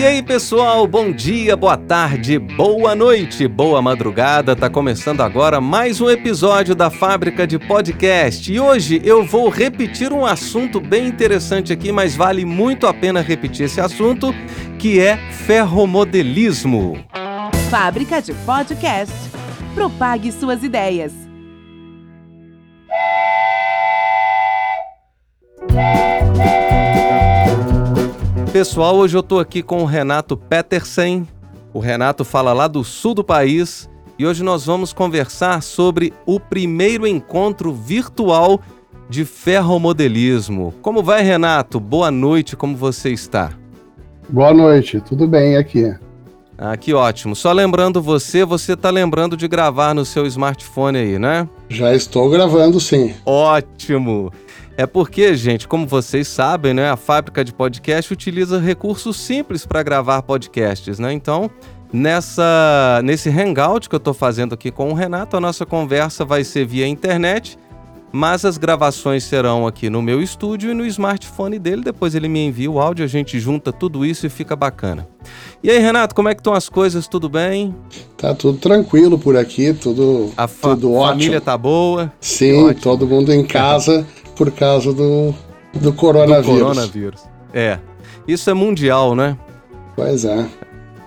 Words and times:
E 0.00 0.06
aí, 0.06 0.22
pessoal, 0.22 0.86
bom 0.86 1.12
dia, 1.12 1.54
boa 1.54 1.76
tarde, 1.76 2.38
boa 2.38 2.94
noite, 2.94 3.46
boa 3.46 3.82
madrugada. 3.82 4.56
Tá 4.56 4.70
começando 4.70 5.20
agora 5.20 5.60
mais 5.60 6.00
um 6.00 6.08
episódio 6.08 6.74
da 6.74 6.88
Fábrica 6.88 7.46
de 7.46 7.58
Podcast. 7.58 8.50
E 8.50 8.58
hoje 8.58 9.02
eu 9.04 9.22
vou 9.22 9.50
repetir 9.50 10.10
um 10.10 10.24
assunto 10.24 10.80
bem 10.80 11.06
interessante 11.06 11.70
aqui, 11.70 11.92
mas 11.92 12.16
vale 12.16 12.46
muito 12.46 12.86
a 12.86 12.94
pena 12.94 13.20
repetir 13.20 13.66
esse 13.66 13.78
assunto, 13.78 14.34
que 14.78 14.98
é 14.98 15.18
ferromodelismo. 15.18 17.04
Fábrica 17.68 18.22
de 18.22 18.32
Podcast. 18.32 19.12
Propague 19.74 20.32
suas 20.32 20.64
ideias. 20.64 21.12
Pessoal, 28.52 28.96
hoje 28.96 29.16
eu 29.16 29.22
tô 29.22 29.38
aqui 29.38 29.62
com 29.62 29.80
o 29.80 29.86
Renato 29.86 30.36
Petersen. 30.36 31.26
O 31.72 31.78
Renato 31.78 32.24
fala 32.24 32.52
lá 32.52 32.66
do 32.66 32.82
sul 32.82 33.14
do 33.14 33.22
país 33.22 33.88
e 34.18 34.26
hoje 34.26 34.42
nós 34.42 34.66
vamos 34.66 34.92
conversar 34.92 35.62
sobre 35.62 36.12
o 36.26 36.40
primeiro 36.40 37.06
encontro 37.06 37.72
virtual 37.72 38.60
de 39.08 39.24
ferromodelismo. 39.24 40.74
Como 40.82 41.00
vai, 41.00 41.22
Renato? 41.22 41.78
Boa 41.78 42.10
noite, 42.10 42.56
como 42.56 42.76
você 42.76 43.10
está? 43.10 43.52
Boa 44.28 44.52
noite, 44.52 45.00
tudo 45.00 45.28
bem 45.28 45.56
aqui. 45.56 45.94
Ah, 46.58 46.76
que 46.76 46.92
ótimo. 46.92 47.36
Só 47.36 47.52
lembrando 47.52 48.02
você, 48.02 48.44
você 48.44 48.76
tá 48.76 48.90
lembrando 48.90 49.36
de 49.36 49.46
gravar 49.46 49.94
no 49.94 50.04
seu 50.04 50.26
smartphone 50.26 50.98
aí, 50.98 51.18
né? 51.20 51.48
Já 51.68 51.94
estou 51.94 52.28
gravando, 52.28 52.80
sim. 52.80 53.14
Ótimo. 53.24 54.32
É 54.80 54.86
porque, 54.86 55.34
gente, 55.36 55.68
como 55.68 55.86
vocês 55.86 56.26
sabem, 56.26 56.72
né, 56.72 56.90
a 56.90 56.96
fábrica 56.96 57.44
de 57.44 57.52
podcast 57.52 58.10
utiliza 58.10 58.58
recursos 58.58 59.14
simples 59.20 59.66
para 59.66 59.82
gravar 59.82 60.22
podcasts, 60.22 60.98
né? 60.98 61.12
Então, 61.12 61.50
nessa 61.92 63.02
nesse 63.04 63.28
hangout 63.28 63.90
que 63.90 63.94
eu 63.94 63.98
estou 63.98 64.14
fazendo 64.14 64.54
aqui 64.54 64.70
com 64.70 64.90
o 64.90 64.94
Renato, 64.94 65.36
a 65.36 65.40
nossa 65.40 65.66
conversa 65.66 66.24
vai 66.24 66.44
ser 66.44 66.64
via 66.64 66.86
internet, 66.86 67.58
mas 68.12 68.44
as 68.44 68.58
gravações 68.58 69.24
serão 69.24 69.66
aqui 69.66 69.88
no 69.88 70.02
meu 70.02 70.22
estúdio 70.22 70.70
e 70.70 70.74
no 70.74 70.84
smartphone 70.86 71.58
dele. 71.58 71.82
Depois 71.82 72.14
ele 72.14 72.28
me 72.28 72.44
envia 72.44 72.70
o 72.70 72.80
áudio, 72.80 73.04
a 73.04 73.08
gente 73.08 73.38
junta 73.38 73.72
tudo 73.72 74.04
isso 74.04 74.26
e 74.26 74.30
fica 74.30 74.56
bacana. 74.56 75.06
E 75.62 75.70
aí, 75.70 75.78
Renato, 75.78 76.14
como 76.14 76.28
é 76.28 76.34
que 76.34 76.40
estão 76.40 76.54
as 76.54 76.68
coisas? 76.68 77.06
Tudo 77.06 77.28
bem? 77.28 77.74
Tá 78.16 78.34
tudo 78.34 78.58
tranquilo 78.58 79.18
por 79.18 79.36
aqui, 79.36 79.72
tudo, 79.72 80.32
a 80.36 80.48
tudo 80.48 80.92
ótimo. 80.92 81.12
família 81.12 81.40
tá 81.40 81.56
boa? 81.56 82.12
Sim, 82.20 82.72
todo 82.74 83.06
mundo 83.06 83.32
em 83.32 83.44
casa 83.44 84.06
por 84.36 84.50
causa 84.50 84.92
do, 84.92 85.34
do 85.74 85.92
coronavírus. 85.92 86.46
Do 86.46 86.64
coronavírus. 86.64 87.22
É. 87.52 87.78
Isso 88.26 88.48
é 88.50 88.54
mundial, 88.54 89.14
né? 89.14 89.36
Pois 89.96 90.24
é. 90.24 90.46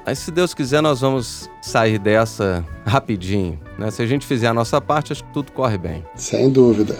Mas 0.06 0.20
se 0.20 0.32
Deus 0.32 0.54
quiser, 0.54 0.82
nós 0.82 1.02
vamos 1.02 1.50
sair 1.62 1.98
dessa 1.98 2.64
rapidinho. 2.86 3.60
Né? 3.78 3.90
Se 3.90 4.02
a 4.02 4.06
gente 4.06 4.26
fizer 4.26 4.48
a 4.48 4.54
nossa 4.54 4.82
parte, 4.82 5.14
acho 5.14 5.24
que 5.24 5.32
tudo 5.32 5.52
corre 5.52 5.78
bem. 5.78 6.04
Sem 6.16 6.50
dúvida. 6.50 6.98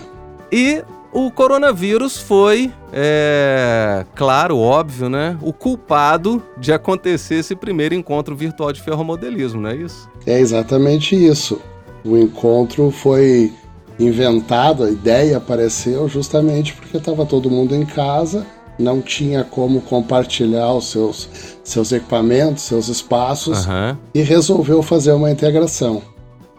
E 0.52 0.84
o 1.12 1.30
coronavírus 1.30 2.18
foi, 2.18 2.72
é, 2.92 4.06
claro, 4.16 4.58
óbvio, 4.58 5.10
né? 5.10 5.38
O 5.42 5.54
culpado 5.54 6.42
de 6.58 6.74
acontecer 6.74 7.36
esse 7.36 7.56
primeiro 7.56 7.94
encontro 7.94 8.36
virtual 8.36 8.72
de 8.72 8.82
ferromodelismo, 8.82 9.62
não 9.62 9.70
é 9.70 9.76
isso? 9.76 10.10
É 10.26 10.40
exatamente 10.40 11.16
isso. 11.16 11.62
O 12.04 12.18
encontro 12.18 12.90
foi 12.90 13.54
inventado, 14.00 14.84
a 14.84 14.90
ideia 14.90 15.38
apareceu 15.38 16.08
justamente 16.10 16.74
porque 16.74 16.98
estava 16.98 17.26
todo 17.26 17.50
mundo 17.50 17.76
em 17.76 17.86
casa, 17.86 18.46
não 18.78 19.02
tinha 19.02 19.44
como 19.44 19.82
compartilhar 19.82 20.74
os 20.74 20.92
seus, 20.92 21.30
seus 21.64 21.92
equipamentos, 21.92 22.64
seus 22.64 22.88
espaços 22.88 23.66
uhum. 23.66 23.96
e 24.14 24.22
resolveu 24.22 24.82
fazer 24.82 25.12
uma 25.12 25.32
integração. 25.32 26.02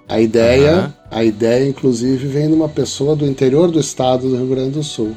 A 0.08 0.20
ideia, 0.20 0.76
uhum. 0.76 0.92
a 1.10 1.24
ideia 1.24 1.68
inclusive 1.68 2.26
vem 2.26 2.48
de 2.48 2.54
uma 2.54 2.68
pessoa 2.68 3.16
do 3.16 3.26
interior 3.26 3.70
do 3.70 3.80
estado 3.80 4.28
do 4.28 4.36
Rio 4.36 4.48
Grande 4.48 4.72
do 4.72 4.82
Sul, 4.82 5.12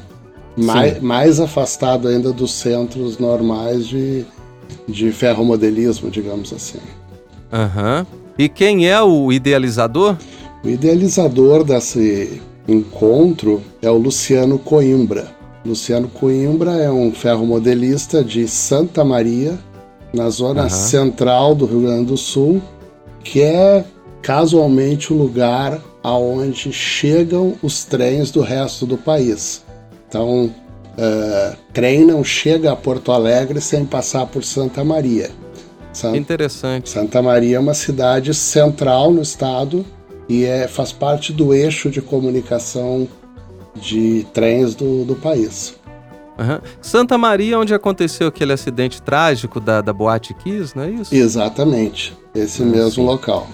mais, 0.56 1.00
mais 1.00 1.40
afastado 1.40 2.08
ainda 2.08 2.32
dos 2.32 2.52
centros 2.52 3.18
normais 3.18 3.86
de, 3.86 4.24
de 4.88 5.12
ferromodelismo, 5.12 6.10
digamos 6.10 6.52
assim. 6.52 6.78
Uhum. 7.52 8.06
E 8.38 8.48
quem 8.48 8.88
é 8.88 9.00
o 9.02 9.32
idealizador? 9.32 10.16
O 10.64 10.68
idealizador 10.68 11.64
desse 11.64 12.40
encontro 12.66 13.62
é 13.82 13.90
o 13.90 13.96
Luciano 13.96 14.58
Coimbra. 14.58 15.37
Luciano 15.68 16.08
Coimbra 16.08 16.72
é 16.72 16.90
um 16.90 17.12
ferromodelista 17.12 18.24
de 18.24 18.48
Santa 18.48 19.04
Maria, 19.04 19.58
na 20.14 20.30
zona 20.30 20.62
uhum. 20.62 20.70
central 20.70 21.54
do 21.54 21.66
Rio 21.66 21.82
Grande 21.82 22.06
do 22.06 22.16
Sul, 22.16 22.62
que 23.22 23.42
é 23.42 23.84
casualmente 24.22 25.12
o 25.12 25.16
lugar 25.16 25.78
aonde 26.02 26.72
chegam 26.72 27.54
os 27.62 27.84
trens 27.84 28.30
do 28.30 28.40
resto 28.40 28.86
do 28.86 28.96
país. 28.96 29.62
Então, 30.08 30.46
uh, 30.46 31.56
trem 31.74 32.06
não 32.06 32.24
chega 32.24 32.72
a 32.72 32.76
Porto 32.76 33.12
Alegre 33.12 33.60
sem 33.60 33.84
passar 33.84 34.26
por 34.26 34.42
Santa 34.42 34.82
Maria. 34.82 35.30
Santa, 35.92 36.16
Interessante. 36.16 36.88
Santa 36.88 37.20
Maria 37.20 37.56
é 37.56 37.60
uma 37.60 37.74
cidade 37.74 38.32
central 38.32 39.12
no 39.12 39.20
estado 39.20 39.84
e 40.28 40.44
é, 40.44 40.66
faz 40.66 40.92
parte 40.92 41.30
do 41.30 41.52
eixo 41.52 41.90
de 41.90 42.00
comunicação 42.00 43.06
de 43.80 44.26
trens 44.32 44.74
do, 44.74 45.04
do 45.04 45.14
país. 45.14 45.78
Uhum. 46.38 46.60
Santa 46.80 47.18
Maria, 47.18 47.58
onde 47.58 47.74
aconteceu 47.74 48.28
aquele 48.28 48.52
acidente 48.52 49.02
trágico 49.02 49.58
da, 49.58 49.80
da 49.80 49.92
Boate 49.92 50.32
Kiss, 50.34 50.76
não 50.76 50.84
é 50.84 50.90
isso? 50.90 51.14
Exatamente, 51.14 52.16
esse 52.34 52.62
ah, 52.62 52.66
mesmo 52.66 53.04
local. 53.04 53.48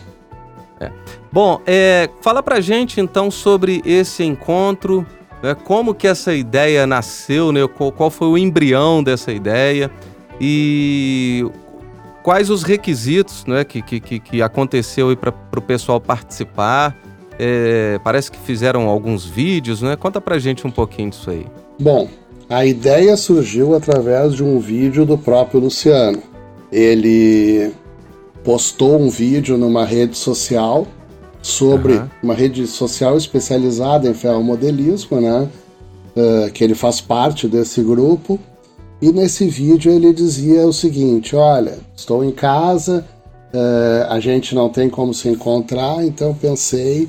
É. 0.78 0.90
Bom, 1.32 1.60
é, 1.66 2.10
fala 2.20 2.42
pra 2.42 2.60
gente 2.60 3.00
então 3.00 3.30
sobre 3.30 3.80
esse 3.86 4.22
encontro, 4.22 5.06
né, 5.42 5.54
como 5.54 5.94
que 5.94 6.06
essa 6.06 6.34
ideia 6.34 6.86
nasceu, 6.86 7.52
né, 7.52 7.66
qual, 7.66 7.90
qual 7.90 8.10
foi 8.10 8.28
o 8.28 8.36
embrião 8.36 9.02
dessa 9.02 9.32
ideia 9.32 9.90
e 10.38 11.46
quais 12.22 12.50
os 12.50 12.62
requisitos 12.62 13.44
né, 13.46 13.64
que, 13.64 13.82
que, 13.82 14.00
que 14.00 14.42
aconteceu 14.42 15.16
para 15.16 15.32
o 15.58 15.62
pessoal 15.62 16.00
participar. 16.00 16.96
É, 17.38 17.98
parece 18.04 18.30
que 18.30 18.38
fizeram 18.38 18.88
alguns 18.88 19.24
vídeos, 19.24 19.82
né? 19.82 19.96
Conta 19.96 20.20
pra 20.20 20.38
gente 20.38 20.66
um 20.66 20.70
pouquinho 20.70 21.10
disso 21.10 21.30
aí. 21.30 21.46
Bom, 21.80 22.08
a 22.48 22.64
ideia 22.64 23.16
surgiu 23.16 23.74
através 23.74 24.34
de 24.34 24.44
um 24.44 24.58
vídeo 24.58 25.04
do 25.04 25.18
próprio 25.18 25.60
Luciano. 25.60 26.22
Ele 26.70 27.72
postou 28.44 29.00
um 29.00 29.08
vídeo 29.08 29.56
numa 29.56 29.84
rede 29.84 30.16
social 30.16 30.86
sobre 31.42 31.94
uhum. 31.94 32.08
uma 32.22 32.34
rede 32.34 32.66
social 32.66 33.16
especializada 33.16 34.08
em 34.08 34.14
ferromodelismo, 34.14 35.20
né? 35.20 35.48
Uh, 36.16 36.50
que 36.52 36.62
ele 36.62 36.74
faz 36.74 37.00
parte 37.00 37.48
desse 37.48 37.82
grupo 37.82 38.38
e 39.02 39.10
nesse 39.10 39.46
vídeo 39.48 39.90
ele 39.90 40.12
dizia 40.12 40.66
o 40.66 40.72
seguinte: 40.72 41.34
Olha, 41.34 41.78
estou 41.96 42.24
em 42.24 42.30
casa, 42.30 43.04
uh, 43.52 44.12
a 44.12 44.20
gente 44.20 44.54
não 44.54 44.68
tem 44.68 44.88
como 44.88 45.12
se 45.12 45.28
encontrar, 45.28 46.04
então 46.04 46.32
pensei 46.32 47.08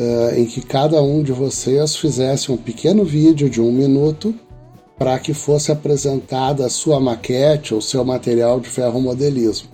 uh, 0.00 0.34
em 0.38 0.46
que 0.46 0.60
cada 0.62 1.02
um 1.02 1.22
de 1.22 1.32
vocês 1.32 1.96
fizesse 1.96 2.50
um 2.50 2.56
pequeno 2.56 3.04
vídeo 3.04 3.48
de 3.48 3.60
um 3.60 3.70
minuto 3.70 4.34
para 4.98 5.18
que 5.18 5.32
fosse 5.32 5.70
apresentada 5.70 6.66
a 6.66 6.70
sua 6.70 7.00
maquete 7.00 7.74
ou 7.74 7.80
seu 7.80 8.04
material 8.04 8.60
de 8.60 8.68
ferromodelismo. 8.68 9.68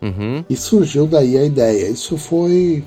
Uhum. 0.00 0.44
E 0.48 0.56
surgiu 0.56 1.06
daí 1.06 1.36
a 1.36 1.44
ideia. 1.44 1.88
Isso 1.88 2.16
foi 2.16 2.84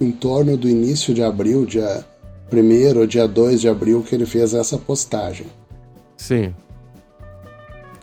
em 0.00 0.12
torno 0.12 0.56
do 0.56 0.68
início 0.68 1.14
de 1.14 1.22
abril, 1.22 1.64
dia 1.64 2.04
1 2.52 2.98
ou 2.98 3.06
dia 3.06 3.26
2 3.26 3.60
de 3.60 3.68
abril, 3.68 4.02
que 4.02 4.14
ele 4.14 4.26
fez 4.26 4.54
essa 4.54 4.76
postagem. 4.78 5.46
Sim. 6.16 6.54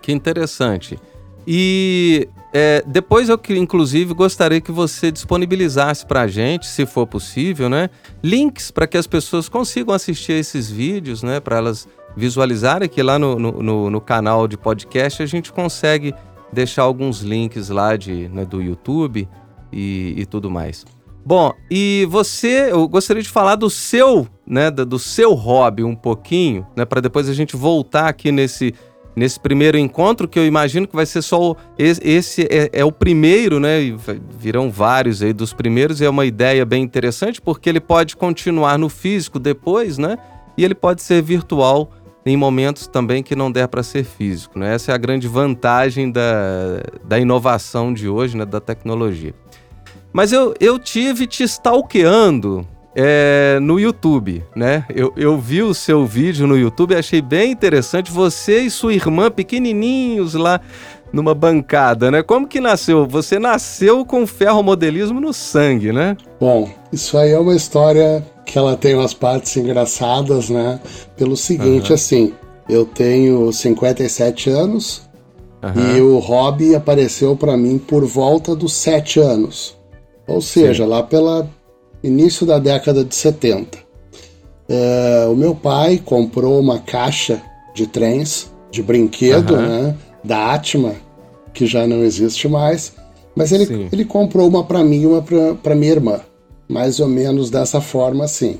Que 0.02 0.12
interessante. 0.12 1.00
E 1.48 2.28
é, 2.56 2.84
depois 2.86 3.30
eu, 3.30 3.40
inclusive, 3.50 4.14
gostaria 4.14 4.62
que 4.62 4.72
você 4.72 5.12
disponibilizasse 5.12 6.06
para 6.06 6.22
a 6.22 6.28
gente, 6.28 6.68
se 6.68 6.86
for 6.86 7.08
possível, 7.08 7.68
né, 7.68 7.90
links 8.24 8.70
para 8.70 8.86
que 8.86 8.96
as 8.96 9.08
pessoas 9.08 9.50
consigam 9.50 9.94
assistir 9.94 10.34
esses 10.34 10.70
vídeos, 10.70 11.24
né, 11.24 11.40
para 11.40 11.58
elas 11.58 11.88
visualizarem 12.16 12.88
que 12.88 13.02
lá 13.02 13.18
no, 13.18 13.40
no, 13.40 13.90
no, 13.90 14.00
canal 14.00 14.48
de 14.48 14.56
podcast 14.56 15.24
a 15.24 15.26
gente 15.26 15.52
consegue 15.52 16.14
deixar 16.52 16.84
alguns 16.84 17.22
links 17.22 17.70
lá 17.70 17.98
de, 17.98 18.30
né, 18.30 18.46
do 18.46 18.62
YouTube 18.62 19.28
e, 19.72 20.14
e 20.16 20.26
tudo 20.28 20.52
mais. 20.52 20.86
Bom, 21.26 21.54
e 21.72 22.06
você, 22.08 22.70
eu 22.70 22.88
gostaria 22.88 23.24
de 23.24 23.30
falar 23.30 23.56
do 23.56 23.70
seu, 23.70 24.28
né, 24.46 24.70
do 24.70 25.00
seu 25.00 25.34
hobby 25.34 25.84
um 25.84 25.96
pouquinho, 25.96 26.68
né, 26.76 26.86
para 26.86 27.02
depois 27.02 27.28
a 27.28 27.34
gente 27.34 27.56
voltar 27.56 28.10
aqui 28.10 28.32
nesse 28.32 28.76
nesse 29.16 29.40
primeiro 29.40 29.78
encontro, 29.78 30.28
que 30.28 30.40
eu 30.40 30.46
imagino 30.46 30.88
que 30.88 30.96
vai 30.96 31.06
ser 31.06 31.22
só 31.22 31.52
o, 31.52 31.58
esse 31.78 32.44
é, 32.44 32.70
é, 32.72 32.86
o 32.86 32.92
primeiro, 32.92 33.60
né? 33.60 33.82
E 33.82 33.96
virão 34.38 34.72
vários 34.72 35.22
aí 35.22 35.34
dos 35.34 35.54
primeiros, 35.54 36.02
e 36.02 36.06
é 36.06 36.10
uma 36.10 36.26
ideia 36.26 36.66
bem 36.66 36.84
interessante, 36.84 37.42
porque 37.42 37.70
ele 37.70 37.80
pode 37.80 38.16
continuar 38.16 38.78
no 38.78 38.90
físico 38.90 39.40
depois, 39.40 39.98
né? 39.98 40.18
E 40.58 40.64
ele 40.64 40.76
pode 40.76 41.02
ser 41.02 41.22
virtual 41.22 41.92
em 42.26 42.38
momentos 42.38 42.88
também 42.88 43.22
que 43.22 43.36
não 43.36 43.52
der 43.52 43.68
para 43.68 43.84
ser 43.84 44.04
físico, 44.04 44.58
né? 44.58 44.74
Essa 44.74 44.92
é 44.92 44.96
a 44.96 44.98
grande 44.98 45.28
vantagem 45.28 46.12
da, 46.12 46.82
da 47.04 47.20
inovação 47.20 47.94
de 47.94 48.08
hoje, 48.08 48.38
né? 48.38 48.46
Da 48.46 48.60
tecnologia. 48.60 49.34
Mas 50.12 50.32
eu, 50.32 50.54
eu 50.60 50.78
tive 50.78 51.26
te 51.26 51.44
stalkeando 51.44 52.68
é, 52.96 53.60
no 53.62 53.80
YouTube, 53.80 54.44
né? 54.56 54.86
Eu, 54.94 55.14
eu 55.16 55.38
vi 55.38 55.62
o 55.64 55.74
seu 55.74 56.06
vídeo 56.06 56.46
no 56.46 56.58
YouTube, 56.58 56.96
achei 56.96 57.22
bem 57.22 57.52
interessante. 57.52 58.12
Você 58.12 58.62
e 58.62 58.70
sua 58.70 58.94
irmã 58.94 59.32
pequenininhos 59.32 60.34
lá 60.34 60.62
numa 61.12 61.34
bancada, 61.36 62.10
né? 62.10 62.24
Como 62.24 62.48
que 62.48 62.60
nasceu? 62.60 63.06
Você 63.08 63.38
nasceu 63.38 64.04
com 64.06 64.26
ferromodelismo 64.26 65.20
no 65.20 65.32
sangue, 65.32 65.92
né? 65.92 66.18
Bom, 66.40 66.70
isso 66.92 67.18
aí 67.18 67.32
é 67.32 67.40
uma 67.40 67.56
história 67.56 68.26
que 68.46 68.58
ela 68.58 68.76
tem 68.76 68.96
umas 68.96 69.14
partes 69.14 69.56
engraçadas, 69.56 70.50
né? 70.50 70.80
Pelo 71.16 71.38
seguinte, 71.38 71.90
uhum. 71.90 71.96
assim, 71.96 72.34
eu 72.68 72.86
tenho 72.86 73.52
57 73.52 74.50
anos 74.50 75.08
uhum. 75.64 75.98
e 75.98 76.02
o 76.02 76.18
hobby 76.20 76.76
apareceu 76.76 77.36
para 77.36 77.56
mim 77.56 77.78
por 77.78 78.06
volta 78.06 78.56
dos 78.56 78.74
7 78.74 79.20
anos. 79.20 79.78
Ou 80.28 80.42
seja, 80.42 80.84
Sim. 80.84 80.90
lá 80.90 81.04
pela 81.04 81.48
início 82.04 82.46
da 82.46 82.60
década 82.60 83.04
de 83.04 83.16
70. 83.16 83.78
É, 84.68 85.28
o 85.30 85.36
meu 85.36 85.56
pai 85.56 86.02
comprou 86.04 86.60
uma 86.60 86.80
caixa 86.80 87.42
de 87.74 87.88
trens 87.88 88.52
de 88.72 88.82
brinquedo, 88.82 89.54
uhum. 89.54 89.62
né, 89.62 89.96
da 90.24 90.54
Atma, 90.54 90.96
que 91.54 91.66
já 91.66 91.86
não 91.86 92.04
existe 92.04 92.48
mais, 92.48 92.94
mas 93.36 93.52
ele, 93.52 93.88
ele 93.92 94.04
comprou 94.04 94.48
uma 94.48 94.64
para 94.64 94.84
mim 94.84 95.02
e 95.02 95.08
uma 95.08 95.24
para 95.62 95.76
minha 95.76 95.92
irmã, 95.92 96.20
mais 96.68 97.00
ou 97.00 97.08
menos 97.08 97.50
dessa 97.50 97.80
forma 97.80 98.26
assim. 98.26 98.60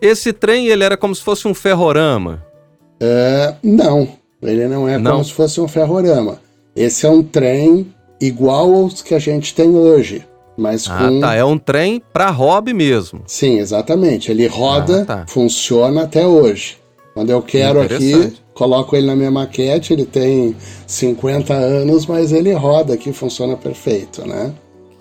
Esse 0.00 0.32
trem 0.32 0.68
ele 0.68 0.84
era 0.84 0.96
como 0.96 1.14
se 1.14 1.22
fosse 1.22 1.48
um 1.48 1.54
ferrorama? 1.54 2.44
É, 3.00 3.54
não, 3.62 4.08
ele 4.42 4.68
não 4.68 4.88
é 4.88 4.98
não. 4.98 5.12
como 5.12 5.24
se 5.24 5.32
fosse 5.32 5.60
um 5.60 5.68
ferrorama. 5.68 6.38
Esse 6.76 7.06
é 7.06 7.10
um 7.10 7.22
trem 7.22 7.92
igual 8.20 8.74
aos 8.74 9.02
que 9.02 9.14
a 9.14 9.18
gente 9.18 9.54
tem 9.54 9.70
hoje. 9.70 10.24
Mas 10.60 10.86
ah, 10.90 10.98
com... 10.98 11.20
tá. 11.20 11.34
É 11.34 11.42
um 11.42 11.56
trem 11.56 12.02
para 12.12 12.30
hobby 12.30 12.74
mesmo. 12.74 13.22
Sim, 13.26 13.58
exatamente. 13.58 14.30
Ele 14.30 14.46
roda, 14.46 15.02
ah, 15.02 15.04
tá. 15.06 15.24
funciona 15.26 16.02
até 16.02 16.26
hoje. 16.26 16.76
Quando 17.14 17.30
eu 17.30 17.40
quero 17.40 17.80
aqui, 17.80 18.34
coloco 18.52 18.94
ele 18.94 19.06
na 19.06 19.16
minha 19.16 19.30
maquete, 19.30 19.94
ele 19.94 20.04
tem 20.04 20.54
50 20.86 21.54
anos, 21.54 22.04
mas 22.04 22.30
ele 22.30 22.52
roda 22.52 22.92
aqui, 22.92 23.10
funciona 23.10 23.56
perfeito, 23.56 24.26
né? 24.28 24.52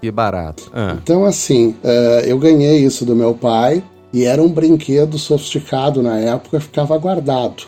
Que 0.01 0.09
barato. 0.09 0.71
Ah. 0.73 0.95
Então, 1.03 1.25
assim, 1.25 1.75
uh, 1.83 2.25
eu 2.25 2.39
ganhei 2.39 2.77
isso 2.77 3.03
do 3.03 3.13
meu 3.13 3.33
pai 3.33 3.83
e 4.13 4.23
era 4.23 4.41
um 4.41 4.47
brinquedo 4.47 5.19
sofisticado 5.19 6.01
na 6.01 6.17
época, 6.19 6.61
ficava 6.61 6.97
guardado. 6.97 7.63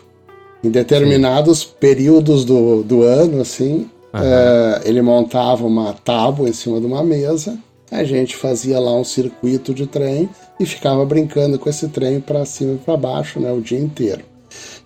Em 0.63 0.69
determinados 0.69 1.59
Sim. 1.59 1.67
períodos 1.77 2.45
do, 2.45 2.83
do 2.83 3.03
ano, 3.03 3.41
assim, 3.41 3.89
uhum. 4.13 4.19
uh, 4.21 4.81
ele 4.85 5.01
montava 5.01 5.65
uma 5.65 5.91
tábua 5.91 6.47
em 6.47 6.53
cima 6.53 6.79
de 6.79 6.85
uma 6.85 7.03
mesa 7.03 7.57
a 7.91 8.05
gente 8.05 8.37
fazia 8.37 8.79
lá 8.79 8.95
um 8.95 9.03
circuito 9.03 9.73
de 9.73 9.85
trem 9.85 10.29
e 10.57 10.65
ficava 10.65 11.05
brincando 11.05 11.59
com 11.59 11.69
esse 11.69 11.89
trem 11.89 12.21
para 12.21 12.45
cima 12.45 12.75
e 12.75 12.77
para 12.77 12.95
baixo, 12.95 13.39
né, 13.39 13.51
o 13.51 13.59
dia 13.59 13.79
inteiro. 13.79 14.23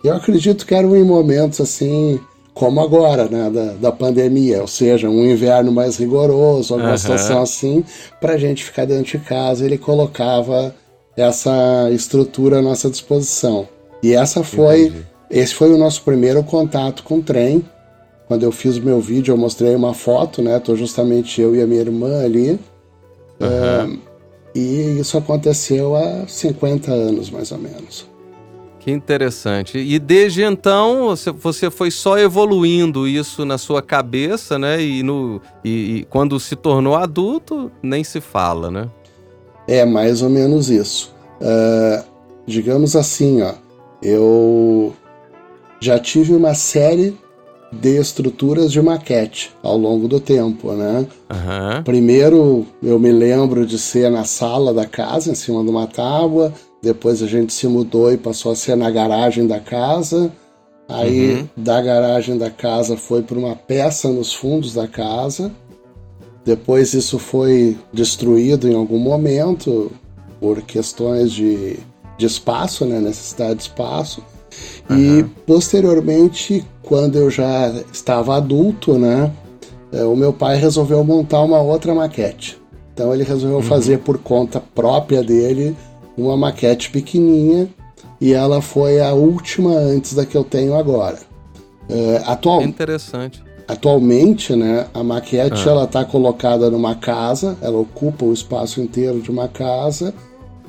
Eu 0.02 0.14
acredito 0.14 0.66
que 0.66 0.74
eram 0.74 0.96
em 0.96 1.04
momentos 1.04 1.60
assim, 1.60 2.18
como 2.52 2.80
agora, 2.80 3.28
né, 3.28 3.48
da, 3.48 3.72
da 3.74 3.92
pandemia, 3.92 4.60
ou 4.60 4.66
seja, 4.66 5.08
um 5.08 5.24
inverno 5.24 5.70
mais 5.70 5.96
rigoroso, 5.96 6.74
alguma 6.74 6.92
uhum. 6.92 6.98
situação 6.98 7.40
assim, 7.40 7.84
para 8.20 8.34
a 8.34 8.38
gente 8.38 8.64
ficar 8.64 8.84
dentro 8.84 9.18
de 9.18 9.24
casa, 9.24 9.64
ele 9.64 9.78
colocava 9.78 10.74
essa 11.16 11.88
estrutura 11.92 12.58
à 12.58 12.62
nossa 12.62 12.90
disposição. 12.90 13.68
E 14.02 14.12
essa 14.14 14.42
foi, 14.42 14.86
Entendi. 14.86 15.06
esse 15.30 15.54
foi 15.54 15.72
o 15.72 15.78
nosso 15.78 16.02
primeiro 16.02 16.42
contato 16.42 17.02
com 17.02 17.18
o 17.18 17.22
trem. 17.22 17.64
Quando 18.28 18.42
eu 18.42 18.52
fiz 18.52 18.76
o 18.76 18.82
meu 18.82 19.00
vídeo, 19.00 19.32
eu 19.32 19.38
mostrei 19.38 19.74
uma 19.74 19.94
foto, 19.94 20.42
né? 20.42 20.58
Tô 20.58 20.74
justamente 20.74 21.40
eu 21.40 21.54
e 21.54 21.62
a 21.62 21.66
minha 21.66 21.80
irmã 21.80 22.24
ali. 22.24 22.58
Uhum. 23.40 23.98
e 24.54 24.98
isso 24.98 25.18
aconteceu 25.18 25.94
há 25.94 26.26
50 26.26 26.90
anos, 26.90 27.30
mais 27.30 27.52
ou 27.52 27.58
menos. 27.58 28.06
Que 28.86 28.92
interessante. 28.92 29.78
E 29.78 29.98
desde 29.98 30.44
então 30.44 31.06
você, 31.06 31.32
você 31.32 31.70
foi 31.72 31.90
só 31.90 32.16
evoluindo 32.16 33.08
isso 33.08 33.44
na 33.44 33.58
sua 33.58 33.82
cabeça, 33.82 34.60
né? 34.60 34.80
E, 34.80 35.02
no, 35.02 35.42
e, 35.64 35.70
e 35.96 36.04
quando 36.04 36.38
se 36.38 36.54
tornou 36.54 36.94
adulto, 36.94 37.68
nem 37.82 38.04
se 38.04 38.20
fala, 38.20 38.70
né? 38.70 38.88
É 39.66 39.84
mais 39.84 40.22
ou 40.22 40.30
menos 40.30 40.70
isso. 40.70 41.12
Uh, 41.40 42.04
digamos 42.46 42.94
assim, 42.94 43.42
ó, 43.42 43.54
eu 44.00 44.94
já 45.80 45.98
tive 45.98 46.32
uma 46.32 46.54
série 46.54 47.18
de 47.72 47.98
estruturas 47.98 48.70
de 48.70 48.80
maquete 48.80 49.52
ao 49.62 49.76
longo 49.76 50.06
do 50.08 50.20
tempo, 50.20 50.72
né? 50.72 51.06
Uhum. 51.30 51.82
Primeiro 51.82 52.66
eu 52.82 52.98
me 52.98 53.10
lembro 53.10 53.66
de 53.66 53.78
ser 53.78 54.10
na 54.10 54.24
sala 54.24 54.72
da 54.72 54.86
casa, 54.86 55.30
em 55.30 55.34
cima 55.34 55.62
de 55.62 55.70
uma 55.70 55.86
tábua. 55.86 56.52
Depois 56.82 57.22
a 57.22 57.26
gente 57.26 57.52
se 57.52 57.66
mudou 57.66 58.12
e 58.12 58.16
passou 58.16 58.52
a 58.52 58.56
ser 58.56 58.76
na 58.76 58.90
garagem 58.90 59.46
da 59.46 59.58
casa. 59.58 60.32
Aí 60.88 61.34
uhum. 61.34 61.48
da 61.56 61.80
garagem 61.82 62.38
da 62.38 62.50
casa 62.50 62.96
foi 62.96 63.22
para 63.22 63.38
uma 63.38 63.56
peça 63.56 64.08
nos 64.08 64.32
fundos 64.32 64.72
da 64.72 64.86
casa. 64.86 65.50
Depois 66.44 66.94
isso 66.94 67.18
foi 67.18 67.76
destruído 67.92 68.68
em 68.68 68.74
algum 68.74 68.98
momento 68.98 69.90
por 70.38 70.62
questões 70.62 71.32
de, 71.32 71.76
de 72.16 72.26
espaço, 72.26 72.84
né? 72.84 73.00
necessidade 73.00 73.56
de 73.56 73.62
espaço. 73.62 74.22
Uhum. 74.88 75.18
E 75.18 75.24
posteriormente, 75.46 76.64
quando 76.82 77.16
eu 77.16 77.30
já 77.30 77.72
estava 77.92 78.36
adulto, 78.36 78.98
né, 78.98 79.30
é, 79.92 80.04
o 80.04 80.16
meu 80.16 80.32
pai 80.32 80.56
resolveu 80.56 81.02
montar 81.04 81.42
uma 81.42 81.60
outra 81.60 81.94
maquete. 81.94 82.60
Então 82.92 83.12
ele 83.12 83.24
resolveu 83.24 83.58
uhum. 83.58 83.62
fazer 83.62 83.98
por 83.98 84.18
conta 84.18 84.60
própria 84.74 85.22
dele 85.22 85.76
uma 86.16 86.36
maquete 86.36 86.90
pequenininha 86.90 87.68
e 88.20 88.32
ela 88.32 88.62
foi 88.62 89.00
a 89.00 89.12
última 89.12 89.70
antes 89.72 90.14
da 90.14 90.24
que 90.24 90.36
eu 90.36 90.44
tenho 90.44 90.74
agora. 90.74 91.18
É, 91.88 92.22
atual... 92.24 92.62
Interessante. 92.62 93.44
Atualmente, 93.68 94.54
né, 94.54 94.86
a 94.94 95.02
maquete 95.02 95.68
ah. 95.68 95.72
ela 95.72 95.84
está 95.84 96.04
colocada 96.04 96.70
numa 96.70 96.94
casa, 96.94 97.58
ela 97.60 97.78
ocupa 97.78 98.24
o 98.24 98.32
espaço 98.32 98.80
inteiro 98.80 99.20
de 99.20 99.28
uma 99.28 99.48
casa 99.48 100.14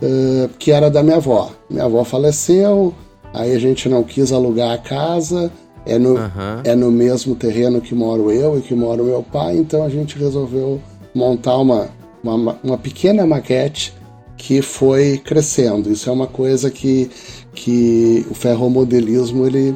uh, 0.01 0.49
que 0.57 0.71
era 0.71 0.89
da 0.89 1.03
minha 1.03 1.17
avó. 1.17 1.51
Minha 1.69 1.85
avó 1.85 2.03
faleceu, 2.03 2.95
Aí 3.37 3.55
a 3.55 3.59
gente 3.59 3.87
não 3.87 4.03
quis 4.03 4.31
alugar 4.31 4.71
a 4.71 4.77
casa, 4.77 5.51
é 5.85 5.97
no, 5.99 6.15
uhum. 6.15 6.61
é 6.63 6.75
no 6.75 6.91
mesmo 6.91 7.35
terreno 7.35 7.79
que 7.79 7.93
moro 7.93 8.31
eu 8.31 8.57
e 8.57 8.61
que 8.61 8.73
mora 8.73 9.01
o 9.01 9.05
meu 9.05 9.21
pai, 9.21 9.57
então 9.57 9.83
a 9.83 9.89
gente 9.89 10.17
resolveu 10.17 10.81
montar 11.13 11.57
uma, 11.57 11.87
uma, 12.23 12.57
uma 12.63 12.77
pequena 12.77 13.25
maquete 13.27 13.93
que 14.35 14.61
foi 14.61 15.19
crescendo. 15.23 15.91
Isso 15.91 16.09
é 16.09 16.13
uma 16.13 16.27
coisa 16.27 16.71
que, 16.71 17.09
que 17.53 18.25
o 18.29 18.33
ferromodelismo 18.33 19.45
ele 19.45 19.75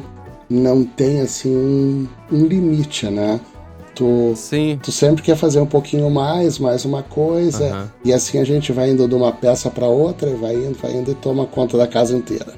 não 0.50 0.84
tem 0.84 1.20
assim 1.20 1.48
um, 1.48 2.08
um 2.30 2.44
limite, 2.44 3.06
né? 3.06 3.40
Tu, 3.94 4.32
Sim. 4.34 4.80
tu 4.82 4.90
sempre 4.90 5.22
quer 5.22 5.36
fazer 5.36 5.60
um 5.60 5.66
pouquinho 5.66 6.10
mais, 6.10 6.58
mais 6.58 6.84
uma 6.84 7.02
coisa, 7.02 7.64
uhum. 7.64 7.84
e 8.06 8.12
assim 8.12 8.38
a 8.38 8.44
gente 8.44 8.72
vai 8.72 8.90
indo 8.90 9.06
de 9.06 9.14
uma 9.14 9.30
peça 9.32 9.70
para 9.70 9.86
outra, 9.86 10.30
e 10.30 10.34
vai 10.34 10.54
indo, 10.54 10.76
vai 10.80 10.92
indo 10.92 11.10
e 11.10 11.14
toma 11.14 11.46
conta 11.46 11.76
da 11.76 11.86
casa 11.86 12.16
inteira. 12.16 12.54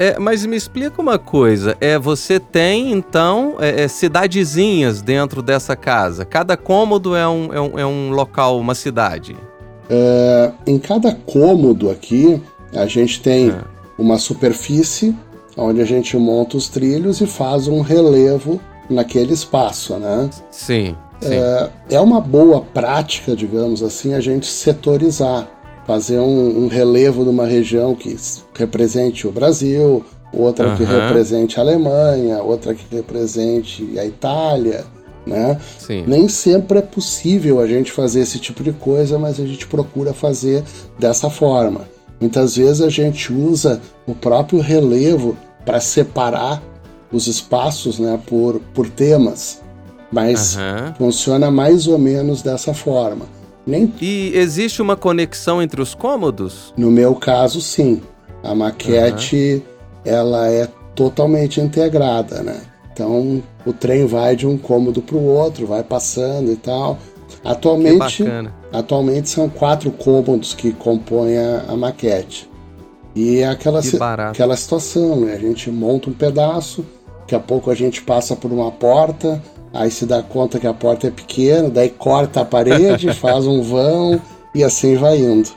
É, 0.00 0.18
mas 0.18 0.46
me 0.46 0.56
explica 0.56 0.98
uma 0.98 1.18
coisa. 1.18 1.76
É, 1.78 1.98
você 1.98 2.40
tem, 2.40 2.90
então, 2.90 3.56
é, 3.60 3.82
é, 3.82 3.86
cidadezinhas 3.88 5.02
dentro 5.02 5.42
dessa 5.42 5.76
casa. 5.76 6.24
Cada 6.24 6.56
cômodo 6.56 7.14
é 7.14 7.28
um, 7.28 7.52
é 7.52 7.60
um, 7.60 7.78
é 7.80 7.84
um 7.84 8.10
local, 8.10 8.58
uma 8.58 8.74
cidade. 8.74 9.36
É, 9.90 10.52
em 10.66 10.78
cada 10.78 11.14
cômodo 11.14 11.90
aqui, 11.90 12.40
a 12.74 12.86
gente 12.86 13.20
tem 13.20 13.50
é. 13.50 13.60
uma 13.98 14.16
superfície 14.16 15.14
onde 15.54 15.82
a 15.82 15.84
gente 15.84 16.16
monta 16.16 16.56
os 16.56 16.66
trilhos 16.68 17.20
e 17.20 17.26
faz 17.26 17.68
um 17.68 17.82
relevo 17.82 18.58
naquele 18.88 19.34
espaço, 19.34 19.98
né? 19.98 20.30
Sim. 20.50 20.96
sim. 21.20 21.34
É, 21.34 21.70
é 21.90 22.00
uma 22.00 22.22
boa 22.22 22.62
prática, 22.62 23.36
digamos 23.36 23.82
assim, 23.82 24.14
a 24.14 24.20
gente 24.20 24.46
setorizar 24.46 25.46
fazer 25.86 26.18
um, 26.18 26.64
um, 26.64 26.68
relevo 26.68 27.24
de 27.24 27.30
uma 27.30 27.46
região 27.46 27.94
que 27.94 28.16
represente 28.54 29.26
o 29.26 29.32
Brasil, 29.32 30.04
outra 30.32 30.68
uhum. 30.68 30.76
que 30.76 30.84
represente 30.84 31.58
a 31.58 31.62
Alemanha, 31.62 32.42
outra 32.42 32.74
que 32.74 32.84
represente 32.94 33.98
a 33.98 34.04
Itália, 34.04 34.84
né? 35.26 35.58
Sim. 35.78 36.04
Nem 36.06 36.28
sempre 36.28 36.78
é 36.78 36.82
possível 36.82 37.60
a 37.60 37.66
gente 37.66 37.92
fazer 37.92 38.20
esse 38.20 38.38
tipo 38.38 38.62
de 38.62 38.72
coisa, 38.72 39.18
mas 39.18 39.40
a 39.40 39.46
gente 39.46 39.66
procura 39.66 40.12
fazer 40.12 40.62
dessa 40.98 41.28
forma. 41.28 41.82
Muitas 42.20 42.56
vezes 42.56 42.82
a 42.82 42.90
gente 42.90 43.32
usa 43.32 43.80
o 44.06 44.14
próprio 44.14 44.60
relevo 44.60 45.36
para 45.64 45.80
separar 45.80 46.62
os 47.12 47.26
espaços 47.26 47.98
né, 47.98 48.20
por, 48.26 48.60
por 48.74 48.88
temas, 48.88 49.60
mas 50.12 50.56
Aham. 50.56 50.94
funciona 50.98 51.50
mais 51.50 51.86
ou 51.86 51.98
menos 51.98 52.42
dessa 52.42 52.74
forma. 52.74 53.26
Nem 53.66 53.92
E 54.00 54.32
existe 54.34 54.80
uma 54.80 54.96
conexão 54.96 55.62
entre 55.62 55.80
os 55.80 55.94
cômodos? 55.94 56.72
no 56.76 56.90
meu 56.90 57.14
caso, 57.14 57.60
sim. 57.60 58.00
A 58.42 58.54
maquete 58.54 59.62
ela 60.04 60.48
é 60.48 60.66
totalmente 60.94 61.60
integrada, 61.60 62.42
né? 62.42 62.62
Então 62.92 63.42
o 63.64 63.72
trem 63.72 64.06
vai 64.06 64.34
de 64.34 64.46
um 64.46 64.56
cômodo 64.56 65.02
para 65.02 65.16
o 65.16 65.24
outro, 65.24 65.66
vai 65.66 65.82
passando 65.82 66.50
e 66.50 66.56
tal. 66.56 66.98
Atualmente, 67.44 68.24
atualmente 68.72 69.28
são 69.28 69.48
quatro 69.48 69.90
cômodos 69.90 70.52
que 70.54 70.72
compõem 70.72 71.38
a, 71.38 71.64
a 71.68 71.76
maquete. 71.76 72.50
E 73.14 73.38
é 73.38 73.48
aquela, 73.48 73.80
aquela 74.30 74.56
situação, 74.56 75.20
né? 75.20 75.34
A 75.34 75.38
gente 75.38 75.70
monta 75.70 76.10
um 76.10 76.12
pedaço, 76.12 76.84
daqui 77.20 77.34
a 77.34 77.40
pouco 77.40 77.70
a 77.70 77.74
gente 77.74 78.02
passa 78.02 78.36
por 78.36 78.52
uma 78.52 78.70
porta, 78.70 79.42
aí 79.72 79.90
se 79.90 80.06
dá 80.06 80.22
conta 80.22 80.58
que 80.58 80.66
a 80.66 80.74
porta 80.74 81.06
é 81.06 81.10
pequena, 81.10 81.70
daí 81.70 81.90
corta 81.90 82.40
a 82.40 82.44
parede, 82.44 83.12
faz 83.14 83.46
um 83.46 83.62
vão 83.62 84.20
e 84.54 84.64
assim 84.64 84.96
vai 84.96 85.18
indo. 85.18 85.50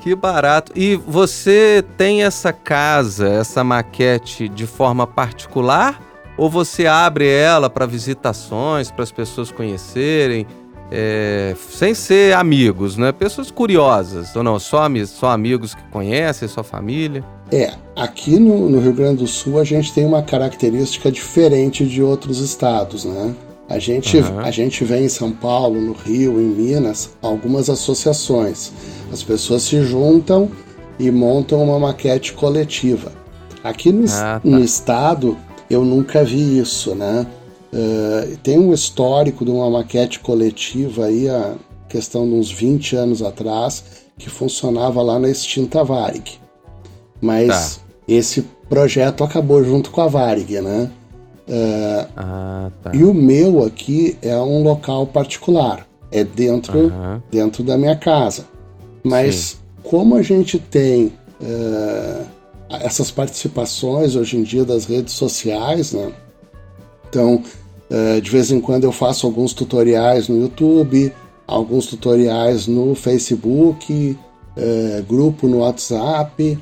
Que 0.00 0.14
barato. 0.14 0.72
E 0.76 0.96
você 0.96 1.84
tem 1.96 2.22
essa 2.22 2.52
casa, 2.52 3.28
essa 3.28 3.64
maquete 3.64 4.48
de 4.48 4.66
forma 4.66 5.06
particular? 5.06 6.00
Ou 6.36 6.48
você 6.48 6.86
abre 6.86 7.28
ela 7.28 7.68
para 7.68 7.84
visitações, 7.84 8.92
para 8.92 9.02
as 9.02 9.10
pessoas 9.10 9.50
conhecerem, 9.50 10.46
é, 10.90 11.54
sem 11.70 11.94
ser 11.94 12.34
amigos, 12.34 12.96
né? 12.96 13.12
Pessoas 13.12 13.50
curiosas, 13.50 14.34
ou 14.34 14.42
não? 14.42 14.58
Só, 14.58 14.88
só 15.06 15.30
amigos 15.30 15.74
que 15.74 15.82
conhecem, 15.90 16.48
sua 16.48 16.64
família? 16.64 17.24
É, 17.50 17.72
aqui 17.96 18.38
no, 18.38 18.68
no 18.68 18.80
Rio 18.80 18.92
Grande 18.92 19.18
do 19.18 19.26
Sul 19.26 19.58
a 19.58 19.64
gente 19.64 19.92
tem 19.92 20.04
uma 20.04 20.22
característica 20.22 21.10
diferente 21.10 21.86
de 21.86 22.02
outros 22.02 22.40
estados, 22.40 23.04
né? 23.04 23.34
A 23.68 23.78
gente, 23.78 24.18
Aham. 24.18 24.40
a 24.42 24.50
gente 24.50 24.82
vê 24.82 24.98
em 25.00 25.08
São 25.10 25.30
Paulo, 25.30 25.78
no 25.78 25.92
Rio, 25.92 26.40
em 26.40 26.46
Minas, 26.46 27.10
algumas 27.20 27.68
associações. 27.68 28.72
As 29.12 29.22
pessoas 29.22 29.62
se 29.62 29.82
juntam 29.82 30.50
e 30.98 31.10
montam 31.10 31.62
uma 31.62 31.78
maquete 31.78 32.32
coletiva. 32.32 33.12
Aqui 33.62 33.92
no, 33.92 34.06
Ah, 34.08 34.40
tá. 34.42 34.48
no 34.48 34.64
estado 34.64 35.36
eu 35.68 35.84
nunca 35.84 36.24
vi 36.24 36.58
isso, 36.58 36.94
né? 36.94 37.26
Eh, 37.72 38.36
tem 38.42 38.58
um 38.58 38.72
histórico 38.72 39.44
de 39.44 39.50
uma 39.50 39.70
maquete 39.70 40.20
coletiva 40.20 41.06
aí, 41.06 41.28
a 41.28 41.54
questão 41.88 42.26
de 42.26 42.34
uns 42.34 42.50
20 42.50 42.96
anos 42.96 43.22
atrás, 43.22 43.84
que 44.18 44.30
funcionava 44.30 45.02
lá 45.02 45.18
na 45.18 45.28
extinta 45.28 45.84
Varig. 45.84 46.38
Mas 47.20 47.80
esse 48.06 48.42
projeto 48.68 49.24
acabou 49.24 49.62
junto 49.64 49.90
com 49.90 50.00
a 50.00 50.08
Varig, 50.08 50.60
né? 50.60 50.90
Ah, 52.16 52.70
tá. 52.82 52.90
E 52.94 53.04
o 53.04 53.14
meu 53.14 53.64
aqui 53.64 54.16
é 54.22 54.36
um 54.36 54.62
local 54.62 55.06
particular. 55.06 55.86
É 56.10 56.24
dentro, 56.24 56.90
dentro 57.30 57.62
da 57.62 57.76
minha 57.76 57.96
casa. 57.96 58.46
Mas 59.04 59.58
como 59.82 60.16
a 60.16 60.22
gente 60.22 60.58
tem 60.58 61.12
eh, 61.42 62.22
essas 62.70 63.10
participações 63.10 64.14
hoje 64.16 64.38
em 64.38 64.42
dia 64.42 64.64
das 64.64 64.86
redes 64.86 65.12
sociais, 65.14 65.92
né? 65.92 66.12
Então, 67.08 67.42
eh, 67.90 68.20
de 68.20 68.30
vez 68.30 68.50
em 68.50 68.60
quando 68.60 68.84
eu 68.84 68.92
faço 68.92 69.26
alguns 69.26 69.52
tutoriais 69.52 70.28
no 70.28 70.38
YouTube, 70.40 71.12
alguns 71.46 71.86
tutoriais 71.86 72.66
no 72.66 72.94
Facebook, 72.94 74.16
eh, 74.56 75.02
grupo 75.08 75.48
no 75.48 75.58
WhatsApp. 75.58 76.58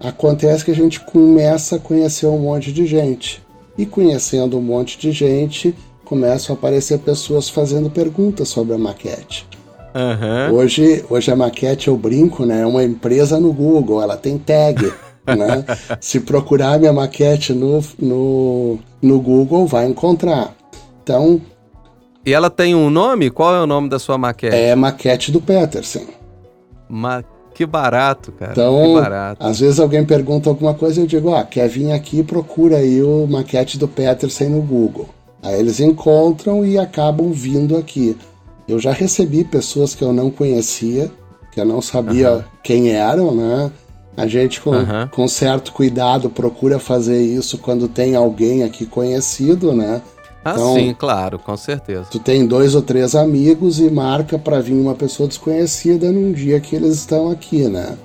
Acontece 0.00 0.64
que 0.64 0.70
a 0.70 0.74
gente 0.74 1.00
começa 1.00 1.76
a 1.76 1.78
conhecer 1.78 2.26
um 2.26 2.38
monte 2.38 2.72
de 2.72 2.86
gente. 2.86 3.42
E 3.76 3.86
conhecendo 3.86 4.58
um 4.58 4.62
monte 4.62 4.98
de 4.98 5.12
gente, 5.12 5.74
começam 6.04 6.54
a 6.54 6.58
aparecer 6.58 6.98
pessoas 6.98 7.48
fazendo 7.48 7.88
perguntas 7.88 8.48
sobre 8.48 8.74
a 8.74 8.78
maquete. 8.78 9.46
Aham. 9.94 10.52
Hoje, 10.52 11.04
hoje 11.08 11.30
a 11.30 11.36
maquete, 11.36 11.88
eu 11.88 11.96
brinco, 11.96 12.46
né? 12.46 12.62
É 12.62 12.66
uma 12.66 12.82
empresa 12.82 13.38
no 13.38 13.52
Google, 13.52 14.02
ela 14.02 14.16
tem 14.16 14.38
tag. 14.38 14.92
né? 15.26 15.64
Se 16.00 16.20
procurar 16.20 16.78
minha 16.78 16.92
maquete 16.92 17.52
no, 17.52 17.82
no, 17.98 18.78
no 19.00 19.20
Google, 19.20 19.66
vai 19.66 19.86
encontrar. 19.86 20.54
Então, 21.02 21.40
E 22.24 22.32
ela 22.32 22.50
tem 22.50 22.74
um 22.74 22.90
nome? 22.90 23.30
Qual 23.30 23.54
é 23.54 23.60
o 23.60 23.66
nome 23.66 23.88
da 23.88 23.98
sua 23.98 24.16
maquete? 24.18 24.54
é 24.56 24.74
maquete 24.74 25.30
do 25.32 25.40
Peterson. 25.40 26.04
Ma- 26.88 27.24
Que 27.54 27.66
barato, 27.66 28.32
cara. 28.32 28.52
Então, 28.52 28.82
que 28.94 29.00
barato. 29.00 29.44
às 29.46 29.60
vezes 29.60 29.78
alguém 29.80 30.04
pergunta 30.04 30.48
alguma 30.48 30.74
coisa 30.74 31.00
e 31.00 31.02
eu 31.04 31.06
digo, 31.06 31.34
ah, 31.34 31.44
quer 31.44 31.68
vir 31.68 31.92
aqui, 31.92 32.22
procura 32.22 32.76
aí 32.78 33.02
o 33.02 33.26
maquete 33.26 33.78
do 33.78 33.86
Peterson 33.88 34.44
no 34.50 34.62
Google. 34.62 35.08
Aí 35.42 35.58
eles 35.58 35.80
encontram 35.80 36.64
e 36.64 36.78
acabam 36.78 37.30
vindo 37.32 37.76
aqui. 37.76 38.16
Eu 38.68 38.78
já 38.78 38.92
recebi 38.92 39.42
pessoas 39.44 39.92
que 39.94 40.02
eu 40.02 40.12
não 40.12 40.30
conhecia, 40.30 41.10
que 41.50 41.60
eu 41.60 41.64
não 41.64 41.82
sabia 41.82 42.28
Aham. 42.28 42.44
quem 42.62 42.90
eram, 42.92 43.34
né? 43.34 43.70
A 44.16 44.26
gente, 44.26 44.60
com, 44.60 44.72
Aham. 44.74 45.08
com 45.10 45.26
certo 45.26 45.72
cuidado, 45.72 46.28
procura 46.28 46.78
fazer 46.78 47.22
isso 47.22 47.56
quando 47.58 47.88
tem 47.88 48.14
alguém 48.14 48.62
aqui 48.62 48.84
conhecido, 48.84 49.72
né? 49.72 50.02
Ah, 50.44 50.52
então- 50.54 50.74
sim, 50.74 50.94
claro, 50.98 51.38
com 51.38 51.56
certeza. 51.56 52.04
Tu 52.10 52.18
tem 52.18 52.44
dois 52.46 52.74
ou 52.74 52.82
três 52.82 53.14
amigos 53.14 53.78
e 53.78 53.88
marca 53.90 54.38
para 54.38 54.60
vir 54.60 54.74
uma 54.74 54.94
pessoa 54.94 55.28
desconhecida 55.28 56.10
num 56.12 56.32
dia 56.32 56.60
que 56.60 56.74
eles 56.76 56.96
estão 56.96 57.30
aqui, 57.30 57.68
né? 57.68 57.96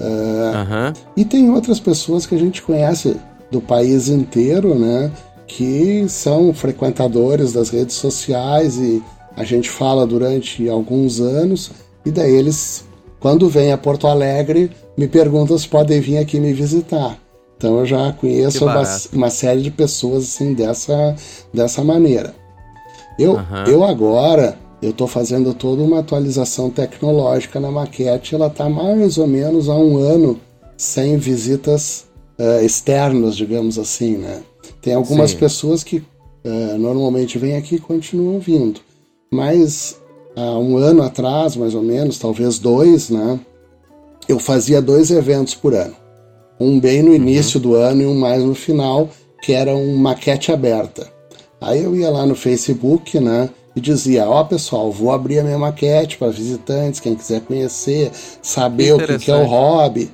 Aham. 0.00 0.92
E 1.16 1.24
tem 1.24 1.50
outras 1.50 1.80
pessoas 1.80 2.26
que 2.26 2.34
a 2.34 2.38
gente 2.38 2.62
conhece 2.62 3.16
do 3.50 3.60
país 3.60 4.08
inteiro, 4.08 4.74
né? 4.74 5.10
Que 5.46 6.06
são 6.08 6.54
frequentadores 6.54 7.52
das 7.52 7.70
redes 7.70 7.96
sociais 7.96 8.76
e 8.76 9.02
a 9.36 9.44
gente 9.44 9.68
fala 9.68 10.06
durante 10.06 10.68
alguns 10.68 11.20
anos. 11.20 11.70
E 12.06 12.10
daí 12.10 12.32
eles, 12.34 12.84
quando 13.20 13.48
vêm 13.48 13.70
a 13.70 13.78
Porto 13.78 14.06
Alegre, 14.06 14.70
me 14.96 15.06
perguntam 15.06 15.56
se 15.56 15.68
podem 15.68 16.00
vir 16.00 16.18
aqui 16.18 16.40
me 16.40 16.52
visitar. 16.52 17.18
Então 17.56 17.78
eu 17.78 17.86
já 17.86 18.12
conheço 18.14 18.64
uma, 18.64 18.82
uma 19.12 19.30
série 19.30 19.60
de 19.60 19.70
pessoas 19.70 20.24
assim 20.24 20.54
dessa, 20.54 21.14
dessa 21.52 21.84
maneira. 21.84 22.34
Eu, 23.18 23.36
Aham. 23.36 23.64
eu 23.66 23.84
agora 23.84 24.56
eu 24.82 24.90
estou 24.90 25.06
fazendo 25.06 25.52
toda 25.52 25.82
uma 25.82 25.98
atualização 25.98 26.70
tecnológica 26.70 27.60
na 27.60 27.70
maquete. 27.70 28.34
Ela 28.34 28.46
está 28.46 28.68
mais 28.68 29.18
ou 29.18 29.26
menos 29.26 29.68
há 29.68 29.76
um 29.76 29.98
ano 29.98 30.40
sem 30.76 31.18
visitas 31.18 32.06
eh, 32.38 32.64
externas, 32.64 33.36
digamos 33.36 33.78
assim, 33.78 34.16
né? 34.16 34.40
Tem 34.80 34.94
algumas 34.94 35.32
Sim. 35.32 35.36
pessoas 35.36 35.84
que 35.84 36.02
eh, 36.42 36.76
normalmente 36.78 37.38
vêm 37.38 37.56
aqui 37.56 37.74
e 37.74 37.78
continuam 37.78 38.40
vindo, 38.40 38.80
mas 39.30 40.00
há 40.40 40.58
um 40.58 40.76
ano 40.76 41.02
atrás, 41.02 41.56
mais 41.56 41.74
ou 41.74 41.82
menos, 41.82 42.18
talvez 42.18 42.58
dois, 42.58 43.10
né? 43.10 43.38
Eu 44.28 44.38
fazia 44.38 44.80
dois 44.80 45.10
eventos 45.10 45.54
por 45.54 45.74
ano, 45.74 45.94
um 46.58 46.78
bem 46.78 47.02
no 47.02 47.14
início 47.14 47.58
do 47.58 47.74
ano 47.74 48.02
e 48.02 48.06
um 48.06 48.14
mais 48.14 48.42
no 48.42 48.54
final, 48.54 49.08
que 49.42 49.52
era 49.52 49.74
um 49.74 49.96
maquete 49.96 50.52
aberta. 50.52 51.10
Aí 51.60 51.82
eu 51.82 51.94
ia 51.94 52.10
lá 52.10 52.24
no 52.24 52.34
Facebook, 52.34 53.18
né? 53.20 53.50
E 53.74 53.80
dizia, 53.80 54.28
ó 54.28 54.42
pessoal, 54.44 54.90
vou 54.90 55.12
abrir 55.12 55.38
a 55.38 55.44
minha 55.44 55.58
maquete 55.58 56.16
para 56.16 56.30
visitantes, 56.30 57.00
quem 57.00 57.14
quiser 57.14 57.40
conhecer, 57.42 58.10
saber 58.42 58.94
o 58.94 58.98
que, 58.98 59.18
que 59.18 59.30
é 59.30 59.36
o 59.36 59.46
hobby. 59.46 60.10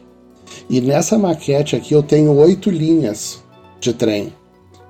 E 0.68 0.80
nessa 0.80 1.18
maquete 1.18 1.76
aqui 1.76 1.94
eu 1.94 2.02
tenho 2.02 2.36
oito 2.36 2.70
linhas 2.70 3.42
de 3.80 3.92
trem. 3.92 4.32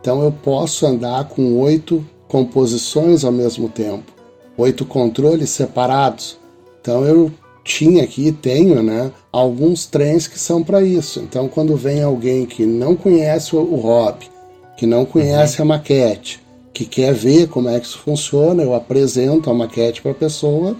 Então 0.00 0.22
eu 0.22 0.32
posso 0.32 0.86
andar 0.86 1.28
com 1.28 1.58
oito 1.60 2.04
composições 2.28 3.24
ao 3.24 3.32
mesmo 3.32 3.68
tempo, 3.68 4.12
oito 4.56 4.84
controles 4.84 5.50
separados. 5.50 6.38
Então 6.80 7.04
eu 7.04 7.30
tinha 7.64 8.04
aqui, 8.04 8.30
tenho, 8.30 8.82
né, 8.82 9.10
alguns 9.32 9.86
trens 9.86 10.28
que 10.28 10.38
são 10.38 10.62
para 10.62 10.82
isso. 10.82 11.20
Então 11.20 11.48
quando 11.48 11.76
vem 11.76 12.02
alguém 12.02 12.46
que 12.46 12.64
não 12.64 12.94
conhece 12.94 13.56
o, 13.56 13.76
hobby, 13.76 14.30
que 14.76 14.86
não 14.86 15.04
conhece 15.04 15.60
a 15.60 15.64
maquete, 15.64 16.40
que 16.72 16.84
quer 16.84 17.12
ver 17.12 17.48
como 17.48 17.68
é 17.68 17.80
que 17.80 17.86
isso 17.86 17.98
funciona, 17.98 18.62
eu 18.62 18.74
apresento 18.74 19.50
a 19.50 19.54
maquete 19.54 20.02
para 20.02 20.12
a 20.12 20.14
pessoa 20.14 20.76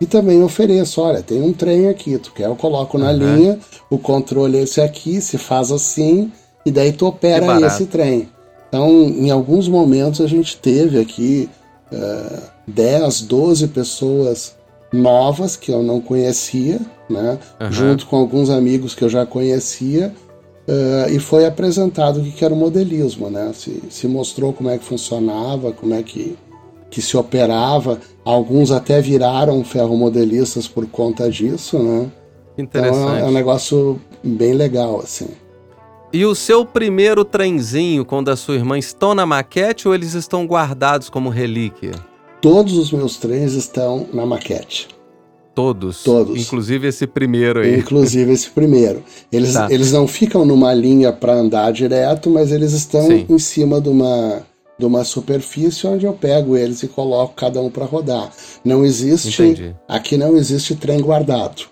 e 0.00 0.06
também 0.06 0.42
ofereço, 0.42 1.02
olha, 1.02 1.22
tem 1.22 1.42
um 1.42 1.52
trem 1.52 1.88
aqui, 1.88 2.16
tu 2.16 2.32
quer, 2.32 2.46
eu 2.46 2.56
coloco 2.56 2.96
na 2.96 3.10
Aham. 3.10 3.36
linha, 3.36 3.58
o 3.90 3.98
controle 3.98 4.56
é 4.56 4.62
esse 4.62 4.80
aqui, 4.80 5.20
se 5.20 5.36
faz 5.36 5.70
assim, 5.70 6.32
e 6.64 6.70
daí 6.70 6.92
tu 6.92 7.06
opera 7.06 7.60
esse 7.66 7.84
trem. 7.84 8.28
Então, 8.68 8.88
em 8.88 9.30
alguns 9.30 9.68
momentos 9.68 10.20
a 10.20 10.26
gente 10.26 10.56
teve 10.56 10.98
aqui 10.98 11.50
eh, 11.92 12.38
10, 12.66 13.22
12 13.22 13.68
pessoas 13.68 14.56
novas 14.92 15.56
que 15.56 15.70
eu 15.70 15.82
não 15.82 16.00
conhecia, 16.00 16.80
né? 17.08 17.38
Aham. 17.60 17.72
Junto 17.72 18.06
com 18.06 18.16
alguns 18.16 18.50
amigos 18.50 18.94
que 18.94 19.04
eu 19.04 19.08
já 19.08 19.24
conhecia, 19.24 20.12
eh, 20.68 21.06
e 21.12 21.18
foi 21.18 21.46
apresentado 21.46 22.20
o 22.20 22.24
que 22.24 22.44
era 22.44 22.54
o 22.54 22.56
modelismo, 22.56 23.28
né? 23.30 23.50
Se, 23.54 23.82
se 23.90 24.06
mostrou 24.06 24.52
como 24.52 24.70
é 24.70 24.78
que 24.78 24.84
funcionava, 24.84 25.72
como 25.72 25.94
é 25.94 26.02
que, 26.02 26.36
que 26.90 27.00
se 27.02 27.16
operava. 27.16 27.98
Alguns 28.24 28.70
até 28.70 29.00
viraram 29.00 29.64
ferromodelistas 29.64 30.68
por 30.68 30.86
conta 30.86 31.30
disso, 31.30 31.78
né? 31.78 32.10
Que 32.56 32.62
Então 32.62 32.84
é, 32.84 32.88
Interessante. 32.88 33.22
é 33.22 33.24
um 33.24 33.32
negócio 33.32 34.00
bem 34.22 34.52
legal, 34.52 35.00
assim. 35.00 35.28
E 36.12 36.26
o 36.26 36.34
seu 36.34 36.64
primeiro 36.64 37.24
trenzinho 37.24 38.04
com 38.04 38.22
da 38.22 38.34
sua 38.34 38.56
irmã 38.56 38.76
estão 38.76 39.14
na 39.14 39.24
maquete 39.24 39.86
ou 39.86 39.94
eles 39.94 40.14
estão 40.14 40.44
guardados 40.44 41.08
como 41.08 41.28
relíquia? 41.28 41.92
Todos 42.40 42.76
os 42.76 42.90
meus 42.90 43.16
trens 43.16 43.52
estão 43.52 44.08
na 44.12 44.26
maquete. 44.26 44.88
Todos? 45.54 46.02
Todos. 46.02 46.40
Inclusive 46.40 46.88
esse 46.88 47.06
primeiro 47.06 47.60
aí. 47.60 47.78
Inclusive 47.78 48.32
esse 48.32 48.50
primeiro. 48.50 49.04
Eles, 49.30 49.52
tá. 49.52 49.68
eles 49.70 49.92
não 49.92 50.08
ficam 50.08 50.44
numa 50.44 50.74
linha 50.74 51.12
para 51.12 51.34
andar 51.34 51.72
direto, 51.72 52.28
mas 52.28 52.50
eles 52.50 52.72
estão 52.72 53.06
Sim. 53.06 53.26
em 53.28 53.38
cima 53.38 53.80
de 53.80 53.88
uma, 53.88 54.42
de 54.76 54.86
uma 54.86 55.04
superfície 55.04 55.86
onde 55.86 56.06
eu 56.06 56.12
pego 56.12 56.56
eles 56.56 56.82
e 56.82 56.88
coloco 56.88 57.34
cada 57.36 57.60
um 57.60 57.70
para 57.70 57.84
rodar. 57.84 58.32
Não 58.64 58.84
existe. 58.84 59.42
Entendi. 59.42 59.76
Aqui 59.86 60.16
não 60.16 60.36
existe 60.36 60.74
trem 60.74 61.00
guardado. 61.00 61.62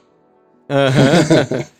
Uhum. 0.70 1.64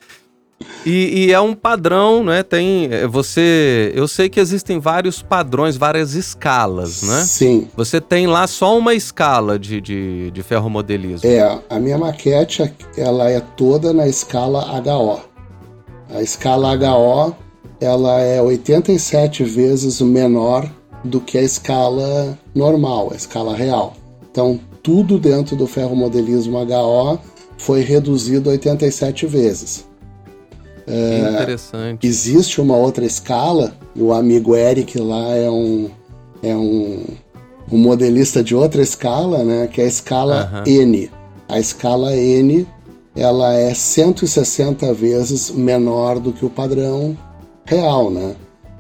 E, 0.88 1.26
e, 1.26 1.32
é 1.32 1.40
um 1.40 1.54
padrão, 1.54 2.24
né? 2.24 2.42
Tem 2.42 2.88
é, 2.90 3.06
você, 3.06 3.92
eu 3.94 4.08
sei 4.08 4.30
que 4.30 4.40
existem 4.40 4.78
vários 4.78 5.20
padrões, 5.20 5.76
várias 5.76 6.14
escalas, 6.14 7.02
né? 7.02 7.20
Sim. 7.24 7.68
Você 7.76 8.00
tem 8.00 8.26
lá 8.26 8.46
só 8.46 8.76
uma 8.78 8.94
escala 8.94 9.58
de, 9.58 9.82
de, 9.82 10.30
de 10.30 10.42
ferromodelismo. 10.42 11.28
É, 11.28 11.60
a 11.68 11.78
minha 11.78 11.98
maquete 11.98 12.72
ela 12.96 13.30
é 13.30 13.38
toda 13.38 13.92
na 13.92 14.08
escala 14.08 14.64
HO. 14.80 15.20
A 16.08 16.22
escala 16.22 16.74
HO 16.74 17.36
ela 17.80 18.20
é 18.20 18.40
87 18.40 19.44
vezes 19.44 20.00
menor 20.00 20.68
do 21.04 21.20
que 21.20 21.36
a 21.36 21.42
escala 21.42 22.36
normal, 22.54 23.10
a 23.12 23.16
escala 23.16 23.54
real. 23.54 23.94
Então 24.30 24.58
tudo 24.82 25.18
dentro 25.18 25.54
do 25.54 25.66
ferromodelismo 25.66 26.56
HO 26.58 27.18
foi 27.58 27.82
reduzido 27.82 28.48
87 28.48 29.26
vezes. 29.26 29.87
É, 30.88 31.30
interessante. 31.30 32.06
Existe 32.06 32.60
uma 32.60 32.76
outra 32.76 33.04
escala, 33.04 33.72
o 33.96 34.12
amigo 34.12 34.56
Eric 34.56 34.98
lá 34.98 35.34
é 35.34 35.50
um, 35.50 35.90
é 36.42 36.56
um, 36.56 37.04
um 37.70 37.78
modelista 37.78 38.42
de 38.42 38.54
outra 38.54 38.80
escala, 38.80 39.44
né, 39.44 39.66
que 39.66 39.80
é 39.80 39.84
a 39.84 39.88
escala 39.88 40.62
N. 40.66 41.10
A 41.48 41.58
escala 41.58 42.16
N 42.16 42.66
ela 43.16 43.52
é 43.52 43.74
160 43.74 44.94
vezes 44.94 45.50
menor 45.50 46.20
do 46.20 46.32
que 46.32 46.44
o 46.44 46.50
padrão 46.50 47.16
real, 47.64 48.10
né? 48.10 48.34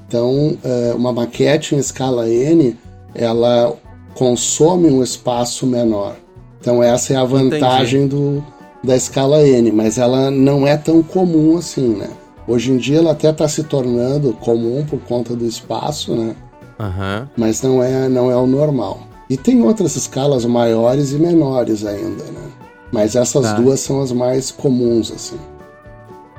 Então, 0.06 0.56
é, 0.64 0.94
uma 0.94 1.12
maquete 1.12 1.74
em 1.74 1.78
escala 1.78 2.28
N, 2.28 2.76
ela 3.14 3.76
consome 4.14 4.88
um 4.90 5.02
espaço 5.02 5.66
menor. 5.66 6.16
Então, 6.60 6.82
essa 6.82 7.12
é 7.12 7.16
a 7.16 7.24
vantagem 7.24 8.06
do, 8.06 8.42
da 8.82 8.96
escala 8.96 9.42
N, 9.42 9.72
mas 9.72 9.98
ela 9.98 10.30
não 10.30 10.66
é 10.66 10.76
tão 10.76 11.02
comum 11.02 11.56
assim, 11.56 11.96
né? 11.96 12.08
Hoje 12.46 12.72
em 12.72 12.76
dia 12.76 12.98
ela 12.98 13.12
até 13.12 13.30
está 13.30 13.46
se 13.46 13.64
tornando 13.64 14.32
comum 14.34 14.84
por 14.88 15.00
conta 15.00 15.34
do 15.36 15.44
espaço, 15.44 16.14
né? 16.14 16.34
Uhum. 16.78 17.28
Mas 17.36 17.60
não 17.62 17.82
é, 17.82 18.08
não 18.08 18.30
é 18.30 18.36
o 18.36 18.46
normal. 18.46 19.00
E 19.28 19.36
tem 19.36 19.62
outras 19.62 19.96
escalas 19.96 20.44
maiores 20.46 21.12
e 21.12 21.18
menores 21.18 21.84
ainda, 21.84 22.24
né? 22.24 22.48
Mas 22.90 23.14
essas 23.14 23.42
tá. 23.42 23.54
duas 23.54 23.80
são 23.80 24.00
as 24.00 24.12
mais 24.12 24.50
comuns, 24.50 25.12
assim. 25.12 25.36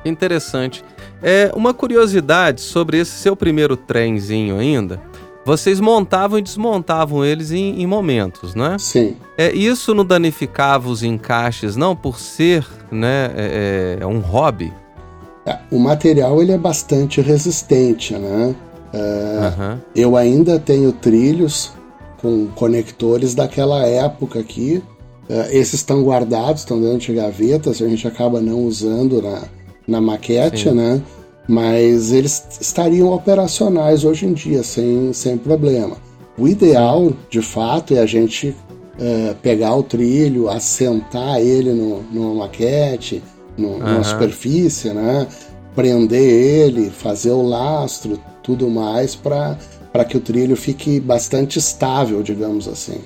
Interessante. 0.04 0.82
É 1.22 1.52
uma 1.54 1.72
curiosidade 1.72 2.60
sobre 2.60 2.98
esse 2.98 3.12
seu 3.12 3.36
primeiro 3.36 3.76
trenzinho 3.76 4.58
ainda. 4.58 5.00
Vocês 5.44 5.80
montavam 5.80 6.38
e 6.38 6.42
desmontavam 6.42 7.24
eles 7.24 7.50
em, 7.50 7.80
em 7.80 7.86
momentos, 7.86 8.54
né? 8.54 8.76
Sim. 8.78 9.16
É, 9.38 9.50
isso 9.52 9.94
não 9.94 10.04
danificava 10.04 10.88
os 10.88 11.02
encaixes, 11.02 11.76
não, 11.76 11.96
por 11.96 12.18
ser 12.18 12.66
né, 12.90 13.30
é, 13.34 13.98
é 14.00 14.06
um 14.06 14.20
hobby? 14.20 14.72
É, 15.46 15.58
o 15.70 15.78
material 15.78 16.42
ele 16.42 16.52
é 16.52 16.58
bastante 16.58 17.20
resistente, 17.20 18.14
né? 18.14 18.54
Uhum. 18.92 19.78
Eu 19.94 20.16
ainda 20.16 20.58
tenho 20.58 20.92
trilhos 20.92 21.72
com 22.20 22.48
conectores 22.48 23.34
daquela 23.34 23.86
época 23.86 24.40
aqui. 24.40 24.82
É, 25.28 25.56
esses 25.56 25.74
estão 25.74 26.02
guardados, 26.02 26.62
estão 26.62 26.80
dentro 26.80 26.98
de 27.06 27.14
gavetas, 27.14 27.80
a 27.80 27.88
gente 27.88 28.06
acaba 28.06 28.40
não 28.40 28.64
usando 28.64 29.22
na, 29.22 29.42
na 29.86 30.00
maquete, 30.00 30.68
Sim. 30.68 30.74
né? 30.74 31.02
Mas 31.50 32.12
eles 32.12 32.46
estariam 32.60 33.12
operacionais 33.12 34.04
hoje 34.04 34.24
em 34.24 34.32
dia, 34.32 34.62
sem, 34.62 35.12
sem 35.12 35.36
problema. 35.36 35.96
O 36.38 36.46
ideal, 36.46 37.12
de 37.28 37.42
fato, 37.42 37.92
é 37.92 37.98
a 37.98 38.06
gente 38.06 38.54
é, 38.96 39.34
pegar 39.42 39.74
o 39.74 39.82
trilho, 39.82 40.48
assentar 40.48 41.40
ele 41.40 41.72
no, 41.72 42.04
numa 42.04 42.44
maquete, 42.44 43.20
no, 43.58 43.70
uhum. 43.70 43.78
numa 43.80 44.04
superfície, 44.04 44.90
né? 44.90 45.26
prender 45.74 46.22
ele, 46.22 46.88
fazer 46.88 47.32
o 47.32 47.42
lastro, 47.42 48.16
tudo 48.44 48.70
mais, 48.70 49.16
para 49.16 50.04
que 50.08 50.16
o 50.16 50.20
trilho 50.20 50.54
fique 50.54 51.00
bastante 51.00 51.58
estável, 51.58 52.22
digamos 52.22 52.68
assim. 52.68 53.00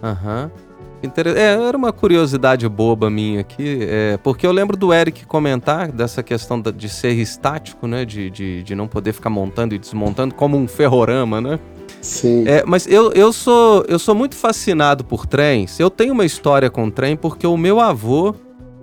Aham. 0.00 0.52
Uhum. 0.54 0.65
É, 1.02 1.68
era 1.68 1.76
uma 1.76 1.92
curiosidade 1.92 2.68
boba 2.68 3.10
minha 3.10 3.40
aqui, 3.40 3.78
é, 3.82 4.18
porque 4.22 4.46
eu 4.46 4.52
lembro 4.52 4.76
do 4.76 4.92
Eric 4.92 5.26
comentar 5.26 5.92
dessa 5.92 6.22
questão 6.22 6.60
de 6.60 6.88
ser 6.88 7.12
estático, 7.12 7.86
né? 7.86 8.04
De, 8.04 8.30
de, 8.30 8.62
de 8.62 8.74
não 8.74 8.88
poder 8.88 9.12
ficar 9.12 9.30
montando 9.30 9.74
e 9.74 9.78
desmontando 9.78 10.34
como 10.34 10.56
um 10.56 10.66
ferrorama, 10.66 11.40
né? 11.40 11.58
Sim. 12.00 12.44
É, 12.46 12.64
mas 12.66 12.86
eu, 12.86 13.12
eu, 13.12 13.32
sou, 13.32 13.84
eu 13.88 13.98
sou 13.98 14.14
muito 14.14 14.34
fascinado 14.34 15.04
por 15.04 15.26
trens. 15.26 15.78
Eu 15.78 15.90
tenho 15.90 16.12
uma 16.12 16.24
história 16.24 16.70
com 16.70 16.90
trem 16.90 17.16
porque 17.16 17.46
o 17.46 17.56
meu 17.56 17.80
avô 17.80 18.34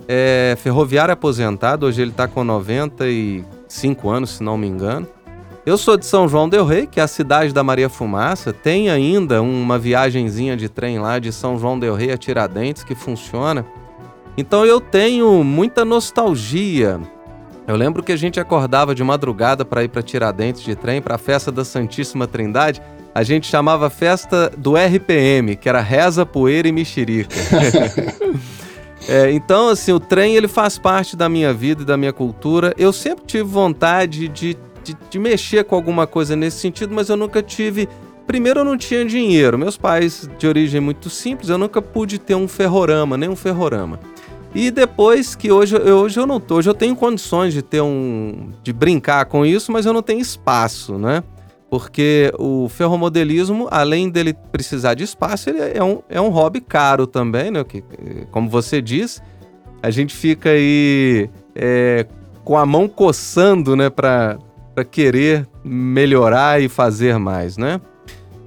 é 0.07 0.55
ferroviário 0.59 1.13
aposentado, 1.13 1.85
hoje 1.85 2.01
ele 2.01 2.11
está 2.11 2.27
com 2.27 2.43
95 2.43 4.09
anos, 4.09 4.31
se 4.31 4.43
não 4.43 4.57
me 4.57 4.67
engano. 4.67 5.07
Eu 5.65 5.77
sou 5.77 5.95
de 5.95 6.05
São 6.05 6.27
João 6.27 6.49
del 6.49 6.65
Rei, 6.65 6.85
que 6.85 6.99
é 6.99 7.03
a 7.03 7.07
cidade 7.07 7.53
da 7.53 7.63
Maria 7.63 7.87
Fumaça. 7.87 8.51
Tem 8.51 8.89
ainda 8.89 9.41
uma 9.41 9.79
viagenzinha 9.79 10.57
de 10.57 10.67
trem 10.67 10.99
lá 10.99 11.19
de 11.19 11.31
São 11.31 11.57
João 11.57 11.79
del 11.79 11.95
Rei 11.95 12.11
a 12.11 12.17
Tiradentes 12.17 12.83
que 12.83 12.93
funciona. 12.93 13.65
Então 14.35 14.65
eu 14.65 14.81
tenho 14.81 15.41
muita 15.41 15.85
nostalgia. 15.85 16.99
Eu 17.65 17.77
lembro 17.77 18.03
que 18.03 18.11
a 18.11 18.17
gente 18.17 18.41
acordava 18.41 18.93
de 18.93 19.01
madrugada 19.05 19.63
para 19.63 19.85
ir 19.85 19.87
para 19.87 20.01
Tiradentes 20.01 20.63
de 20.63 20.75
trem, 20.75 21.01
para 21.01 21.15
a 21.15 21.17
festa 21.17 21.49
da 21.49 21.63
Santíssima 21.63 22.27
Trindade. 22.27 22.81
A 23.15 23.23
gente 23.23 23.47
chamava 23.47 23.89
festa 23.89 24.51
do 24.57 24.73
RPM, 24.75 25.55
que 25.55 25.69
era 25.69 25.79
Reza, 25.79 26.25
Poeira 26.25 26.67
e 26.67 26.73
Mexerica. 26.73 27.33
é, 29.07 29.31
então, 29.31 29.69
assim, 29.69 29.93
o 29.93 29.99
trem 29.99 30.35
ele 30.35 30.49
faz 30.49 30.77
parte 30.77 31.15
da 31.15 31.29
minha 31.29 31.53
vida 31.53 31.83
e 31.83 31.85
da 31.85 31.95
minha 31.95 32.11
cultura. 32.11 32.73
Eu 32.77 32.91
sempre 32.91 33.23
tive 33.25 33.43
vontade 33.43 34.27
de 34.27 34.57
de, 34.83 34.97
de 35.09 35.19
mexer 35.19 35.63
com 35.63 35.75
alguma 35.75 36.05
coisa 36.05 36.35
nesse 36.35 36.59
sentido, 36.59 36.93
mas 36.93 37.09
eu 37.09 37.17
nunca 37.17 37.41
tive. 37.41 37.87
Primeiro, 38.27 38.61
eu 38.61 38.65
não 38.65 38.77
tinha 38.77 39.03
dinheiro. 39.05 39.57
Meus 39.57 39.77
pais, 39.77 40.29
de 40.37 40.47
origem 40.47 40.79
muito 40.79 41.09
simples, 41.09 41.49
eu 41.49 41.57
nunca 41.57 41.81
pude 41.81 42.17
ter 42.17 42.35
um 42.35 42.47
ferrorama, 42.47 43.17
nem 43.17 43.29
um 43.29 43.35
ferrorama. 43.35 43.99
E 44.55 44.69
depois 44.69 45.35
que 45.35 45.51
hoje, 45.51 45.75
eu, 45.75 45.97
hoje 45.97 46.19
eu 46.19 46.27
não 46.27 46.39
tô, 46.39 46.57
hoje 46.57 46.69
eu 46.69 46.73
tenho 46.73 46.95
condições 46.95 47.53
de 47.53 47.61
ter 47.61 47.81
um. 47.81 48.51
de 48.61 48.71
brincar 48.71 49.25
com 49.25 49.45
isso, 49.45 49.71
mas 49.71 49.85
eu 49.85 49.93
não 49.93 50.01
tenho 50.01 50.19
espaço, 50.19 50.97
né? 50.97 51.23
Porque 51.69 52.31
o 52.37 52.69
ferromodelismo, 52.69 53.67
além 53.71 54.07
dele 54.07 54.35
precisar 54.51 54.93
de 54.93 55.03
espaço, 55.03 55.49
ele 55.49 55.59
é 55.59 55.83
um, 55.83 56.03
é 56.07 56.21
um 56.21 56.29
hobby 56.29 56.61
caro 56.61 57.07
também, 57.07 57.49
né? 57.49 57.63
Que, 57.63 57.83
como 58.29 58.47
você 58.47 58.79
diz, 58.79 59.23
a 59.81 59.89
gente 59.89 60.15
fica 60.15 60.51
aí 60.51 61.29
é, 61.55 62.05
com 62.43 62.57
a 62.57 62.65
mão 62.65 62.87
coçando, 62.87 63.75
né, 63.75 63.89
para 64.73 64.83
querer 64.83 65.47
melhorar 65.63 66.61
e 66.61 66.67
fazer 66.67 67.17
mais, 67.17 67.57
né? 67.57 67.79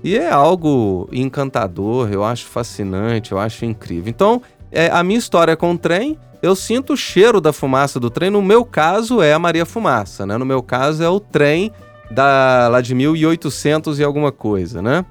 E 0.02 0.16
é 0.16 0.30
algo 0.30 1.08
encantador, 1.12 2.12
eu 2.12 2.22
acho 2.22 2.46
fascinante, 2.46 3.32
eu 3.32 3.38
acho 3.38 3.64
incrível. 3.64 4.10
Então, 4.10 4.42
é, 4.70 4.88
a 4.88 5.02
minha 5.02 5.18
história 5.18 5.56
com 5.56 5.72
o 5.72 5.78
trem, 5.78 6.18
eu 6.42 6.54
sinto 6.54 6.92
o 6.92 6.96
cheiro 6.96 7.40
da 7.40 7.52
fumaça 7.52 7.98
do 7.98 8.10
trem. 8.10 8.30
No 8.30 8.42
meu 8.42 8.64
caso, 8.64 9.22
é 9.22 9.32
a 9.32 9.38
Maria 9.38 9.64
Fumaça, 9.64 10.26
né? 10.26 10.36
No 10.36 10.44
meu 10.44 10.62
caso, 10.62 11.02
é 11.02 11.08
o 11.08 11.18
trem 11.18 11.72
da, 12.10 12.68
lá 12.70 12.80
de 12.80 12.94
1800 12.94 13.98
e 13.98 14.04
alguma 14.04 14.30
coisa, 14.30 14.80
né? 14.80 15.04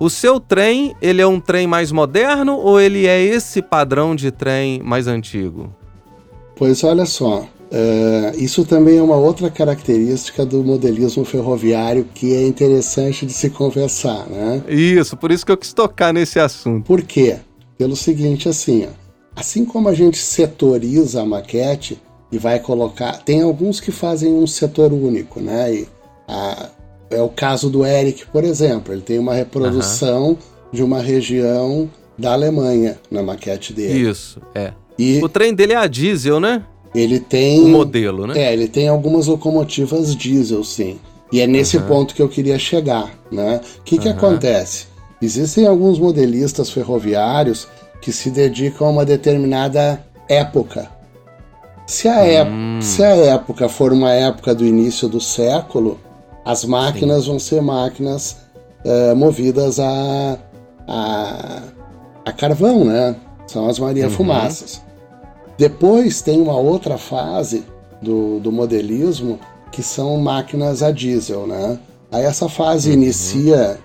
O 0.00 0.10
seu 0.10 0.40
trem, 0.40 0.96
ele 1.00 1.22
é 1.22 1.26
um 1.26 1.38
trem 1.38 1.66
mais 1.66 1.92
moderno 1.92 2.56
ou 2.56 2.80
ele 2.80 3.06
é 3.06 3.20
esse 3.22 3.62
padrão 3.62 4.16
de 4.16 4.32
trem 4.32 4.82
mais 4.82 5.06
antigo? 5.06 5.72
Pois 6.56 6.82
olha 6.82 7.06
só, 7.06 7.46
Uh, 7.72 8.36
isso 8.36 8.66
também 8.66 8.98
é 8.98 9.02
uma 9.02 9.16
outra 9.16 9.50
característica 9.50 10.44
do 10.44 10.62
modelismo 10.62 11.24
ferroviário 11.24 12.06
que 12.14 12.34
é 12.34 12.46
interessante 12.46 13.24
de 13.24 13.32
se 13.32 13.48
conversar, 13.48 14.26
né? 14.26 14.62
Isso, 14.68 15.16
por 15.16 15.32
isso 15.32 15.46
que 15.46 15.50
eu 15.50 15.56
quis 15.56 15.72
tocar 15.72 16.12
nesse 16.12 16.38
assunto. 16.38 16.84
Por 16.84 17.00
quê? 17.00 17.38
Pelo 17.78 17.96
seguinte, 17.96 18.46
assim, 18.46 18.84
ó, 18.84 18.90
assim 19.34 19.64
como 19.64 19.88
a 19.88 19.94
gente 19.94 20.18
setoriza 20.18 21.22
a 21.22 21.24
maquete 21.24 21.98
e 22.30 22.36
vai 22.36 22.60
colocar, 22.60 23.16
tem 23.24 23.40
alguns 23.40 23.80
que 23.80 23.90
fazem 23.90 24.34
um 24.34 24.46
setor 24.46 24.92
único, 24.92 25.40
né? 25.40 25.74
E 25.74 25.88
a, 26.28 26.68
é 27.08 27.22
o 27.22 27.30
caso 27.30 27.70
do 27.70 27.86
Eric, 27.86 28.26
por 28.26 28.44
exemplo, 28.44 28.92
ele 28.92 29.00
tem 29.00 29.18
uma 29.18 29.32
reprodução 29.32 30.28
uhum. 30.28 30.36
de 30.70 30.82
uma 30.82 31.00
região 31.00 31.90
da 32.18 32.34
Alemanha 32.34 32.98
na 33.10 33.22
maquete 33.22 33.72
dele. 33.72 34.10
Isso, 34.10 34.42
é. 34.54 34.74
E... 34.98 35.24
O 35.24 35.28
trem 35.28 35.54
dele 35.54 35.72
é 35.72 35.76
a 35.76 35.86
diesel, 35.86 36.38
né? 36.38 36.64
Ele 36.94 37.18
tem. 37.20 37.60
Modelo, 37.68 38.26
né? 38.26 38.38
É, 38.38 38.52
ele 38.52 38.68
tem 38.68 38.88
algumas 38.88 39.26
locomotivas 39.26 40.14
diesel, 40.14 40.62
sim. 40.64 40.98
E 41.32 41.40
é 41.40 41.46
nesse 41.46 41.78
Aham. 41.78 41.86
ponto 41.86 42.14
que 42.14 42.20
eu 42.20 42.28
queria 42.28 42.58
chegar, 42.58 43.10
né? 43.30 43.60
O 43.78 43.82
que, 43.82 43.98
que 43.98 44.08
acontece? 44.08 44.86
Existem 45.20 45.66
alguns 45.66 45.98
modelistas 45.98 46.68
ferroviários 46.70 47.66
que 48.02 48.12
se 48.12 48.30
dedicam 48.30 48.88
a 48.88 48.90
uma 48.90 49.04
determinada 49.04 50.04
época. 50.28 50.90
Se 51.86 52.08
a, 52.08 52.44
Hum. 52.44 52.78
se 52.82 53.02
a 53.02 53.14
época 53.16 53.68
for 53.68 53.92
uma 53.92 54.12
época 54.12 54.54
do 54.54 54.66
início 54.66 55.08
do 55.08 55.20
século, 55.20 55.98
as 56.44 56.64
máquinas 56.64 57.26
vão 57.26 57.38
ser 57.38 57.62
máquinas 57.62 58.36
eh, 58.84 59.14
movidas 59.14 59.78
a, 59.80 60.38
a, 60.88 61.62
a 62.24 62.32
carvão, 62.32 62.84
né? 62.84 63.14
São 63.46 63.68
as 63.68 63.78
Maria 63.78 64.04
Uhum. 64.06 64.10
Fumaças. 64.10 64.82
Depois 65.62 66.20
tem 66.20 66.40
uma 66.40 66.56
outra 66.56 66.98
fase 66.98 67.62
do, 68.02 68.40
do 68.40 68.50
modelismo 68.50 69.38
que 69.70 69.80
são 69.80 70.16
máquinas 70.16 70.82
a 70.82 70.90
diesel, 70.90 71.46
né? 71.46 71.78
Aí 72.10 72.24
essa 72.24 72.48
fase 72.48 72.88
Uhum. 72.88 72.94
inicia 72.96 73.78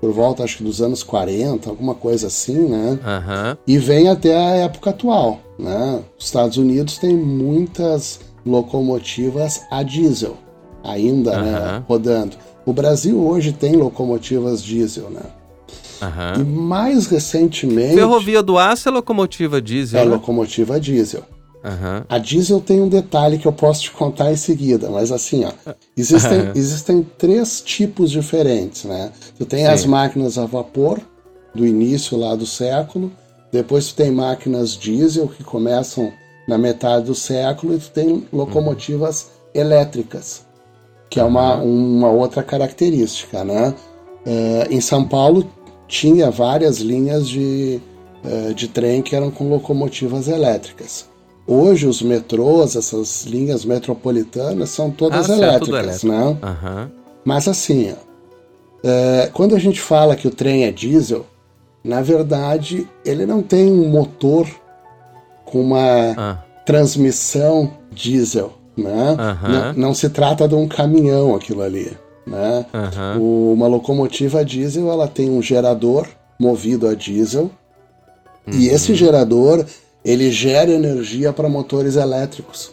por 0.00 0.10
volta, 0.10 0.42
acho 0.42 0.56
que 0.56 0.64
dos 0.64 0.82
anos 0.82 1.04
40, 1.04 1.70
alguma 1.70 1.94
coisa 1.94 2.26
assim, 2.26 2.58
né? 2.66 2.98
Aham. 3.06 3.56
E 3.64 3.78
vem 3.78 4.08
até 4.08 4.36
a 4.36 4.56
época 4.56 4.90
atual, 4.90 5.38
né? 5.56 6.00
Os 6.18 6.24
Estados 6.24 6.56
Unidos 6.56 6.98
tem 6.98 7.16
muitas 7.16 8.18
locomotivas 8.44 9.62
a 9.70 9.84
diesel 9.84 10.36
ainda, 10.82 11.40
né? 11.40 11.54
Aham. 11.56 11.84
Rodando. 11.88 12.36
O 12.66 12.72
Brasil 12.72 13.24
hoje 13.24 13.52
tem 13.52 13.76
locomotivas 13.76 14.60
diesel, 14.64 15.10
né? 15.10 15.22
E 16.04 16.40
Aham. 16.40 16.44
mais 16.44 17.06
recentemente 17.06 17.94
Ferrovia 17.94 18.42
do 18.42 18.58
Aço 18.58 18.88
é 18.88 18.92
locomotiva 18.92 19.60
diesel, 19.60 20.00
é 20.00 20.04
né? 20.04 20.10
locomotiva 20.10 20.78
diesel. 20.78 21.22
Aham. 21.64 22.04
A 22.08 22.18
diesel 22.18 22.60
tem 22.60 22.82
um 22.82 22.88
detalhe 22.88 23.38
que 23.38 23.46
eu 23.46 23.52
posso 23.52 23.82
te 23.82 23.90
contar 23.90 24.30
em 24.30 24.36
seguida, 24.36 24.90
mas 24.90 25.10
assim, 25.10 25.46
ó, 25.46 25.72
existem, 25.96 26.40
Aham. 26.40 26.52
existem 26.54 27.06
três 27.16 27.62
tipos 27.62 28.10
diferentes, 28.10 28.84
né? 28.84 29.10
Tu 29.38 29.46
tem 29.46 29.60
Sim. 29.60 29.70
as 29.70 29.86
máquinas 29.86 30.36
a 30.36 30.44
vapor, 30.44 31.00
do 31.54 31.66
início 31.66 32.18
lá 32.18 32.34
do 32.34 32.44
século, 32.44 33.10
depois 33.52 33.88
tu 33.88 33.94
tem 33.94 34.10
máquinas 34.10 34.76
diesel 34.76 35.28
que 35.28 35.44
começam 35.44 36.12
na 36.48 36.58
metade 36.58 37.06
do 37.06 37.14
século 37.14 37.74
e 37.74 37.78
tu 37.78 37.90
tem 37.90 38.26
locomotivas 38.32 39.28
elétricas, 39.54 40.44
que 41.08 41.20
é 41.20 41.24
uma, 41.24 41.54
uma 41.56 42.10
outra 42.10 42.42
característica, 42.42 43.44
né? 43.44 43.72
Eh, 44.26 44.68
em 44.70 44.80
São 44.80 45.06
Paulo 45.06 45.48
tinha 45.88 46.30
várias 46.30 46.78
linhas 46.78 47.28
de, 47.28 47.80
eh, 48.24 48.52
de 48.54 48.68
trem 48.68 49.02
que 49.02 49.14
eram 49.14 49.30
com 49.30 49.48
locomotivas 49.48 50.28
elétricas. 50.28 51.06
Hoje 51.46 51.86
os 51.86 52.00
metrôs, 52.00 52.74
essas 52.74 53.24
linhas 53.24 53.64
metropolitanas, 53.64 54.70
são 54.70 54.90
todas 54.90 55.28
Ah, 55.28 55.34
elétricas, 55.34 56.02
né? 56.02 56.36
Aham. 56.42 56.90
Mas 57.24 57.46
assim, 57.48 57.92
ó, 57.92 58.88
é, 58.88 59.30
quando 59.32 59.54
a 59.54 59.58
gente 59.58 59.80
fala 59.80 60.16
que 60.16 60.26
o 60.26 60.30
trem 60.30 60.64
é 60.64 60.70
diesel, 60.72 61.26
na 61.82 62.00
verdade 62.00 62.88
ele 63.04 63.26
não 63.26 63.42
tem 63.42 63.70
um 63.70 63.88
motor 63.88 64.46
com 65.44 65.60
uma 65.60 66.14
Ah. 66.16 66.38
transmissão 66.64 67.70
diesel, 67.92 68.54
né? 68.76 69.16
Aham. 69.18 69.48
Não, 69.48 69.72
não 69.88 69.94
se 69.94 70.08
trata 70.08 70.48
de 70.48 70.54
um 70.54 70.66
caminhão 70.66 71.34
aquilo 71.34 71.60
ali, 71.62 71.92
né? 72.26 72.66
Aham. 72.72 73.18
O- 73.20 73.52
Uma 73.52 73.66
locomotiva 73.66 74.44
diesel 74.44 74.90
ela 74.90 75.06
tem 75.08 75.30
um 75.30 75.40
gerador 75.42 76.06
movido 76.38 76.88
a 76.88 76.94
diesel 76.94 77.50
e 78.46 78.68
Uhum. 78.68 78.74
esse 78.74 78.94
gerador 78.94 79.64
ele 80.04 80.30
gera 80.30 80.70
energia 80.70 81.32
para 81.32 81.48
motores 81.48 81.96
elétricos. 81.96 82.72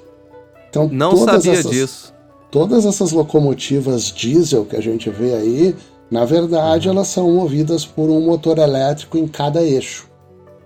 Então 0.69 0.89
Não 0.91 1.11
todas 1.11 1.43
sabia 1.43 1.59
essas, 1.59 1.71
disso. 1.71 2.13
todas 2.49 2.85
essas 2.85 3.11
locomotivas 3.11 4.05
diesel 4.11 4.65
que 4.65 4.75
a 4.75 4.81
gente 4.81 5.09
vê 5.09 5.33
aí, 5.35 5.75
na 6.09 6.25
verdade 6.25 6.87
Uhum. 6.87 6.95
elas 6.95 7.07
são 7.07 7.31
movidas 7.31 7.85
por 7.85 8.09
um 8.09 8.21
motor 8.21 8.57
elétrico 8.57 9.17
em 9.17 9.27
cada 9.27 9.61
eixo. 9.63 10.09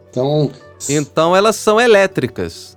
Então 0.09 0.49
Então 0.89 1.35
elas 1.35 1.55
são 1.55 1.79
elétricas. 1.81 2.75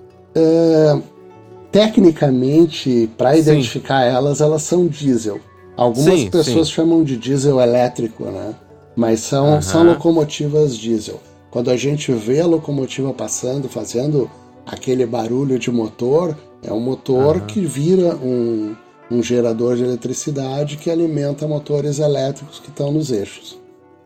tecnicamente, 1.70 3.08
para 3.16 3.36
identificar 3.36 4.02
elas, 4.04 4.40
elas 4.40 4.62
são 4.62 4.86
diesel. 4.86 5.40
Algumas 5.78 6.18
Sim, 6.18 6.28
pessoas 6.30 6.66
sim. 6.66 6.74
chamam 6.74 7.04
de 7.04 7.16
diesel 7.16 7.60
elétrico, 7.60 8.24
né? 8.24 8.52
Mas 8.96 9.20
são, 9.20 9.46
Aham. 9.52 9.62
são 9.62 9.84
locomotivas 9.84 10.76
diesel. 10.76 11.20
Quando 11.52 11.70
a 11.70 11.76
gente 11.76 12.10
vê 12.12 12.40
a 12.40 12.46
locomotiva 12.46 13.14
passando, 13.14 13.68
fazendo 13.68 14.28
aquele 14.66 15.06
barulho 15.06 15.56
de 15.56 15.70
motor, 15.70 16.36
é 16.64 16.72
um 16.72 16.80
motor 16.80 17.36
Aham. 17.36 17.46
que 17.46 17.60
vira 17.60 18.16
um, 18.16 18.74
um 19.08 19.22
gerador 19.22 19.76
de 19.76 19.84
eletricidade 19.84 20.76
que 20.78 20.90
alimenta 20.90 21.46
motores 21.46 22.00
elétricos 22.00 22.58
que 22.58 22.70
estão 22.70 22.90
nos 22.90 23.12
eixos. 23.12 23.56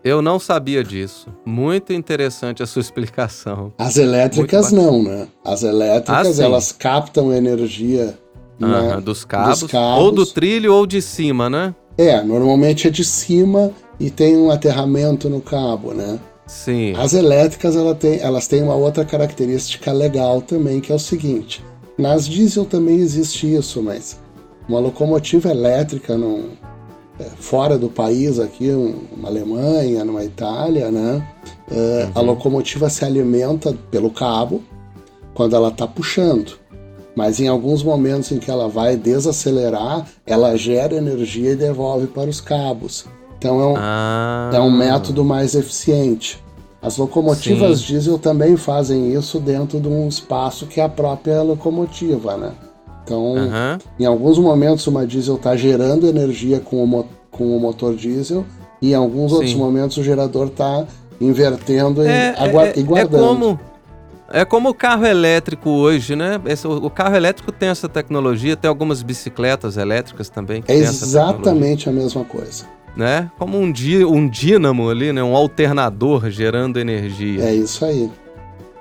Eu 0.04 0.20
não 0.20 0.38
sabia 0.38 0.84
disso. 0.84 1.28
Muito 1.46 1.92
interessante 1.92 2.62
a 2.62 2.66
sua 2.66 2.80
explicação. 2.80 3.72
As 3.78 3.96
elétricas 3.96 4.72
não, 4.72 5.02
né? 5.02 5.26
As 5.42 5.62
elétricas, 5.62 6.38
Ah, 6.38 6.44
elas 6.44 6.70
captam 6.70 7.32
energia 7.32 8.18
né, 8.68 9.00
dos, 9.00 9.24
cabos, 9.24 9.60
dos 9.60 9.70
cabos. 9.70 10.04
Ou 10.04 10.12
do 10.12 10.26
trilho 10.26 10.74
ou 10.74 10.86
de 10.86 11.00
cima, 11.02 11.48
né? 11.50 11.74
É, 11.98 12.22
normalmente 12.22 12.86
é 12.88 12.90
de 12.90 13.04
cima 13.04 13.70
e 14.00 14.10
tem 14.10 14.36
um 14.36 14.50
aterramento 14.50 15.28
no 15.28 15.40
cabo, 15.40 15.92
né? 15.92 16.18
Sim. 16.46 16.94
As 16.96 17.12
elétricas 17.14 17.76
ela 17.76 17.94
tem, 17.94 18.18
elas 18.20 18.46
têm 18.46 18.62
uma 18.62 18.74
outra 18.74 19.04
característica 19.04 19.92
legal 19.92 20.40
também, 20.42 20.80
que 20.80 20.90
é 20.90 20.94
o 20.94 20.98
seguinte: 20.98 21.62
nas 21.98 22.26
diesel 22.28 22.64
também 22.64 22.96
existe 22.96 23.52
isso, 23.54 23.82
mas 23.82 24.18
uma 24.68 24.80
locomotiva 24.80 25.50
elétrica 25.50 26.16
num, 26.16 26.50
é, 27.20 27.24
fora 27.38 27.78
do 27.78 27.88
país, 27.88 28.38
aqui, 28.38 28.70
um- 28.70 29.02
uma 29.16 29.28
Alemanha, 29.28 30.04
numa 30.04 30.24
Itália, 30.24 30.90
né? 30.90 31.26
é, 31.70 32.08
A 32.14 32.20
locomotiva 32.20 32.88
se 32.90 33.04
alimenta 33.04 33.74
pelo 33.90 34.10
cabo 34.10 34.62
quando 35.34 35.54
ela 35.56 35.68
está 35.68 35.86
puxando. 35.86 36.58
Mas 37.14 37.40
em 37.40 37.48
alguns 37.48 37.82
momentos 37.82 38.32
em 38.32 38.38
que 38.38 38.50
ela 38.50 38.68
vai 38.68 38.96
desacelerar, 38.96 40.06
ela 40.26 40.56
gera 40.56 40.94
energia 40.94 41.52
e 41.52 41.56
devolve 41.56 42.06
para 42.06 42.30
os 42.30 42.40
cabos. 42.40 43.04
Então 43.38 43.60
é 43.60 43.66
um, 43.66 43.74
Ah. 43.76 44.50
é 44.54 44.60
um 44.60 44.70
método 44.70 45.24
mais 45.24 45.54
eficiente. 45.54 46.42
As 46.80 46.96
locomotivas 46.96 47.80
Sim. 47.80 47.86
diesel 47.86 48.18
também 48.18 48.56
fazem 48.56 49.12
isso 49.12 49.38
dentro 49.38 49.78
de 49.80 49.88
um 49.88 50.08
espaço 50.08 50.66
que 50.66 50.80
é 50.80 50.84
a 50.84 50.88
própria 50.88 51.42
locomotiva, 51.42 52.36
né? 52.36 52.52
Então, 53.04 53.34
em 53.98 54.04
alguns 54.06 54.38
momentos 54.38 54.86
uma 54.86 55.06
diesel 55.06 55.34
está 55.36 55.56
gerando 55.56 56.06
energia 56.06 56.60
com 56.60 56.82
o, 56.84 57.04
com 57.30 57.56
o 57.56 57.60
motor 57.60 57.94
diesel 57.94 58.44
e 58.80 58.92
em 58.92 58.94
alguns 58.94 59.32
outros 59.32 59.50
Sim. 59.50 59.58
momentos 59.58 59.96
o 59.96 60.02
gerador 60.04 60.46
está 60.46 60.86
invertendo 61.20 62.02
e, 62.04 62.08
É, 62.08 62.34
é- 62.36 62.72
e 62.76 62.80
é 62.80 62.82
guardando. 62.84 63.18
como 63.38 63.60
é 64.32 64.44
como 64.44 64.68
o 64.70 64.74
carro 64.74 65.04
elétrico 65.06 65.70
hoje, 65.70 66.16
né? 66.16 66.40
Esse- 66.46 66.66
o, 66.66 66.72
o 66.86 66.90
carro 66.90 67.14
elétrico 67.16 67.52
tem 67.52 67.68
essa 67.68 67.88
tecnologia, 67.88 68.56
tem 68.56 68.68
algumas 68.68 69.02
bicicletas 69.02 69.76
elétricas 69.76 70.28
também 70.28 70.64
É 70.66 70.74
exatamente 70.74 71.88
a 71.88 71.92
mesma 71.92 72.24
coisa. 72.24 72.64
né? 72.96 73.30
Como 73.38 73.58
um, 73.58 73.70
dí- 73.72 74.04
um 74.04 74.28
dínamo 74.28 74.88
ali, 74.90 75.12
né? 75.12 75.22
Um 75.22 75.36
alternador 75.36 76.28
gerando 76.30 76.78
energia. 76.80 77.44
É 77.44 77.54
isso 77.54 77.84
aí. 77.84 78.10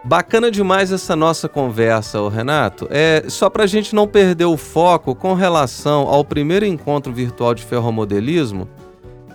Bacana 0.04 0.50
demais 0.50 0.92
essa 0.92 1.16
nossa 1.16 1.48
conversa, 1.48 2.28
Renato. 2.28 2.88
É 2.90 3.24
só 3.28 3.50
para 3.52 3.66
a 3.66 3.68
gente 3.68 3.94
não 3.94 4.08
perder 4.08 4.46
o 4.46 4.58
foco 4.58 5.14
com 5.14 5.36
relação 5.36 6.08
ao 6.08 6.26
primeiro 6.26 6.66
encontro 6.66 7.14
virtual 7.14 7.54
de 7.54 7.64
ferromodelismo. 7.64 8.68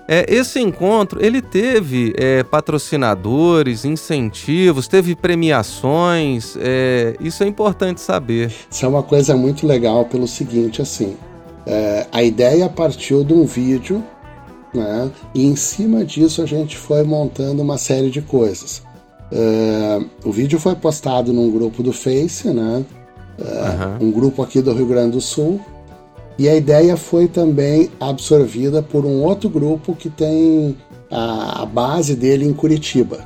É, 0.09 0.25
esse 0.33 0.61
encontro 0.61 1.25
ele 1.25 1.42
teve 1.42 2.14
é, 2.16 2.42
patrocinadores, 2.45 3.85
incentivos, 3.85 4.87
teve 4.87 5.16
premiações. 5.16 6.57
é, 6.61 7.16
isso 7.21 7.42
é 7.42 7.47
importante 7.47 8.01
saber. 8.01 8.53
Isso 8.71 8.85
é 8.85 8.88
uma 8.88 9.03
coisa 9.03 9.37
muito 9.37 9.66
legal 9.66 10.05
pelo 10.05 10.29
seguinte, 10.29 10.81
assim, 10.81 11.16
é, 11.66 12.07
a 12.12 12.23
ideia 12.23 12.69
partiu 12.69 13.25
de 13.25 13.35
um 13.35 13.45
vídeo, 13.45 14.03
né? 14.73 15.11
E 15.35 15.45
em 15.45 15.57
cima 15.57 16.05
disso 16.05 16.40
a 16.40 16.47
gente 16.47 16.77
foi 16.77 17.03
montando 17.03 17.61
uma 17.61 17.77
série 17.77 18.11
de 18.11 18.23
coisas. 18.23 18.83
É, 19.33 20.01
o 20.25 20.31
vídeo 20.31 20.61
foi 20.61 20.77
postado 20.77 21.33
num 21.33 21.51
grupo 21.51 21.83
do 21.83 21.92
Face, 21.92 22.49
né? 22.49 22.85
Aham. 23.40 23.99
Um 24.01 24.11
grupo 24.12 24.42
aqui 24.42 24.62
do 24.62 24.73
Rio 24.73 24.87
Grande 24.87 25.12
do 25.12 25.21
Sul. 25.21 25.61
E 26.38 26.49
a 26.49 26.55
ideia 26.55 26.96
foi 26.96 27.27
também 27.29 27.90
absorvida 27.99 28.83
por 28.83 29.05
um 29.07 29.22
outro 29.22 29.49
grupo 29.49 29.94
que 29.94 30.11
tem 30.11 30.77
a, 31.11 31.62
a 31.62 31.66
base 31.66 32.14
dele 32.14 32.44
em 32.46 32.53
Curitiba. 32.53 33.18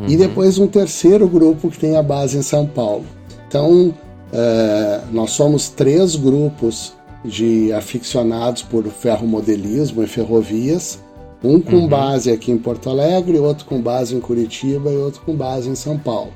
E 0.00 0.12
Uhum. 0.12 0.16
depois 0.18 0.58
um 0.58 0.66
terceiro 0.68 1.26
grupo 1.28 1.70
que 1.70 1.78
tem 1.78 1.96
a 1.96 2.02
base 2.02 2.36
em 2.38 2.42
São 2.42 2.66
Paulo. 2.66 3.04
Então, 3.48 3.92
é, 4.32 5.00
nós 5.10 5.30
somos 5.32 5.68
três 5.68 6.14
grupos 6.16 6.92
de 7.24 7.72
aficionados 7.72 8.62
por 8.62 8.84
ferromodelismo 8.84 10.02
e 10.02 10.06
ferrovias, 10.06 11.00
um 11.42 11.60
com 11.60 11.76
Uhum. 11.76 11.88
base 11.88 12.30
aqui 12.30 12.50
em 12.52 12.58
Porto 12.58 12.90
Alegre, 12.90 13.38
outro 13.38 13.64
com 13.64 13.80
base 13.80 14.14
em 14.14 14.20
Curitiba 14.20 14.90
e 14.90 14.96
outro 14.96 15.20
com 15.24 15.34
base 15.34 15.68
em 15.68 15.74
São 15.74 15.98
Paulo. 15.98 16.32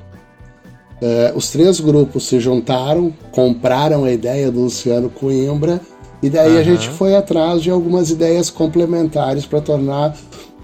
Uh, 1.03 1.37
os 1.37 1.49
três 1.49 1.81
grupos 1.81 2.27
se 2.27 2.39
juntaram, 2.39 3.13
compraram 3.33 4.05
a 4.05 4.11
ideia 4.11 4.49
do 4.49 4.61
Luciano 4.61 5.09
Coimbra 5.09 5.81
e 6.21 6.29
daí 6.29 6.53
uhum. 6.53 6.59
a 6.59 6.63
gente 6.63 6.87
foi 6.87 7.13
atrás 7.13 7.61
de 7.61 7.69
algumas 7.69 8.09
ideias 8.09 8.49
complementares 8.49 9.45
para 9.45 9.59
tornar 9.59 10.15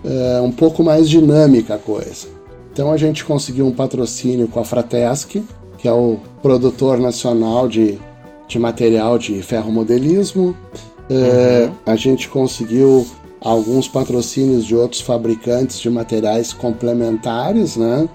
uh, 0.02 0.42
um 0.42 0.50
pouco 0.50 0.82
mais 0.82 1.10
dinâmica 1.10 1.76
a 1.76 1.78
coisa. 1.78 2.28
Então 2.72 2.90
a 2.90 2.96
gente 2.96 3.26
conseguiu 3.26 3.68
um 3.68 3.74
patrocínio 3.74 4.48
com 4.48 4.62
a 4.62 4.64
Fratesc, 4.64 5.44
que 5.78 5.90
é 5.90 5.92
o 5.92 6.18
produtor 6.42 6.98
nacional 7.00 7.68
de, 7.68 8.00
de 8.48 8.58
material 8.58 9.18
de 9.20 9.42
ferromodelismo. 9.42 10.56
Uh, 11.10 11.68
uhum. 11.68 11.74
a 11.86 11.96
gente 11.98 12.30
conseguiu 12.30 13.06
alguns 13.42 13.90
patrocínios 13.90 14.64
de 14.64 14.74
outros 14.74 15.02
fabricantes 15.02 15.82
de 15.82 15.90
materiais 15.90 16.54
complementares, 16.54 17.76
né? 17.76 18.08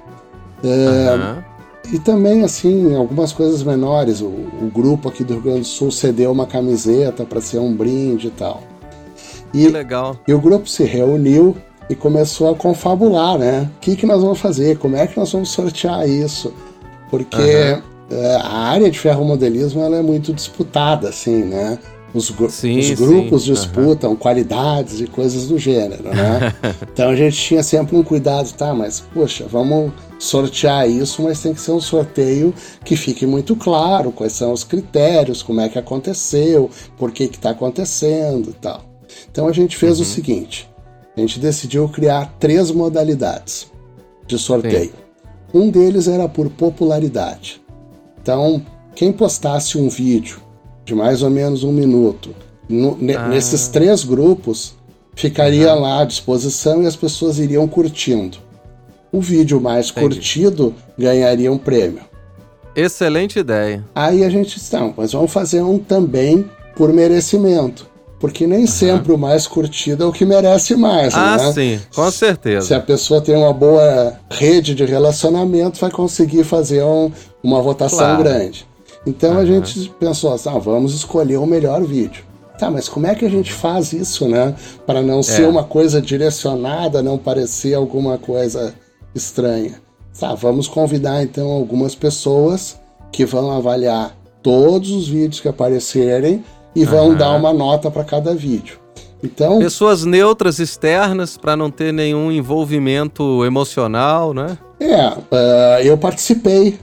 Uhum. 0.63 1.54
E 1.92 1.99
também, 1.99 2.42
assim, 2.42 2.94
algumas 2.94 3.33
coisas 3.33 3.62
menores. 3.62 4.20
O, 4.20 4.27
o, 4.27 4.70
grupo 4.73 5.09
aqui 5.09 5.23
do 5.23 5.35
Rio 5.35 5.42
Grande 5.42 5.61
do 5.61 5.66
Sul 5.66 5.90
cedeu 5.90 6.33
uma 6.33 6.47
camiseta 6.47 7.25
para 7.25 7.40
ser 7.40 7.59
um 7.59 7.75
brinde 7.75 8.29
e 8.29 8.31
tal. 8.31 8.62
E, 9.53 9.66
que 9.66 9.68
legal. 9.68 10.16
E 10.27 10.33
o 10.33 10.40
grupo 10.40 10.68
se 10.68 10.85
reuniu 10.85 11.57
e 11.88 11.94
começou 11.94 12.51
a 12.51 12.55
confabular, 12.55 13.38
né? 13.38 13.70
O 13.77 13.81
que, 13.81 13.97
que 13.97 14.07
nós 14.07 14.23
vamos 14.23 14.40
fazer? 14.40 14.79
Como 14.79 14.97
é 14.97 15.07
que 15.07 15.18
nós 15.18 15.31
vamos 15.31 15.51
sortear 15.51 16.09
isso? 16.09 16.53
Porque 17.11 17.37
uhum. 17.37 18.40
a 18.42 18.59
área 18.70 18.90
de 18.90 18.99
ferromodelismo 18.99 19.83
ela 19.83 19.97
é 19.97 20.03
muito 20.03 20.33
disputada, 20.33 21.11
assim, 21.11 21.44
né? 21.44 21.79
Os, 22.14 22.33
sim, 22.50 22.79
os 22.79 22.90
grupos 22.92 23.42
sim. 23.42 23.53
disputam 23.53 24.11
uhum. 24.11 24.16
qualidades 24.16 25.00
e 25.00 25.07
coisas 25.09 25.48
do 25.48 25.59
gênero, 25.59 26.05
né? 26.05 26.55
então 26.92 27.11
a 27.11 27.16
gente 27.16 27.37
tinha 27.37 27.62
sempre 27.62 27.96
um 27.96 28.05
cuidado, 28.05 28.53
tá? 28.53 28.72
Mas, 28.72 29.00
poxa, 29.00 29.46
vamos 29.50 29.92
sortear 30.16 30.88
isso, 30.88 31.22
mas 31.22 31.42
tem 31.42 31.53
que 31.53 31.61
ser 31.61 31.72
um 31.72 31.81
sorteio 31.81 32.55
que 32.85 32.96
fique 32.96 33.27
muito 33.27 33.57
claro 33.57 34.12
quais 34.12 34.33
são 34.33 34.53
os 34.53 34.62
critérios, 34.62 35.42
como 35.42 35.61
é 35.61 35.68
que 35.68 35.77
aconteceu, 35.77 36.70
por 36.96 37.11
que 37.11 37.24
está 37.24 37.50
acontecendo 37.50 38.50
e 38.50 38.55
tal. 38.55 38.85
Então 39.29 39.48
a 39.48 39.53
gente 39.53 39.77
fez 39.77 39.96
uhum. 39.96 40.03
o 40.03 40.07
seguinte: 40.07 40.70
a 41.16 41.20
gente 41.20 41.40
decidiu 41.40 41.88
criar 41.88 42.37
três 42.38 42.70
modalidades 42.70 43.66
de 44.24 44.38
sorteio. 44.38 44.92
Sim. 44.92 45.05
Um 45.53 45.68
deles 45.68 46.07
era 46.07 46.29
por 46.29 46.48
popularidade. 46.48 47.61
Então, 48.22 48.64
quem 48.94 49.12
postasse 49.12 49.77
um 49.77 49.88
vídeo 49.88 50.44
de 50.85 50.94
mais 50.94 51.23
ou 51.23 51.31
menos 51.31 51.64
um 51.64 51.73
minuto 51.73 52.35
no, 52.68 52.99
ah. 53.16 53.29
nesses 53.29 53.68
três 53.68 54.05
grupos 54.05 54.75
ficaria 55.14 55.73
lá 55.75 56.01
à 56.01 56.05
disposição 56.05 56.83
e 56.83 56.87
as 56.87 56.97
pessoas 56.97 57.38
iriam 57.38 57.66
curtindo 57.68 58.38
o 59.14 59.20
vídeo 59.20 59.61
mais 59.61 59.90
Entendi. 59.90 60.09
curtido 60.09 60.75
ganharia 60.99 61.53
um 61.53 61.57
prêmio. 61.57 62.01
Excelente 62.75 63.38
ideia. 63.38 63.85
Aí 63.94 64.25
a 64.25 64.29
gente 64.29 64.57
disse, 64.57 64.75
não, 64.75 64.92
mas 64.97 65.12
vamos 65.12 65.33
fazer 65.33 65.62
um 65.62 65.79
também 65.79 66.51
por 66.75 66.92
merecimento. 66.92 67.87
Porque 68.18 68.47
nem 68.47 68.61
uhum. 68.61 68.66
sempre 68.66 69.12
o 69.12 69.18
mais 69.18 69.47
curtido 69.47 70.03
é 70.03 70.07
o 70.07 70.12
que 70.12 70.25
merece 70.25 70.75
mais, 70.75 71.14
ah, 71.14 71.37
né? 71.37 71.44
Ah, 71.44 71.53
sim, 71.53 71.81
com 71.94 72.11
certeza. 72.11 72.66
Se 72.66 72.75
a 72.75 72.81
pessoa 72.81 73.20
tem 73.20 73.37
uma 73.37 73.53
boa 73.53 74.14
rede 74.31 74.75
de 74.75 74.85
relacionamento, 74.85 75.79
vai 75.79 75.90
conseguir 75.90 76.42
fazer 76.42 76.83
um, 76.83 77.12
uma 77.42 77.61
votação 77.61 77.99
claro. 77.99 78.23
grande. 78.23 78.66
Então 79.07 79.33
uhum. 79.33 79.38
a 79.38 79.45
gente 79.45 79.88
pensou 80.01 80.33
assim, 80.33 80.49
ah, 80.49 80.59
vamos 80.59 80.95
escolher 80.95 81.37
o 81.37 81.47
melhor 81.47 81.83
vídeo. 81.83 82.25
Tá, 82.59 82.71
mas 82.71 82.88
como 82.88 83.07
é 83.07 83.14
que 83.14 83.25
a 83.25 83.29
gente 83.29 83.53
faz 83.53 83.93
isso, 83.93 84.29
né? 84.29 84.55
Para 84.87 85.03
não 85.03 85.21
é. 85.21 85.23
ser 85.23 85.49
uma 85.49 85.64
coisa 85.64 86.01
direcionada, 86.01 87.03
não 87.03 87.19
parecer 87.19 87.75
alguma 87.75 88.17
coisa 88.17 88.73
estranha. 89.14 89.75
Tá, 90.19 90.35
vamos 90.35 90.69
convidar 90.69 91.23
então 91.23 91.51
algumas 91.51 91.95
pessoas 91.95 92.79
que 93.11 93.25
vão 93.25 93.51
avaliar 93.51 94.17
todos 94.43 94.90
os 94.90 95.09
vídeos 95.09 95.40
que 95.40 95.49
aparecerem 95.49 96.45
e 96.77 96.85
vão 96.85 97.09
uhum. 97.09 97.17
dar 97.17 97.35
uma 97.35 97.53
nota 97.53 97.90
para 97.90 98.05
cada 98.05 98.35
vídeo. 98.35 98.79
Então, 99.23 99.59
pessoas 99.59 100.05
neutras 100.05 100.59
externas 100.59 101.37
para 101.37 101.57
não 101.57 101.71
ter 101.71 101.93
nenhum 101.93 102.31
envolvimento 102.31 103.45
emocional, 103.45 104.35
né? 104.35 104.59
É, 104.79 105.09
uh, 105.09 105.83
eu 105.83 105.97
participei 105.97 106.79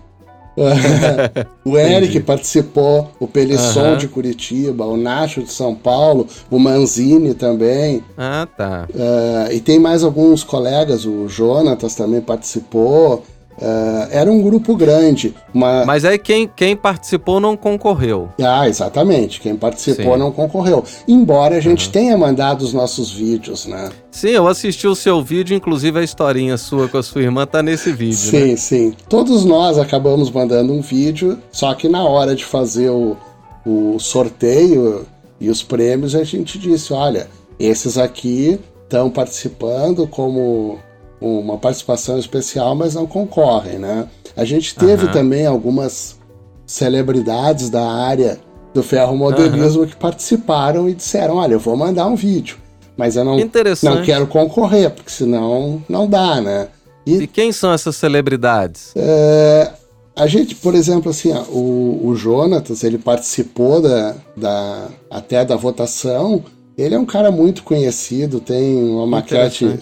o 1.63 1.77
Eric 1.77 2.19
participou, 2.21 3.11
o 3.19 3.27
Pelisson 3.27 3.91
uhum. 3.91 3.97
de 3.97 4.07
Curitiba, 4.07 4.85
o 4.85 4.97
Nacho 4.97 5.43
de 5.43 5.51
São 5.51 5.73
Paulo, 5.73 6.27
o 6.49 6.59
Manzini 6.59 7.33
também. 7.33 8.03
Ah, 8.17 8.47
tá. 8.57 8.87
Uh, 8.93 9.53
e 9.53 9.59
tem 9.61 9.79
mais 9.79 10.03
alguns 10.03 10.43
colegas, 10.43 11.05
o 11.05 11.27
Jonatas 11.27 11.95
também 11.95 12.21
participou. 12.21 13.23
Uh, 13.61 14.07
era 14.09 14.31
um 14.31 14.41
grupo 14.41 14.75
grande. 14.75 15.35
Uma... 15.53 15.85
Mas 15.85 16.03
aí 16.03 16.17
quem, 16.17 16.49
quem 16.53 16.75
participou 16.75 17.39
não 17.39 17.55
concorreu. 17.55 18.29
Ah, 18.41 18.67
exatamente. 18.67 19.39
Quem 19.39 19.55
participou 19.55 20.13
Sim. 20.13 20.19
não 20.19 20.31
concorreu. 20.31 20.83
Embora 21.07 21.57
a 21.57 21.59
gente 21.59 21.85
uhum. 21.85 21.91
tenha 21.91 22.17
mandado 22.17 22.63
os 22.63 22.73
nossos 22.73 23.11
vídeos, 23.11 23.67
né? 23.67 23.89
Sim, 24.09 24.29
eu 24.29 24.47
assisti 24.47 24.87
o 24.87 24.95
seu 24.95 25.21
vídeo, 25.21 25.55
inclusive 25.55 25.99
a 25.99 26.03
historinha 26.03 26.57
sua 26.57 26.87
com 26.87 26.97
a 26.97 27.03
sua 27.03 27.21
irmã 27.21 27.45
tá 27.45 27.61
nesse 27.61 27.91
vídeo. 27.91 28.17
Sim, 28.17 28.51
né? 28.51 28.55
sim. 28.55 28.93
Todos 29.07 29.45
nós 29.45 29.77
acabamos 29.77 30.31
mandando 30.31 30.73
um 30.73 30.81
vídeo, 30.81 31.37
só 31.51 31.73
que 31.75 31.87
na 31.87 32.03
hora 32.03 32.35
de 32.35 32.43
fazer 32.43 32.89
o, 32.89 33.15
o 33.63 33.99
sorteio 33.99 35.05
e 35.39 35.49
os 35.49 35.61
prêmios, 35.61 36.15
a 36.15 36.23
gente 36.23 36.57
disse: 36.57 36.93
olha, 36.93 37.27
esses 37.59 37.97
aqui 37.97 38.59
estão 38.83 39.09
participando 39.09 40.07
como 40.07 40.79
uma 41.21 41.57
participação 41.57 42.17
especial, 42.17 42.75
mas 42.75 42.95
não 42.95 43.05
concorrem, 43.05 43.77
né? 43.77 44.07
A 44.35 44.43
gente 44.43 44.75
teve 44.75 45.05
uhum. 45.05 45.11
também 45.11 45.45
algumas 45.45 46.19
celebridades 46.65 47.69
da 47.69 47.85
área 47.85 48.39
do 48.73 48.81
ferromodelismo 48.81 49.81
uhum. 49.81 49.87
que 49.87 49.95
participaram 49.95 50.89
e 50.89 50.93
disseram: 50.93 51.35
olha, 51.35 51.53
eu 51.53 51.59
vou 51.59 51.77
mandar 51.77 52.07
um 52.07 52.15
vídeo, 52.15 52.57
mas 52.97 53.15
eu 53.15 53.23
não, 53.23 53.37
não 53.37 54.01
quero 54.03 54.25
concorrer, 54.27 54.89
porque 54.89 55.11
senão 55.11 55.83
não 55.87 56.07
dá, 56.07 56.41
né? 56.41 56.67
E, 57.05 57.23
e 57.23 57.27
quem 57.27 57.51
são 57.51 57.71
essas 57.73 57.95
celebridades? 57.95 58.91
É, 58.95 59.71
a 60.15 60.27
gente, 60.27 60.55
por 60.55 60.75
exemplo, 60.75 61.09
assim, 61.09 61.31
ó, 61.33 61.41
o, 61.49 62.07
o 62.07 62.15
Jonatas, 62.15 62.83
ele 62.83 62.97
participou 62.97 63.81
da, 63.81 64.15
da, 64.35 64.87
até 65.09 65.43
da 65.43 65.55
votação. 65.55 66.43
Ele 66.77 66.95
é 66.95 66.99
um 66.99 67.05
cara 67.05 67.31
muito 67.31 67.63
conhecido, 67.63 68.39
tem 68.39 68.83
uma 68.83 69.05
maquete 69.05 69.79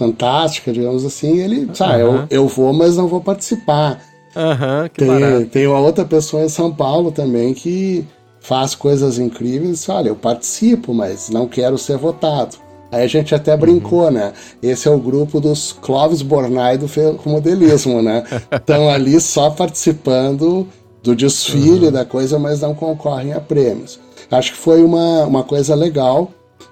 fantástica, 0.00 0.72
digamos 0.72 1.04
assim, 1.04 1.38
ele, 1.38 1.68
sabe, 1.74 2.02
uhum. 2.02 2.16
eu, 2.16 2.26
eu 2.30 2.48
vou, 2.48 2.72
mas 2.72 2.96
não 2.96 3.06
vou 3.06 3.20
participar. 3.20 4.00
Uhum, 4.34 4.88
tem, 4.96 5.44
tem 5.46 5.66
uma 5.66 5.78
outra 5.78 6.06
pessoa 6.06 6.42
em 6.42 6.48
São 6.48 6.72
Paulo 6.72 7.12
também 7.12 7.52
que 7.52 8.06
faz 8.40 8.74
coisas 8.74 9.18
incríveis. 9.18 9.86
Olha, 9.90 10.08
eu 10.08 10.16
participo, 10.16 10.94
mas 10.94 11.28
não 11.28 11.46
quero 11.46 11.76
ser 11.76 11.98
votado. 11.98 12.56
Aí 12.90 13.04
a 13.04 13.06
gente 13.06 13.34
até 13.34 13.54
brincou, 13.54 14.04
uhum. 14.04 14.10
né? 14.10 14.32
Esse 14.62 14.88
é 14.88 14.90
o 14.90 14.98
grupo 14.98 15.38
dos 15.38 15.72
Clóvis 15.72 16.22
Bornai 16.22 16.78
do 16.78 16.88
modelismo, 17.26 18.00
né? 18.00 18.24
Estão 18.50 18.88
ali 18.88 19.20
só 19.20 19.50
participando 19.50 20.66
do 21.02 21.14
desfile 21.14 21.86
uhum. 21.86 21.92
da 21.92 22.06
coisa, 22.06 22.38
mas 22.38 22.62
não 22.62 22.74
concorrem 22.74 23.34
a 23.34 23.40
prêmios. 23.40 24.00
Acho 24.30 24.52
que 24.52 24.58
foi 24.58 24.82
uma, 24.82 25.26
uma 25.26 25.44
coisa 25.44 25.74
legal, 25.74 26.30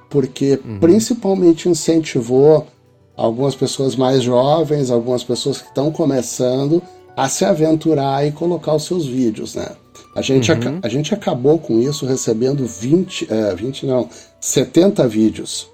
porque 0.08 0.58
uhum. 0.64 0.78
principalmente 0.78 1.68
incentivou 1.68 2.66
algumas 3.18 3.56
pessoas 3.56 3.96
mais 3.96 4.22
jovens, 4.22 4.92
algumas 4.92 5.24
pessoas 5.24 5.60
que 5.60 5.68
estão 5.68 5.90
começando 5.90 6.80
a 7.16 7.28
se 7.28 7.44
aventurar 7.44 8.24
e 8.24 8.30
colocar 8.30 8.74
os 8.74 8.84
seus 8.84 9.04
vídeos, 9.04 9.56
né? 9.56 9.66
A 10.14 10.22
gente, 10.22 10.52
uhum. 10.52 10.78
a, 10.80 10.86
a, 10.86 10.88
gente 10.88 11.12
acabou 11.12 11.58
com 11.58 11.80
isso 11.80 12.06
recebendo 12.06 12.64
20, 12.64 13.26
é, 13.28 13.54
20 13.54 13.86
não, 13.86 14.08
70 14.40 15.08
vídeos. 15.08 15.68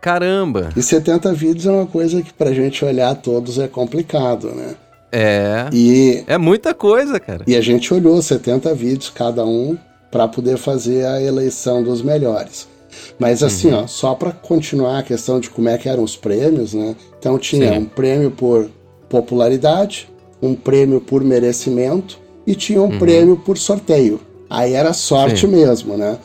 Caramba! 0.00 0.70
E 0.76 0.82
70 0.82 1.32
vídeos 1.34 1.66
é 1.66 1.70
uma 1.72 1.86
coisa 1.86 2.22
que 2.22 2.32
pra 2.32 2.54
gente 2.54 2.84
olhar 2.84 3.14
todos 3.16 3.58
é 3.58 3.66
complicado, 3.66 4.48
né? 4.54 4.76
É. 5.12 5.68
E, 5.72 6.22
é 6.28 6.38
muita 6.38 6.72
coisa, 6.72 7.18
cara. 7.18 7.42
E 7.46 7.56
a 7.56 7.60
gente 7.60 7.92
olhou 7.92 8.22
70 8.22 8.72
vídeos 8.74 9.10
cada 9.10 9.44
um 9.44 9.76
para 10.10 10.28
poder 10.28 10.56
fazer 10.56 11.04
a 11.06 11.20
eleição 11.20 11.82
dos 11.82 12.02
melhores. 12.02 12.68
Mas 13.18 13.42
assim, 13.42 13.70
uhum. 13.70 13.84
ó, 13.84 13.86
só 13.86 14.14
para 14.14 14.32
continuar 14.32 14.98
a 14.98 15.02
questão 15.02 15.40
de 15.40 15.50
como 15.50 15.68
é 15.68 15.78
que 15.78 15.88
eram 15.88 16.02
os 16.02 16.16
prêmios, 16.16 16.74
né? 16.74 16.96
Então 17.18 17.38
tinha 17.38 17.72
Sim. 17.72 17.78
um 17.78 17.84
prêmio 17.84 18.30
por 18.30 18.70
popularidade, 19.08 20.08
um 20.42 20.54
prêmio 20.54 21.00
por 21.00 21.22
merecimento 21.22 22.18
e 22.46 22.54
tinha 22.54 22.80
um 22.80 22.90
uhum. 22.90 22.98
prêmio 22.98 23.36
por 23.36 23.58
sorteio. 23.58 24.20
Aí 24.48 24.72
era 24.72 24.92
sorte 24.92 25.42
Sim. 25.42 25.48
mesmo, 25.48 25.96
né? 25.96 26.18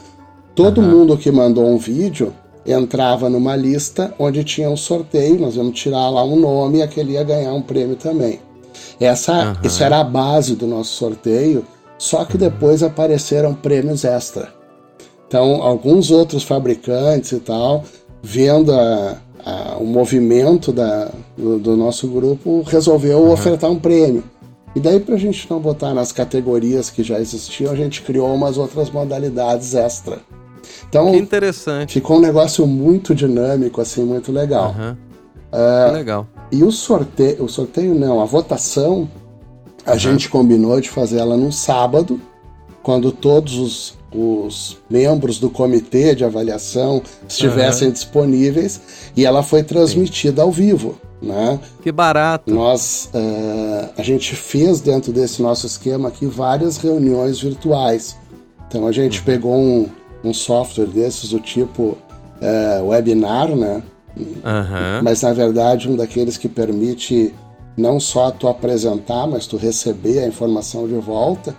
Todo 0.56 0.82
uhum. 0.82 0.89
mundo 0.89 1.17
que 1.17 1.32
mandou 1.32 1.65
um 1.65 1.78
vídeo 1.78 2.34
entrava 2.65 3.30
numa 3.30 3.56
lista 3.56 4.13
onde 4.17 4.43
tinha 4.43 4.69
um 4.69 4.78
sorteio, 4.78 5.39
nós 5.39 5.56
íamos 5.56 5.80
tirar 5.80 6.10
lá 6.10 6.23
um 6.23 6.39
nome 6.39 6.80
e 6.80 6.82
aquele 6.82 7.13
ia 7.13 7.23
ganhar 7.23 7.54
um 7.54 7.62
prêmio 7.62 7.95
também. 7.95 8.39
Essa, 8.99 9.58
Isso 9.63 9.84
era 9.84 9.99
a 9.99 10.04
base 10.04 10.56
do 10.56 10.65
nosso 10.65 10.93
sorteio, 10.93 11.65
só 11.97 12.25
que 12.25 12.34
uhum. 12.34 12.39
depois 12.39 12.82
apareceram 12.82 13.54
prêmios 13.54 14.04
extra. 14.04 14.55
Então, 15.28 15.62
alguns 15.62 16.12
outros 16.12 16.44
fabricantes 16.44 17.32
e 17.32 17.40
tal, 17.40 17.84
vendo 18.22 18.72
a, 18.72 19.18
a, 19.46 19.78
o 19.78 19.86
movimento 19.86 20.72
da, 20.72 21.12
do, 21.38 21.58
do, 21.60 21.76
nosso 21.76 22.08
grupo, 22.08 22.62
resolveu 22.64 23.20
uhum. 23.20 23.32
ofertar 23.32 23.70
um 23.70 23.80
prêmio. 23.80 24.24
E 24.76 24.80
daí, 24.80 25.00
para 25.00 25.16
a 25.16 25.18
gente 25.18 25.50
não 25.50 25.60
botar 25.60 25.94
nas 25.94 26.12
categorias 26.12 26.90
que 26.90 27.02
já 27.02 27.20
existiam, 27.20 27.72
a 27.72 27.76
gente 27.76 28.02
criou 28.02 28.34
umas 28.34 28.58
outras 28.58 28.90
modalidades 28.90 29.74
extra. 29.74 30.20
Então, 30.90 31.12
que 31.12 31.18
interessante. 31.18 31.94
Ficou 31.94 32.18
um 32.18 32.22
negócio 32.22 32.66
muito 32.68 33.16
dinâmico, 33.16 33.80
assim, 33.80 34.04
muito 34.04 34.32
legal. 34.32 34.76
Uhum. 34.78 34.96
É, 35.52 35.92
legal. 35.92 36.28
E 36.52 36.64
o 36.64 36.72
sorteio, 36.72 37.44
o 37.44 37.50
sorteio 37.50 37.96
não, 37.96 38.22
a 38.22 38.26
votação, 38.26 39.10
a 39.86 39.94
uhum. 39.94 40.00
gente 40.00 40.30
combinou 40.30 40.80
de 40.82 40.90
fazer 40.90 41.20
ela 41.20 41.38
num 41.38 41.52
sábado, 41.52 42.20
quando 42.86 43.12
todos 43.12 43.58
os, 43.58 43.98
os 44.13 44.78
membros 44.88 45.39
do 45.39 45.50
comitê 45.50 46.13
de 46.13 46.24
avaliação 46.24 47.02
estivessem 47.28 47.88
uhum. 47.88 47.93
disponíveis, 47.93 48.80
e 49.17 49.26
ela 49.26 49.41
foi 49.41 49.63
transmitida 49.63 50.43
Sim. 50.43 50.48
ao 50.48 50.52
vivo. 50.52 50.95
Né? 51.19 51.60
Que 51.82 51.91
barato! 51.91 52.54
Nós, 52.54 53.10
uh, 53.12 53.89
a 53.98 54.04
gente 54.04 54.36
fez 54.36 54.82
dentro 54.82 55.12
desse 55.12 55.41
nosso 55.41 55.65
esquema 55.65 56.10
aqui 56.10 56.28
várias 56.28 56.78
reuniões 56.78 57.41
virtuais. 57.41 58.15
Então 58.67 58.86
a 58.86 58.91
gente 58.91 59.17
uhum. 59.17 59.26
pegou 59.26 59.56
um, 59.56 59.89
um 60.24 60.32
software 60.32 60.86
desses 60.86 61.32
do 61.32 61.39
tipo 61.39 61.98
uh, 62.39 62.88
webinar, 62.88 63.48
né? 63.56 63.82
Uhum. 64.15 65.02
Mas 65.02 65.24
na 65.24 65.34
verdade 65.34 65.89
um 65.89 65.95
daqueles 65.95 66.38
que 66.38 66.48
permite 66.48 67.34
não 67.76 68.00
só 68.00 68.30
tu 68.30 68.48
apresentar, 68.48 69.26
mas 69.26 69.48
tu 69.48 69.58
receber 69.58 70.19
a 70.19 70.28
informação 70.28 70.88
de 70.88 70.93
volta. 70.95 71.56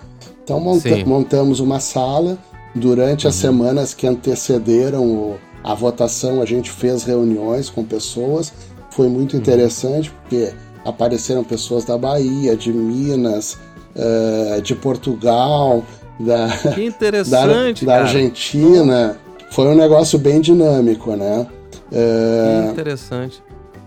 Então 0.46 0.60
monta 0.60 0.96
montamos 1.04 1.58
uma 1.58 1.80
sala. 1.80 2.38
Durante 2.72 3.24
uhum. 3.24 3.30
as 3.30 3.34
semanas 3.34 3.94
que 3.94 4.06
antecederam 4.06 5.04
o, 5.04 5.36
a 5.64 5.74
votação, 5.74 6.40
a 6.40 6.44
gente 6.44 6.70
fez 6.70 7.02
reuniões 7.02 7.68
com 7.68 7.82
pessoas 7.82 8.52
foi 8.96 9.08
muito 9.08 9.34
uhum. 9.34 9.40
interessante 9.40 10.10
porque 10.10 10.54
apareceram 10.82 11.44
pessoas 11.44 11.84
da 11.84 11.98
Bahia, 11.98 12.56
de 12.56 12.72
Minas, 12.72 13.58
uh, 13.94 14.62
de 14.62 14.74
Portugal, 14.74 15.84
da, 16.18 16.48
que 16.74 16.82
interessante, 16.82 17.84
da, 17.84 17.98
da 17.98 18.02
Argentina. 18.04 19.18
Foi 19.50 19.66
um 19.66 19.74
negócio 19.74 20.18
bem 20.18 20.40
dinâmico, 20.40 21.14
né? 21.14 21.46
Uh, 21.92 22.64
que 22.64 22.72
interessante. 22.72 23.42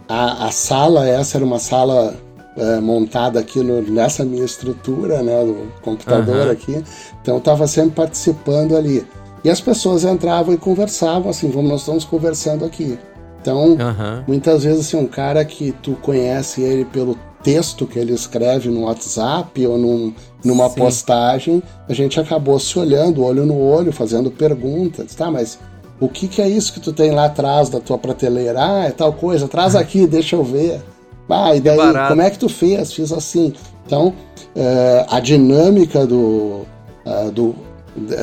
A, 0.07 0.45
a 0.47 0.51
sala, 0.51 1.07
essa 1.07 1.39
era 1.39 1.45
uma 1.45 1.59
sala 1.59 2.13
uh, 2.59 2.81
montada 2.81 3.39
aqui 3.39 3.61
no, 3.61 3.81
nessa 3.81 4.23
minha 4.23 4.43
estrutura, 4.43 5.23
né? 5.23 5.43
Do 5.43 5.71
computador 5.81 6.47
uhum. 6.47 6.51
aqui. 6.51 6.83
Então 7.21 7.37
estava 7.37 7.65
sempre 7.67 7.91
participando 7.91 8.75
ali. 8.75 9.05
E 9.43 9.49
as 9.49 9.61
pessoas 9.61 10.03
entravam 10.03 10.53
e 10.53 10.57
conversavam 10.57 11.29
assim, 11.29 11.49
como 11.51 11.67
nós 11.67 11.81
estamos 11.81 12.03
conversando 12.03 12.65
aqui. 12.65 12.99
Então, 13.41 13.69
uhum. 13.69 14.23
muitas 14.27 14.63
vezes, 14.63 14.87
assim, 14.87 14.97
um 14.97 15.07
cara 15.07 15.45
que 15.45 15.71
tu 15.81 15.93
conhece 16.01 16.61
ele 16.61 16.83
pelo 16.83 17.17
texto 17.41 17.87
que 17.87 17.97
ele 17.97 18.13
escreve 18.13 18.69
no 18.69 18.83
WhatsApp 18.83 19.65
ou 19.65 19.77
num, 19.77 20.13
numa 20.43 20.67
Sim. 20.69 20.75
postagem, 20.75 21.63
a 21.87 21.93
gente 21.93 22.19
acabou 22.19 22.59
se 22.59 22.77
olhando, 22.77 23.23
olho 23.23 23.45
no 23.45 23.57
olho, 23.57 23.93
fazendo 23.93 24.29
perguntas. 24.29 25.15
Tá, 25.15 25.31
mas 25.31 25.57
o 25.99 26.09
que, 26.09 26.27
que 26.27 26.41
é 26.41 26.49
isso 26.49 26.73
que 26.73 26.79
tu 26.79 26.91
tem 26.91 27.11
lá 27.11 27.25
atrás 27.25 27.69
da 27.69 27.79
tua 27.79 27.97
prateleira? 27.97 28.59
Ah, 28.59 28.85
é 28.85 28.91
tal 28.91 29.13
coisa, 29.13 29.47
traz 29.47 29.75
aqui, 29.75 30.05
deixa 30.05 30.35
eu 30.35 30.43
ver. 30.43 30.81
Ah, 31.29 31.55
e 31.55 31.61
daí, 31.61 31.77
como 32.07 32.21
é 32.21 32.29
que 32.29 32.39
tu 32.39 32.49
fez? 32.49 32.91
Fiz 32.91 33.11
assim. 33.11 33.53
Então, 33.85 34.09
uh, 34.55 35.05
a 35.09 35.19
dinâmica 35.19 36.05
do, 36.05 36.65
uh, 37.05 37.31
do, 37.31 37.55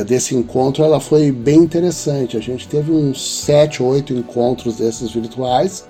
desse 0.07 0.35
encontro 0.35 0.85
ela 0.85 1.01
foi 1.01 1.31
bem 1.31 1.59
interessante. 1.59 2.37
A 2.37 2.40
gente 2.40 2.69
teve 2.69 2.90
uns 2.90 3.42
sete, 3.45 3.83
oito 3.83 4.12
encontros 4.12 4.77
desses 4.77 5.12
virtuais 5.12 5.87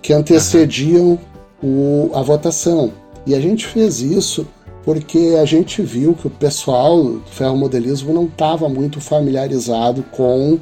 que 0.00 0.12
antecediam 0.12 1.18
o, 1.62 2.10
a 2.14 2.22
votação. 2.22 2.92
E 3.26 3.34
a 3.34 3.40
gente 3.40 3.66
fez 3.66 4.00
isso 4.00 4.46
porque 4.84 5.36
a 5.40 5.44
gente 5.46 5.80
viu 5.80 6.12
que 6.14 6.26
o 6.26 6.30
pessoal 6.30 7.02
do 7.02 7.22
ferromodelismo 7.26 8.12
não 8.12 8.24
estava 8.24 8.68
muito 8.68 9.00
familiarizado 9.00 10.04
com 10.12 10.58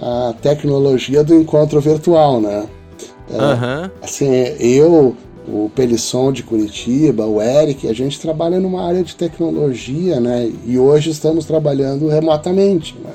a 0.00 0.34
tecnologia 0.42 1.22
do 1.22 1.34
encontro 1.34 1.80
virtual, 1.80 2.40
né? 2.40 2.66
Uhum. 3.30 3.88
assim, 4.02 4.28
eu 4.58 5.14
o 5.52 5.70
Pelisson 5.74 6.32
de 6.32 6.42
Curitiba, 6.42 7.26
o 7.26 7.42
Eric, 7.42 7.88
a 7.88 7.92
gente 7.92 8.20
trabalha 8.20 8.60
numa 8.60 8.86
área 8.86 9.02
de 9.02 9.14
tecnologia, 9.16 10.20
né? 10.20 10.50
E 10.64 10.78
hoje 10.78 11.10
estamos 11.10 11.44
trabalhando 11.44 12.08
remotamente, 12.08 12.96
né? 13.02 13.10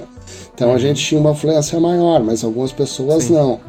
Então 0.53 0.73
a 0.73 0.77
gente 0.77 1.03
tinha 1.03 1.19
uma 1.19 1.31
influência 1.31 1.79
maior, 1.79 2.21
mas 2.21 2.43
algumas 2.43 2.71
pessoas 2.71 3.25
Sim. 3.25 3.33
não. 3.33 3.59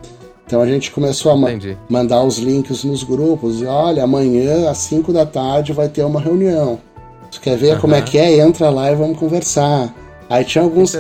Então 0.47 0.61
a 0.61 0.67
gente 0.67 0.91
começou 0.93 1.33
a 1.33 1.37
ma 1.37 1.51
Entendi. 1.51 1.77
mandar 1.89 2.23
os 2.23 2.39
links 2.39 2.85
nos 2.85 3.03
grupos 3.03 3.61
e 3.61 3.67
olha, 3.67 4.05
amanhã 4.05 4.71
às 4.71 4.79
5 4.79 5.13
da 5.13 5.27
tarde 5.27 5.73
vai 5.73 5.89
ter 5.89 6.05
uma 6.05 6.21
reunião. 6.21 6.79
Você 7.31 7.41
quer 7.41 7.57
ver 7.57 7.75
uhum. 7.75 7.81
como 7.81 7.95
é 7.95 8.03
que 8.03 8.17
é? 8.17 8.39
Entra 8.39 8.71
lá 8.71 8.91
e 8.91 8.95
vamos 8.95 9.19
conversar. 9.19 9.93
Aí 10.29 10.45
tinha 10.45 10.63
alguns. 10.63 10.93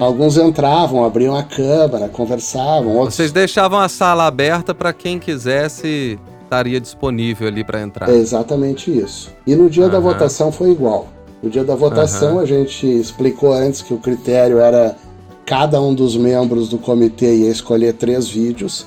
Alguns 0.00 0.36
entravam, 0.36 1.04
abriam 1.04 1.36
a 1.36 1.42
câmera, 1.42 2.08
conversavam. 2.08 2.96
Outros... 2.96 3.14
Vocês 3.14 3.32
deixavam 3.32 3.78
a 3.78 3.88
sala 3.88 4.26
aberta 4.26 4.74
para 4.74 4.92
quem 4.92 5.18
quisesse 5.18 6.18
estaria 6.54 6.80
disponível 6.80 7.48
ali 7.48 7.64
para 7.64 7.82
entrar. 7.82 8.08
É 8.08 8.14
exatamente 8.14 8.96
isso. 8.96 9.30
E 9.46 9.54
no 9.56 9.68
dia 9.68 9.84
uhum. 9.84 9.90
da 9.90 9.98
votação 9.98 10.52
foi 10.52 10.70
igual. 10.70 11.08
No 11.42 11.50
dia 11.50 11.64
da 11.64 11.74
votação 11.74 12.34
uhum. 12.34 12.40
a 12.40 12.46
gente 12.46 12.86
explicou 12.86 13.52
antes 13.52 13.82
que 13.82 13.92
o 13.92 13.98
critério 13.98 14.58
era 14.58 14.96
cada 15.44 15.80
um 15.80 15.92
dos 15.92 16.16
membros 16.16 16.68
do 16.68 16.78
comitê 16.78 17.36
ia 17.36 17.50
escolher 17.50 17.94
três 17.94 18.28
vídeos, 18.28 18.86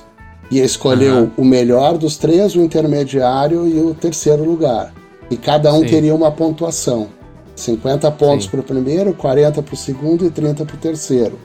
ia 0.50 0.64
escolher 0.64 1.12
uhum. 1.12 1.30
o 1.36 1.44
melhor 1.44 1.98
dos 1.98 2.16
três, 2.16 2.56
o 2.56 2.60
intermediário 2.60 3.66
e 3.66 3.78
o 3.78 3.94
terceiro 3.94 4.44
lugar. 4.44 4.92
E 5.30 5.36
cada 5.36 5.72
um 5.72 5.80
Sim. 5.80 5.86
teria 5.86 6.14
uma 6.14 6.32
pontuação. 6.32 7.08
50 7.54 8.10
pontos 8.12 8.46
para 8.46 8.60
o 8.60 8.62
primeiro, 8.62 9.12
40 9.12 9.62
para 9.62 9.74
o 9.74 9.76
segundo 9.76 10.24
e 10.24 10.30
30 10.30 10.64
para 10.64 10.76
o 10.76 10.78
terceiro. 10.78 11.38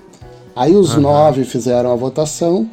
Aí 0.55 0.75
os 0.75 0.95
nove 0.95 1.43
fizeram 1.43 1.91
a 1.91 1.95
votação 1.95 2.69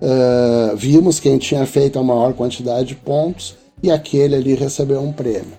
uh, 0.00 0.76
vimos 0.76 1.20
quem 1.20 1.38
tinha 1.38 1.66
feito 1.66 1.98
a 1.98 2.02
maior 2.02 2.32
quantidade 2.32 2.88
de 2.88 2.94
pontos 2.94 3.56
e 3.82 3.90
aquele 3.90 4.34
ali 4.34 4.54
recebeu 4.54 5.00
um 5.00 5.12
prêmio. 5.12 5.52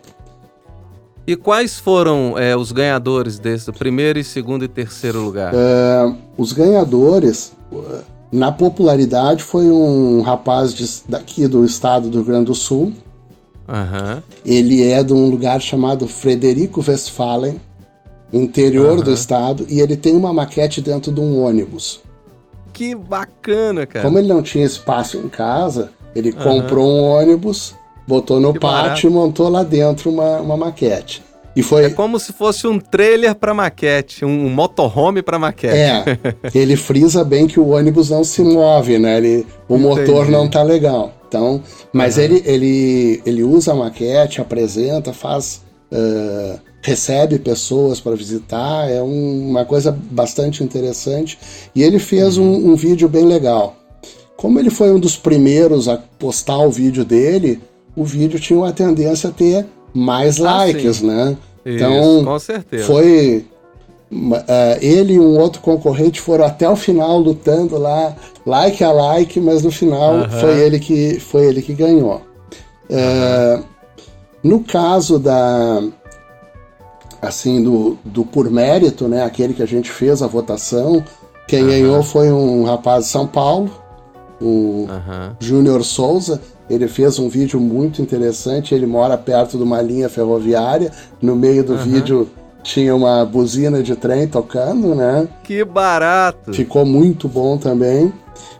E 1.27 1.35
quais 1.35 1.79
foram 1.79 2.37
é, 2.37 2.55
os 2.55 2.71
ganhadores 2.71 3.39
desse, 3.39 3.71
primeiro, 3.71 4.23
segundo 4.23 4.63
e 4.63 4.67
terceiro 4.67 5.21
lugar? 5.21 5.53
Uh, 5.55 6.15
os 6.37 6.51
ganhadores, 6.51 7.53
na 8.31 8.51
popularidade, 8.51 9.43
foi 9.43 9.65
um 9.65 10.21
rapaz 10.21 10.71
de, 10.73 10.87
daqui 11.09 11.47
do 11.47 11.65
estado 11.65 12.09
do 12.09 12.17
Rio 12.17 12.25
Grande 12.25 12.45
do 12.45 12.55
Sul. 12.55 12.93
Uhum. 13.67 14.21
Ele 14.45 14.83
é 14.83 15.03
de 15.03 15.13
um 15.13 15.27
lugar 15.27 15.59
chamado 15.59 16.07
Frederico 16.07 16.83
Westphalen, 16.87 17.59
interior 18.31 18.99
uhum. 18.99 19.03
do 19.03 19.11
estado, 19.11 19.65
e 19.67 19.79
ele 19.79 19.97
tem 19.97 20.15
uma 20.15 20.31
maquete 20.31 20.79
dentro 20.79 21.11
de 21.11 21.19
um 21.19 21.43
ônibus 21.43 22.04
que 22.75 22.93
bacana, 22.93 23.85
cara. 23.85 24.03
Como 24.03 24.19
ele 24.19 24.27
não 24.27 24.43
tinha 24.43 24.65
espaço 24.65 25.17
em 25.17 25.29
casa, 25.29 25.91
ele 26.13 26.31
uhum. 26.31 26.43
comprou 26.43 26.85
um 26.85 27.01
ônibus, 27.03 27.73
botou 28.05 28.37
no 28.37 28.51
que 28.51 28.59
pátio 28.59 28.83
barato. 28.83 29.07
e 29.07 29.09
montou 29.09 29.49
lá 29.49 29.63
dentro 29.63 30.09
uma, 30.09 30.41
uma 30.41 30.57
maquete. 30.57 31.23
E 31.55 31.63
foi... 31.63 31.85
É 31.85 31.89
como 31.89 32.19
se 32.19 32.33
fosse 32.33 32.67
um 32.67 32.77
trailer 32.77 33.33
para 33.33 33.53
maquete, 33.53 34.25
um 34.25 34.49
motorhome 34.49 35.21
para 35.21 35.39
maquete. 35.39 35.73
É, 35.73 36.03
ele 36.53 36.75
frisa 36.75 37.23
bem 37.23 37.47
que 37.47 37.61
o 37.61 37.69
ônibus 37.69 38.09
não 38.09 38.25
se 38.25 38.41
move, 38.41 38.99
né? 38.99 39.17
Ele, 39.17 39.47
o 39.69 39.77
Entendi. 39.77 39.87
motor 39.87 40.29
não 40.29 40.49
tá 40.49 40.61
legal. 40.61 41.13
Então, 41.29 41.63
mas 41.93 42.17
uhum. 42.17 42.23
ele, 42.23 42.43
ele, 42.45 43.21
ele 43.25 43.43
usa 43.43 43.71
a 43.71 43.75
maquete, 43.75 44.41
apresenta, 44.41 45.13
faz 45.13 45.61
uh, 45.93 46.59
recebe 46.85 47.39
pessoas 47.39 47.99
para 47.99 48.15
visitar, 48.15 48.87
é 48.87 49.01
um, 49.01 49.49
uma 49.49 49.65
coisa 49.65 49.91
bastante 49.91 50.63
interessante. 50.63 51.37
E 51.73 51.81
ele 51.81 51.97
fez 51.97 52.37
um, 52.37 52.71
um, 52.71 52.75
vídeo 52.75 53.09
bem 53.09 53.25
legal. 53.25 53.75
Como 54.37 54.59
ele 54.59 54.69
foi 54.69 54.91
um 54.91 54.99
dos 54.99 55.15
primeiros 55.17 55.87
a 55.87 55.97
postar 56.19 56.59
o 56.59 56.69
vídeo 56.69 57.03
dele, 57.03 57.59
o 57.95 58.03
vídeo 58.03 58.39
tinha 58.39 58.59
uma 58.59 58.71
tendência 58.71 59.29
a 59.29 59.33
ter 59.33 59.65
mais 59.93 60.39
ah, 60.39 60.57
likes, 60.57 61.01
né? 61.01 61.35
Isso, 61.65 61.75
então, 61.75 62.23
com 62.23 62.39
certeza. 62.39 62.85
foi 62.85 63.45
Uh, 64.11 64.77
ele 64.81 65.13
e 65.13 65.19
um 65.19 65.37
outro 65.37 65.59
concorrente 65.61 66.21
foram 66.21 66.45
até 66.45 66.69
o 66.69 66.75
final 66.75 67.17
lutando 67.17 67.77
lá, 67.77 68.15
like 68.45 68.81
a 68.83 68.91
like, 68.91 69.39
mas 69.39 69.63
no 69.63 69.71
final 69.71 70.29
foi 70.29 70.59
ele 70.59 70.79
que 70.79 71.19
foi 71.19 71.47
ele 71.47 71.61
que 71.61 71.73
ganhou. 71.73 72.21
Uh, 72.87 73.63
no 74.43 74.63
caso 74.63 75.17
da, 75.17 75.81
assim, 77.21 77.63
do, 77.63 77.97
do 78.03 78.25
por 78.25 78.49
mérito, 78.49 79.07
né? 79.07 79.23
Aquele 79.23 79.53
que 79.53 79.63
a 79.63 79.67
gente 79.67 79.89
fez 79.89 80.21
a 80.21 80.27
votação. 80.27 81.03
Quem 81.47 81.63
uhum. 81.63 81.69
ganhou 81.69 82.03
foi 82.03 82.31
um 82.31 82.63
rapaz 82.63 83.05
de 83.05 83.11
São 83.11 83.27
Paulo, 83.27 83.69
o 84.41 84.87
uhum. 84.89 85.35
Júnior 85.39 85.83
Souza. 85.83 86.41
Ele 86.69 86.87
fez 86.87 87.19
um 87.19 87.29
vídeo 87.29 87.59
muito 87.59 88.01
interessante. 88.01 88.73
Ele 88.73 88.85
mora 88.85 89.17
perto 89.17 89.57
de 89.57 89.63
uma 89.63 89.81
linha 89.81 90.09
ferroviária. 90.09 90.91
No 91.21 91.35
meio 91.35 91.63
do 91.63 91.73
uhum. 91.73 91.79
vídeo 91.79 92.29
tinha 92.63 92.95
uma 92.95 93.23
buzina 93.23 93.83
de 93.83 93.95
trem 93.95 94.27
tocando, 94.27 94.95
né? 94.95 95.27
Que 95.43 95.63
barato! 95.63 96.51
Ficou 96.51 96.83
muito 96.83 97.27
bom 97.29 97.57
também. 97.57 98.11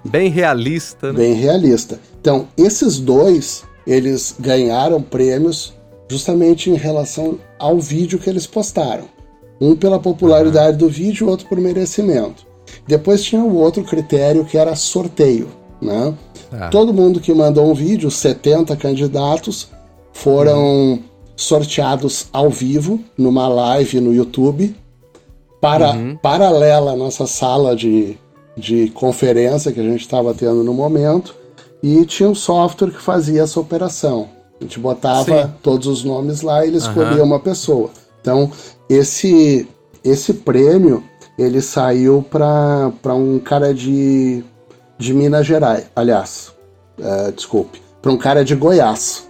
Bem 0.04 0.30
realista, 0.30 1.12
né? 1.12 1.18
Bem 1.18 1.34
realista. 1.34 2.00
Então, 2.22 2.48
esses 2.56 3.00
dois, 3.00 3.64
eles 3.86 4.36
ganharam 4.40 5.02
prêmios 5.02 5.74
justamente 6.10 6.70
em 6.70 6.76
relação 6.76 7.40
ao 7.58 7.80
vídeo 7.80 8.20
que 8.20 8.30
eles 8.30 8.46
postaram. 8.48 9.06
Um 9.60 9.76
pela 9.76 10.00
popularidade 10.00 10.78
do 10.78 10.90
vídeo, 10.90 11.30
outro 11.30 11.48
por 11.48 11.60
merecimento. 11.60 12.46
Depois 12.88 13.24
tinha 13.24 13.44
o 13.44 13.56
outro 13.56 13.84
critério 13.84 14.46
que 14.46 14.58
era 14.58 14.76
sorteio. 14.76 15.48
Né? 15.82 16.14
Ah. 16.52 16.70
Todo 16.70 16.94
mundo 16.94 17.20
que 17.20 17.34
mandou 17.34 17.70
um 17.70 17.74
vídeo, 17.74 18.12
70 18.12 18.76
candidatos, 18.76 19.70
foram 20.12 20.64
uhum. 20.64 21.00
sorteados 21.36 22.28
ao 22.32 22.50
vivo, 22.50 23.00
numa 23.18 23.48
live 23.48 24.00
no 24.00 24.14
YouTube, 24.14 24.76
para, 25.60 25.92
uhum. 25.92 26.16
paralela 26.16 26.92
à 26.92 26.96
nossa 26.96 27.28
sala 27.28 27.76
de, 27.76 28.18
de 28.56 28.90
conferência 28.90 29.72
que 29.72 29.80
a 29.80 29.84
gente 29.84 30.02
estava 30.02 30.34
tendo 30.34 30.64
no 30.64 30.74
momento, 30.74 31.36
e 31.82 32.06
tinha 32.06 32.30
um 32.30 32.36
software 32.36 32.92
que 32.92 33.02
fazia 33.02 33.44
essa 33.44 33.60
operação. 33.60 34.30
A 34.60 34.64
gente 34.64 34.80
botava 34.80 35.44
Sim. 35.44 35.54
todos 35.62 35.88
os 35.88 36.04
nomes 36.04 36.42
lá 36.42 36.66
e 36.66 36.70
ele 36.70 36.78
escolhia 36.78 37.22
uhum. 37.22 37.28
uma 37.28 37.40
pessoa. 37.40 37.90
Então, 38.22 38.52
esse, 38.90 39.68
esse 40.04 40.34
prêmio 40.34 41.04
ele 41.38 41.62
saiu 41.62 42.26
para 42.30 43.14
um 43.14 43.40
cara 43.40 43.74
de, 43.74 44.44
de 44.98 45.14
Minas 45.14 45.46
Gerais, 45.46 45.86
aliás, 45.96 46.54
é, 47.00 47.32
desculpe, 47.32 47.82
para 48.02 48.12
um 48.12 48.18
cara 48.18 48.44
de 48.46 48.56
Goiás. 48.56 49.28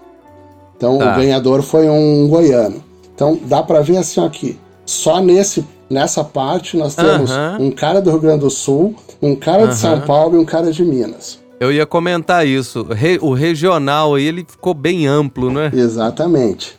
Então 0.77 0.97
tá. 0.97 1.13
o 1.13 1.15
ganhador 1.15 1.61
foi 1.63 1.89
um 1.89 2.27
goiano. 2.27 2.83
Então 3.13 3.39
dá 3.45 3.63
para 3.63 3.81
ver 3.81 3.97
assim 3.97 4.23
aqui, 4.23 4.59
só 4.85 5.21
nesse 5.21 5.65
nessa 5.89 6.23
parte 6.23 6.75
nós 6.75 6.95
temos 6.95 7.31
um 7.59 7.71
cara 7.71 8.01
do 8.01 8.09
Rio 8.09 8.19
Grande 8.19 8.39
do 8.39 8.49
Sul, 8.49 8.95
um 9.21 9.35
cara 9.35 9.67
de 9.67 9.75
São 9.75 10.01
Paulo 10.01 10.35
e 10.35 10.39
um 10.39 10.45
cara 10.45 10.71
de 10.71 10.83
Minas. 10.83 11.39
Eu 11.59 11.71
ia 11.71 11.85
comentar 11.85 12.45
isso. 12.45 12.85
O 13.21 13.33
regional 13.33 14.15
aí 14.15 14.25
ele 14.25 14.45
ficou 14.47 14.73
bem 14.73 15.07
amplo, 15.07 15.51
né? 15.51 15.71
Exatamente. 15.73 16.77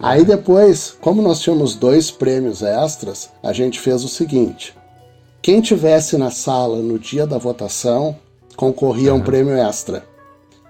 Aí 0.00 0.24
depois, 0.24 0.96
como 1.00 1.22
nós 1.22 1.40
tínhamos 1.40 1.74
dois 1.74 2.10
prêmios 2.10 2.62
extras, 2.62 3.30
a 3.42 3.52
gente 3.52 3.80
fez 3.80 4.04
o 4.04 4.08
seguinte: 4.08 4.74
quem 5.42 5.60
tivesse 5.60 6.16
na 6.16 6.30
sala 6.30 6.76
no 6.76 6.98
dia 6.98 7.26
da 7.26 7.38
votação 7.38 8.16
concorria 8.56 9.12
a 9.12 9.14
um 9.14 9.20
prêmio 9.20 9.54
extra. 9.54 10.04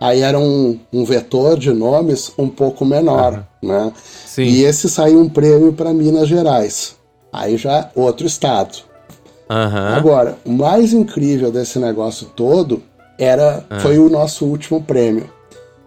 Aí 0.00 0.20
era 0.20 0.38
um, 0.38 0.78
um 0.92 1.04
vetor 1.04 1.58
de 1.58 1.72
nomes 1.72 2.32
um 2.38 2.48
pouco 2.48 2.84
menor, 2.84 3.44
uhum. 3.62 3.68
né? 3.68 3.92
Sim. 4.24 4.44
E 4.44 4.62
esse 4.62 4.88
saiu 4.88 5.20
um 5.20 5.28
prêmio 5.28 5.72
para 5.72 5.92
Minas 5.92 6.28
Gerais. 6.28 6.96
Aí 7.32 7.56
já 7.56 7.90
outro 7.96 8.26
estado. 8.26 8.78
Uhum. 9.50 9.96
Agora, 9.96 10.38
o 10.44 10.52
mais 10.52 10.92
incrível 10.92 11.50
desse 11.50 11.78
negócio 11.78 12.26
todo 12.36 12.82
era 13.18 13.66
uhum. 13.70 13.80
foi 13.80 13.98
o 13.98 14.08
nosso 14.08 14.46
último 14.46 14.82
prêmio. 14.82 15.28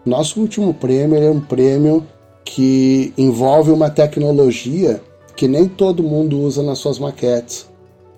Nosso 0.06 0.40
último 0.40 0.74
prêmio 0.74 1.18
é 1.18 1.30
um 1.30 1.40
prêmio 1.40 2.06
que 2.44 3.14
envolve 3.18 3.72
uma 3.72 3.90
tecnologia 3.90 5.02
que 5.36 5.48
nem 5.48 5.68
todo 5.68 6.04
mundo 6.04 6.40
usa 6.40 6.62
nas 6.62 6.80
suas 6.80 7.00
maquetes. 7.00 7.68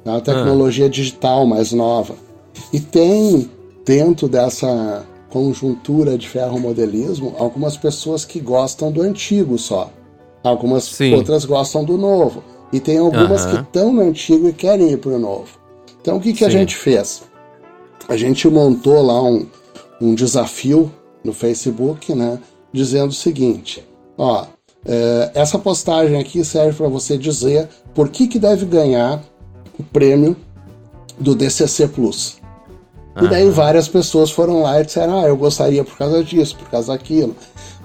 É 0.05 0.09
uma 0.09 0.21
tecnologia 0.21 0.89
digital 0.89 1.45
mais 1.45 1.71
nova. 1.71 2.15
E 2.71 2.79
tem 2.79 3.49
dentro 3.85 4.27
dessa 4.27 5.05
conjuntura 5.29 6.17
de 6.17 6.27
ferromodelismo 6.27 7.35
algumas 7.37 7.77
pessoas 7.77 8.25
que 8.25 8.39
gostam 8.39 8.91
do 8.91 9.01
antigo 9.01 9.57
só. 9.57 9.89
Algumas 10.43 10.83
Sim. 10.83 11.13
outras 11.15 11.45
gostam 11.45 11.83
do 11.83 11.97
novo. 11.97 12.43
E 12.71 12.79
tem 12.79 12.97
algumas 12.97 13.45
que 13.45 13.55
estão 13.55 13.93
no 13.93 14.01
antigo 14.01 14.49
e 14.49 14.53
querem 14.53 14.91
ir 14.91 14.97
para 14.97 15.11
o 15.11 15.19
novo. 15.19 15.47
Então 16.01 16.17
o 16.17 16.19
que, 16.19 16.33
que 16.33 16.43
a 16.43 16.49
gente 16.49 16.75
fez? 16.75 17.23
A 18.07 18.17
gente 18.17 18.47
montou 18.47 19.01
lá 19.01 19.21
um, 19.23 19.45
um 20.01 20.13
desafio 20.13 20.91
no 21.23 21.33
Facebook, 21.33 22.13
né? 22.13 22.39
Dizendo 22.71 23.09
o 23.09 23.13
seguinte: 23.13 23.83
ó, 24.17 24.45
é, 24.85 25.31
essa 25.33 25.57
postagem 25.57 26.19
aqui 26.19 26.43
serve 26.43 26.77
para 26.77 26.87
você 26.87 27.17
dizer 27.17 27.69
por 27.93 28.09
que, 28.09 28.27
que 28.27 28.39
deve 28.39 28.65
ganhar 28.65 29.23
o 29.79 29.83
prêmio 29.83 30.35
do 31.19 31.35
DCC 31.35 31.87
Plus. 31.87 32.41
E 33.21 33.27
daí 33.27 33.47
várias 33.49 33.87
pessoas 33.87 34.31
foram 34.31 34.63
lá 34.63 34.81
e 34.81 34.85
disseram: 34.85 35.19
Ah, 35.19 35.27
eu 35.27 35.37
gostaria 35.37 35.83
por 35.83 35.95
causa 35.97 36.23
disso, 36.23 36.55
por 36.57 36.69
causa 36.69 36.91
daquilo. 36.91 37.35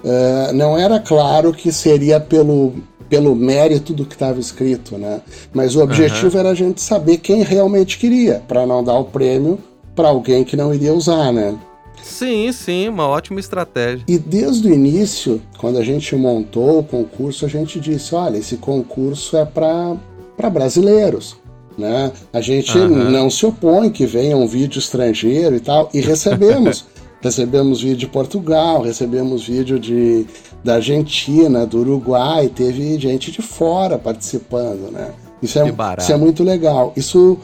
Uh, 0.03 0.53
não 0.53 0.77
era 0.77 0.99
claro 0.99 1.53
que 1.53 1.71
seria 1.71 2.19
pelo, 2.19 2.73
pelo 3.07 3.35
mérito 3.35 3.93
do 3.93 4.05
que 4.05 4.15
estava 4.15 4.39
escrito, 4.39 4.97
né? 4.97 5.21
Mas 5.53 5.75
o 5.75 5.83
objetivo 5.83 6.33
uhum. 6.33 6.39
era 6.39 6.49
a 6.49 6.55
gente 6.55 6.81
saber 6.81 7.17
quem 7.17 7.43
realmente 7.43 7.99
queria, 7.99 8.41
para 8.47 8.65
não 8.65 8.83
dar 8.83 8.97
o 8.97 9.05
prêmio 9.05 9.59
para 9.99 10.07
alguém 10.07 10.45
que 10.45 10.55
não 10.55 10.73
iria 10.73 10.93
usar, 10.93 11.33
né? 11.33 11.57
Sim, 12.01 12.49
sim, 12.53 12.87
uma 12.87 13.05
ótima 13.05 13.37
estratégia. 13.37 14.05
E 14.07 14.17
desde 14.17 14.69
o 14.69 14.73
início, 14.73 15.41
quando 15.57 15.77
a 15.77 15.83
gente 15.83 16.15
montou 16.15 16.79
o 16.79 16.83
concurso, 16.83 17.45
a 17.45 17.49
gente 17.49 17.81
disse: 17.81 18.15
olha, 18.15 18.37
esse 18.37 18.55
concurso 18.55 19.35
é 19.35 19.43
para 19.43 20.49
brasileiros. 20.49 21.35
Né? 21.77 22.13
A 22.31 22.39
gente 22.39 22.77
uhum. 22.77 23.11
não 23.11 23.29
se 23.29 23.45
opõe 23.45 23.89
que 23.89 24.05
venha 24.05 24.37
um 24.37 24.47
vídeo 24.47 24.79
estrangeiro 24.79 25.57
e 25.57 25.59
tal, 25.59 25.89
e 25.93 25.99
recebemos. 25.99 26.85
recebemos 27.21 27.81
vídeo 27.81 27.97
de 27.97 28.07
Portugal, 28.07 28.81
recebemos 28.81 29.45
vídeo 29.45 29.77
de, 29.77 30.25
da 30.63 30.75
Argentina, 30.75 31.65
do 31.65 31.79
Uruguai, 31.79 32.47
teve 32.47 32.97
gente 32.97 33.29
de 33.29 33.41
fora 33.41 33.97
participando, 33.97 34.89
né? 34.89 35.11
Isso 35.41 35.59
é, 35.59 35.73
isso 35.97 36.13
é 36.13 36.17
muito 36.17 36.41
legal. 36.41 36.93
Isso, 36.95 37.37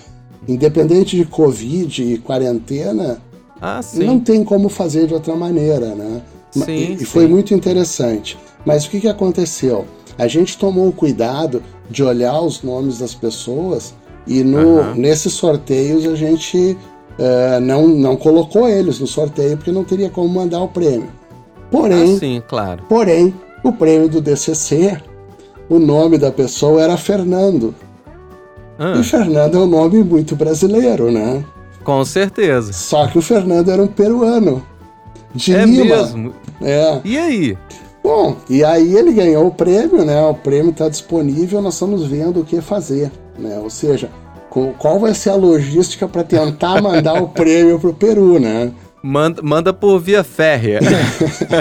independente 0.48 1.16
de 1.16 1.26
Covid 1.26 2.14
e 2.14 2.18
quarentena, 2.18 3.22
ah, 3.62 3.80
não 3.96 4.20
tem 4.20 4.44
como 4.44 4.70
fazer 4.70 5.08
de 5.08 5.14
outra 5.14 5.36
maneira, 5.36 5.96
né? 5.96 6.22
Sim, 6.52 6.98
e, 7.00 7.06
foi 7.06 7.28
muito 7.28 7.54
interessante. 7.54 8.38
Mas 8.66 8.86
o 8.86 8.90
que, 8.90 9.02
que 9.02 9.08
aconteceu? 9.08 9.86
A 10.18 10.28
gente 10.28 10.58
tomou 10.58 10.88
o 10.88 10.94
cuidado 10.94 11.62
de 11.90 12.04
olhar 12.04 12.40
os 12.42 12.64
nomes 12.64 13.00
das 13.00 13.14
pessoas 13.14 13.94
e 14.26 14.44
no, 14.44 14.80
uhum. 14.80 14.96
nesses 14.96 15.34
sorteios 15.34 16.06
a 16.06 16.16
gente 16.16 16.78
uh, 17.20 17.60
não, 17.62 17.88
não 17.88 18.16
colocou 18.16 18.68
eles 18.68 19.00
no 19.00 19.08
sorteio 19.08 19.58
porque 19.58 19.72
não 19.72 19.84
teria 19.84 20.10
como 20.10 20.30
mandar 20.30 20.62
o 20.62 20.68
prêmio. 20.68 21.10
Porém, 21.70 22.16
ah, 22.16 22.20
sim, 22.20 22.44
claro. 22.48 22.84
porém, 22.88 23.34
o 23.64 23.72
prêmio 23.72 24.08
do 24.08 24.22
DCC, 24.22 24.98
o 25.68 25.80
nome 25.80 26.18
da 26.18 26.32
pessoa 26.32 26.82
era 26.82 26.96
Fernando. 26.96 27.76
Ah. 28.78 28.97
E 28.99 29.03
Fernando 29.03 29.57
é 29.57 29.59
um 29.59 29.67
nome 29.67 30.03
muito 30.03 30.36
brasileiro, 30.36 31.11
né? 31.11 31.43
Com 31.84 32.03
certeza. 32.03 32.73
Só 32.73 33.07
que 33.07 33.17
o 33.17 33.21
Fernando 33.21 33.69
era 33.69 33.82
um 33.82 33.88
peruano. 33.88 34.63
De 35.34 35.53
é 35.53 35.65
Lima. 35.65 35.84
mesmo? 35.84 36.34
É. 36.61 36.99
E 37.03 37.17
aí? 37.17 37.57
Bom, 38.03 38.38
e 38.49 38.63
aí 38.63 38.95
ele 38.95 39.13
ganhou 39.13 39.47
o 39.47 39.51
prêmio, 39.51 40.05
né? 40.05 40.21
O 40.26 40.34
prêmio 40.34 40.71
está 40.71 40.88
disponível, 40.88 41.61
nós 41.61 41.73
estamos 41.73 42.05
vendo 42.05 42.39
o 42.39 42.45
que 42.45 42.61
fazer. 42.61 43.11
Né? 43.38 43.59
Ou 43.59 43.69
seja, 43.69 44.09
qual 44.78 44.99
vai 44.99 45.13
ser 45.13 45.32
a 45.32 45.36
logística 45.36 46.07
para 46.07 46.23
tentar 46.23 46.82
mandar 46.84 47.21
o 47.21 47.28
prêmio 47.28 47.80
para 47.80 47.89
o 47.89 47.93
Peru, 47.93 48.39
né? 48.39 48.71
Manda, 49.08 49.39
manda 49.43 49.72
por 49.72 49.99
via 49.99 50.24
férrea. 50.24 50.80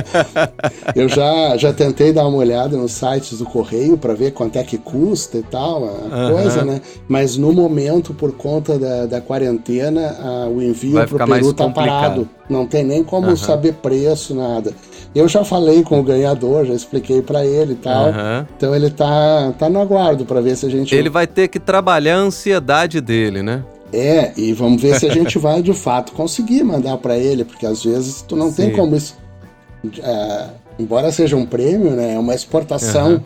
eu 0.96 1.06
já, 1.10 1.58
já 1.58 1.74
tentei 1.74 2.10
dar 2.10 2.26
uma 2.26 2.38
olhada 2.38 2.74
nos 2.74 2.92
sites 2.92 3.38
do 3.38 3.44
correio 3.44 3.98
para 3.98 4.14
ver 4.14 4.30
quanto 4.30 4.56
é 4.56 4.62
que 4.62 4.78
custa 4.78 5.36
e 5.36 5.42
tal, 5.42 5.84
a 5.84 6.30
coisa, 6.30 6.64
né? 6.64 6.80
Mas 7.06 7.36
no 7.36 7.52
momento, 7.52 8.14
por 8.14 8.32
conta 8.32 8.78
da, 8.78 9.04
da 9.04 9.20
quarentena, 9.20 10.16
a, 10.18 10.48
o 10.48 10.62
envio 10.62 10.94
para 11.06 11.24
o 11.24 11.28
Peru 11.28 11.52
tá 11.52 11.68
parado. 11.68 12.26
Não 12.48 12.66
tem 12.66 12.82
nem 12.82 13.04
como 13.04 13.36
saber 13.36 13.74
preço, 13.74 14.34
nada. 14.34 14.72
Eu 15.14 15.28
já 15.28 15.44
falei 15.44 15.82
com 15.82 16.00
o 16.00 16.02
ganhador, 16.02 16.64
já 16.64 16.72
expliquei 16.72 17.20
para 17.20 17.44
ele 17.44 17.74
e 17.74 17.76
tal. 17.76 18.06
Uhum. 18.06 18.46
Então 18.56 18.74
ele 18.74 18.88
tá, 18.88 19.52
tá 19.58 19.68
no 19.68 19.82
aguardo 19.82 20.24
para 20.24 20.40
ver 20.40 20.56
se 20.56 20.64
a 20.64 20.70
gente. 20.70 20.94
Ele 20.94 21.10
vai 21.10 21.26
ter 21.26 21.48
que 21.48 21.60
trabalhar 21.60 22.16
a 22.16 22.20
ansiedade 22.20 23.02
dele, 23.02 23.42
né? 23.42 23.62
É, 23.92 24.32
e 24.36 24.52
vamos 24.52 24.82
ver 24.82 24.98
se 24.98 25.06
a 25.06 25.12
gente 25.12 25.38
vai 25.38 25.62
de 25.62 25.72
fato 25.72 26.12
conseguir 26.12 26.64
mandar 26.64 26.98
para 26.98 27.16
ele, 27.16 27.44
porque 27.44 27.64
às 27.64 27.84
vezes 27.84 28.22
tu 28.22 28.34
não 28.34 28.50
Sim. 28.50 28.56
tem 28.56 28.72
como 28.72 28.96
isso. 28.96 29.16
É, 30.02 30.46
embora 30.78 31.12
seja 31.12 31.36
um 31.36 31.46
prêmio, 31.46 31.90
né? 31.90 32.14
É 32.14 32.18
uma 32.18 32.34
exportação. 32.34 33.12
Uhum. 33.14 33.20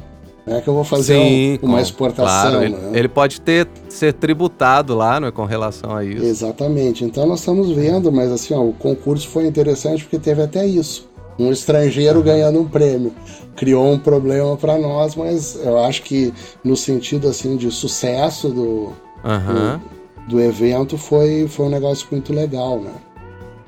Né, 0.47 0.63
que 0.63 0.69
eu 0.69 0.73
vou 0.73 0.85
fazer 0.85 1.15
Sim, 1.15 1.59
um, 1.63 1.67
uma 1.67 1.77
com, 1.77 1.83
exportação. 1.83 2.51
Claro, 2.53 2.65
ele, 2.65 2.75
né? 2.75 2.99
ele, 2.99 3.09
pode 3.09 3.39
ter 3.39 3.69
ser 3.87 4.15
tributado 4.15 4.95
lá, 4.95 5.21
né, 5.21 5.31
com 5.31 5.45
relação 5.45 5.95
a 5.95 6.03
isso. 6.03 6.25
Exatamente. 6.25 7.05
Então 7.05 7.27
nós 7.27 7.41
estamos 7.41 7.71
vendo, 7.71 8.11
mas 8.11 8.33
assim, 8.33 8.55
ó, 8.55 8.63
o 8.63 8.73
concurso 8.73 9.29
foi 9.29 9.47
interessante 9.47 10.05
porque 10.05 10.19
teve 10.19 10.41
até 10.41 10.67
isso 10.67 11.07
um 11.39 11.53
estrangeiro 11.53 12.23
ganhando 12.23 12.61
um 12.61 12.69
prêmio. 12.69 13.13
Criou 13.55 13.93
um 13.93 13.99
problema 13.99 14.57
para 14.57 14.79
nós, 14.79 15.15
mas 15.15 15.59
eu 15.63 15.79
acho 15.79 16.03
que 16.03 16.33
no 16.65 16.77
sentido 16.77 17.29
assim 17.29 17.57
de 17.57 17.71
sucesso 17.71 18.49
do, 18.49 18.93
uhum. 19.23 19.79
do, 19.79 19.98
do, 20.29 20.41
evento 20.41 20.99
foi, 20.99 21.49
foi 21.49 21.67
um 21.67 21.71
negócio 21.71 22.07
muito 22.11 22.33
legal, 22.33 22.81
né? 22.81 22.93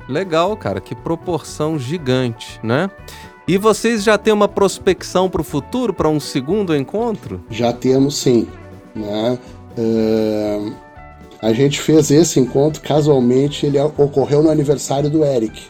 Legal, 0.08 0.56
cara, 0.56 0.80
que 0.80 0.94
proporção 0.94 1.78
gigante, 1.78 2.58
né? 2.62 2.90
E 3.46 3.58
vocês 3.58 4.04
já 4.04 4.16
têm 4.16 4.32
uma 4.32 4.48
prospecção 4.48 5.28
para 5.28 5.40
o 5.40 5.44
futuro, 5.44 5.92
para 5.92 6.08
um 6.08 6.20
segundo 6.20 6.74
encontro? 6.74 7.40
Já 7.50 7.72
temos 7.72 8.16
sim, 8.16 8.46
né? 8.94 9.38
Uh, 9.76 10.72
a 11.42 11.52
gente 11.52 11.80
fez 11.80 12.10
esse 12.10 12.38
encontro 12.38 12.82
casualmente, 12.82 13.66
ele 13.66 13.80
ocorreu 13.80 14.42
no 14.42 14.50
aniversário 14.50 15.08
do 15.08 15.24
Eric. 15.24 15.62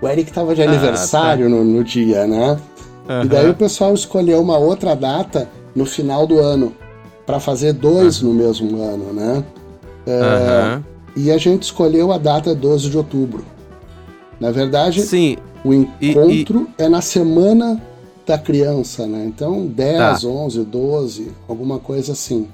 O 0.00 0.08
Eric 0.08 0.30
estava 0.30 0.54
de 0.54 0.62
aniversário 0.62 1.46
ah, 1.46 1.48
tá. 1.48 1.54
no, 1.56 1.64
no, 1.64 1.84
dia, 1.84 2.26
né? 2.26 2.58
Uhum. 3.08 3.22
E 3.24 3.28
daí 3.28 3.48
o 3.48 3.54
pessoal 3.54 3.94
escolheu 3.94 4.40
uma 4.40 4.58
outra 4.58 4.96
data 4.96 5.48
no 5.74 5.86
final 5.86 6.26
do 6.26 6.38
ano 6.40 6.74
para 7.24 7.38
fazer 7.38 7.72
dois 7.72 8.20
uhum. 8.20 8.32
no 8.32 8.34
mesmo 8.34 8.82
ano, 8.82 9.12
né? 9.12 9.44
É, 10.06 10.74
uhum. 10.76 10.82
E 11.14 11.30
a 11.30 11.38
gente 11.38 11.64
escolheu 11.64 12.12
a 12.12 12.18
data 12.18 12.54
12 12.54 12.90
de 12.90 12.96
outubro. 12.96 13.44
Na 14.40 14.50
verdade, 14.50 15.02
Sim. 15.02 15.36
o 15.64 15.72
encontro 15.72 16.68
e, 16.78 16.82
e... 16.82 16.84
é 16.84 16.88
na 16.88 17.00
semana 17.00 17.80
da 18.26 18.38
criança, 18.38 19.06
né? 19.06 19.24
Então 19.26 19.66
10, 19.66 19.98
tá. 19.98 20.26
11, 20.26 20.64
12, 20.64 21.32
alguma 21.48 21.78
coisa 21.78 22.12
assim. 22.12 22.48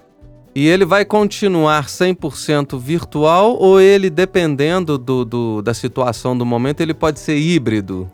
E 0.54 0.66
ele 0.66 0.84
vai 0.84 1.04
continuar 1.04 1.86
100% 1.86 2.78
virtual 2.78 3.56
ou 3.60 3.80
ele, 3.80 4.10
dependendo 4.10 4.98
do, 4.98 5.24
do, 5.24 5.62
da 5.62 5.72
situação 5.72 6.36
do 6.36 6.44
momento, 6.44 6.80
ele 6.80 6.94
pode 6.94 7.20
ser 7.20 7.38
híbrido? 7.38 8.10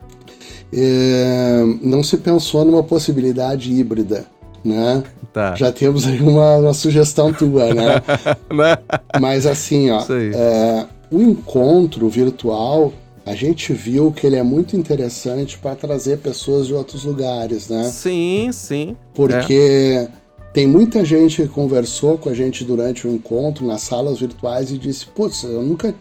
É, 0.72 1.62
não 1.80 2.02
se 2.02 2.18
pensou 2.18 2.64
numa 2.64 2.82
possibilidade 2.82 3.72
híbrida 3.72 4.26
né? 4.64 5.02
Tá. 5.32 5.54
Já 5.54 5.70
temos 5.70 6.06
aí 6.06 6.20
uma, 6.20 6.56
uma 6.56 6.74
sugestão 6.74 7.32
tua, 7.32 7.74
né? 7.74 8.02
né? 8.50 8.78
Mas 9.20 9.46
assim, 9.46 9.90
ó, 9.90 10.02
é, 10.10 10.86
o 11.10 11.20
encontro 11.20 12.08
virtual, 12.08 12.92
a 13.26 13.34
gente 13.34 13.72
viu 13.72 14.12
que 14.12 14.26
ele 14.26 14.36
é 14.36 14.42
muito 14.42 14.76
interessante 14.76 15.58
para 15.58 15.74
trazer 15.74 16.18
pessoas 16.18 16.66
de 16.66 16.74
outros 16.74 17.04
lugares, 17.04 17.68
né? 17.68 17.84
Sim, 17.84 18.50
sim. 18.52 18.96
Porque 19.14 19.98
é. 19.98 20.08
tem 20.52 20.66
muita 20.66 21.04
gente 21.04 21.42
que 21.42 21.48
conversou 21.48 22.16
com 22.16 22.28
a 22.28 22.34
gente 22.34 22.64
durante 22.64 23.06
o 23.06 23.10
encontro 23.10 23.66
nas 23.66 23.82
salas 23.82 24.20
virtuais 24.20 24.70
e 24.70 24.78
disse: 24.78 25.06
Putz, 25.06 25.42
eu 25.42 25.62
nunca 25.62 25.94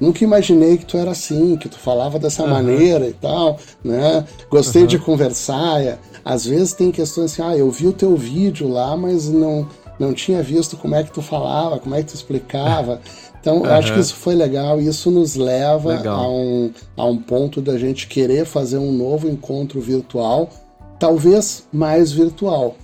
Nunca 0.00 0.22
imaginei 0.22 0.76
que 0.76 0.84
tu 0.84 0.96
era 0.96 1.10
assim, 1.10 1.56
que 1.56 1.68
tu 1.68 1.78
falava 1.78 2.18
dessa 2.18 2.42
uhum. 2.42 2.50
maneira 2.50 3.06
e 3.06 3.12
tal, 3.12 3.58
né? 3.82 4.24
Gostei 4.50 4.82
uhum. 4.82 4.88
de 4.88 4.98
conversar. 4.98 5.98
Às 6.24 6.44
vezes 6.44 6.72
tem 6.72 6.90
questões 6.90 7.32
assim, 7.32 7.42
ah, 7.42 7.56
eu 7.56 7.70
vi 7.70 7.86
o 7.86 7.92
teu 7.92 8.16
vídeo 8.16 8.68
lá, 8.68 8.96
mas 8.96 9.28
não, 9.28 9.66
não 9.98 10.12
tinha 10.12 10.42
visto 10.42 10.76
como 10.76 10.94
é 10.94 11.02
que 11.02 11.10
tu 11.10 11.22
falava, 11.22 11.78
como 11.78 11.94
é 11.94 12.02
que 12.02 12.12
tu 12.12 12.14
explicava. 12.14 13.00
Então, 13.38 13.58
uhum. 13.58 13.66
eu 13.66 13.74
acho 13.74 13.94
que 13.94 14.00
isso 14.00 14.16
foi 14.16 14.34
legal 14.34 14.80
e 14.80 14.88
isso 14.88 15.08
nos 15.08 15.36
leva 15.36 16.02
a 16.04 16.28
um, 16.28 16.72
a 16.96 17.04
um 17.04 17.16
ponto 17.16 17.60
da 17.60 17.78
gente 17.78 18.08
querer 18.08 18.44
fazer 18.44 18.76
um 18.76 18.90
novo 18.90 19.28
encontro 19.28 19.80
virtual, 19.80 20.50
talvez 20.98 21.62
mais 21.72 22.10
virtual. 22.10 22.74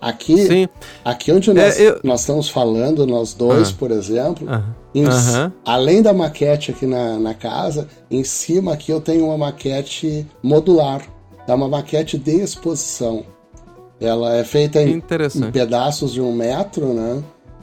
Aqui, 0.00 0.36
Sim. 0.48 0.68
aqui 1.04 1.30
onde 1.30 1.50
é, 1.50 1.54
nós, 1.54 1.78
eu... 1.78 2.00
nós 2.02 2.20
estamos 2.22 2.48
falando, 2.48 3.06
nós 3.06 3.34
dois, 3.34 3.70
uhum. 3.70 3.76
por 3.76 3.92
exemplo, 3.92 4.48
uhum. 5.00 5.46
Em, 5.46 5.52
além 5.64 6.02
da 6.02 6.12
maquete 6.12 6.70
aqui 6.70 6.86
na, 6.86 7.18
na 7.18 7.34
casa, 7.34 7.88
em 8.10 8.22
cima 8.22 8.74
aqui 8.74 8.92
eu 8.92 9.00
tenho 9.00 9.26
uma 9.26 9.38
maquete 9.38 10.26
modular. 10.42 11.02
É 11.46 11.54
uma 11.54 11.68
maquete 11.68 12.16
de 12.16 12.40
exposição. 12.40 13.24
Ela 14.00 14.36
é 14.36 14.44
feita 14.44 14.82
em, 14.82 14.94
em 14.94 15.50
pedaços 15.50 16.12
de 16.12 16.20
um 16.20 16.32
metro, 16.32 16.92
né? 16.94 17.22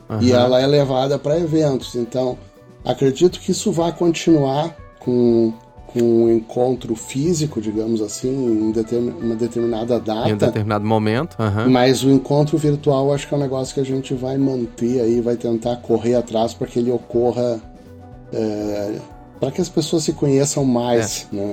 Uhum. 0.10 0.22
E 0.22 0.32
ela 0.32 0.62
é 0.62 0.68
levada 0.68 1.18
para 1.18 1.40
eventos. 1.40 1.96
Então, 1.96 2.38
acredito 2.84 3.40
que 3.40 3.52
isso 3.52 3.72
vai 3.72 3.92
continuar 3.92 4.76
com, 5.00 5.54
com 5.94 6.02
um 6.02 6.32
encontro 6.32 6.96
físico, 6.96 7.62
digamos 7.62 8.02
assim, 8.02 8.30
em 8.30 8.72
determin, 8.72 9.14
uma 9.22 9.36
determinada 9.36 10.00
data. 10.00 10.30
Em 10.30 10.34
um 10.34 10.38
determinado 10.38 10.86
momento. 10.86 11.36
Uhum. 11.40 11.70
Mas 11.70 12.04
o 12.04 12.10
encontro 12.10 12.58
virtual 12.58 13.14
acho 13.14 13.28
que 13.28 13.34
é 13.34 13.38
um 13.38 13.42
negócio 13.42 13.74
que 13.74 13.82
a 13.82 13.86
gente 13.86 14.14
vai 14.14 14.38
manter 14.38 15.02
aí, 15.02 15.22
vai 15.22 15.36
tentar 15.36 15.78
correr 15.78 16.16
atrás 16.16 16.54
para 16.54 16.68
que 16.68 16.80
ele 16.80 16.92
ocorra. 16.92 17.60
É, 18.34 18.96
para 19.40 19.52
que 19.52 19.60
as 19.60 19.70
pessoas 19.70 20.04
se 20.04 20.14
conheçam 20.14 20.64
mais, 20.64 21.28
é. 21.32 21.36
né? 21.36 21.52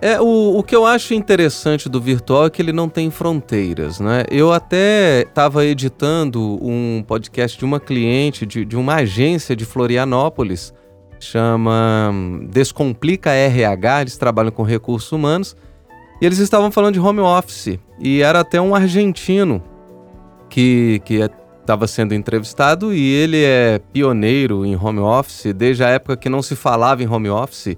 É, 0.00 0.20
o, 0.20 0.58
o 0.58 0.62
que 0.64 0.74
eu 0.74 0.84
acho 0.84 1.14
interessante 1.14 1.88
do 1.88 2.00
virtual 2.00 2.46
é 2.46 2.50
que 2.50 2.60
ele 2.60 2.72
não 2.72 2.88
tem 2.88 3.08
fronteiras, 3.08 4.00
né? 4.00 4.24
Eu 4.28 4.52
até 4.52 5.22
estava 5.22 5.64
editando 5.64 6.58
um 6.60 7.04
podcast 7.06 7.56
de 7.56 7.64
uma 7.64 7.78
cliente, 7.78 8.44
de, 8.44 8.64
de 8.64 8.76
uma 8.76 8.96
agência 8.96 9.54
de 9.54 9.64
Florianópolis, 9.64 10.74
chama 11.24 12.10
hum, 12.12 12.46
Descomplica 12.50 13.30
RH, 13.30 14.00
eles 14.02 14.16
trabalham 14.16 14.50
com 14.50 14.62
recursos 14.62 15.10
humanos, 15.12 15.56
e 16.20 16.26
eles 16.26 16.38
estavam 16.38 16.70
falando 16.70 16.94
de 16.94 17.00
home 17.00 17.20
office, 17.20 17.78
e 17.98 18.22
era 18.22 18.40
até 18.40 18.60
um 18.60 18.74
argentino 18.74 19.62
que 20.48 21.00
estava 21.60 21.84
é, 21.84 21.88
sendo 21.88 22.14
entrevistado, 22.14 22.92
e 22.92 23.12
ele 23.12 23.42
é 23.42 23.80
pioneiro 23.92 24.66
em 24.66 24.76
home 24.76 25.00
office, 25.00 25.52
desde 25.54 25.84
a 25.84 25.88
época 25.88 26.16
que 26.16 26.28
não 26.28 26.42
se 26.42 26.54
falava 26.54 27.02
em 27.02 27.08
home 27.08 27.30
office, 27.30 27.76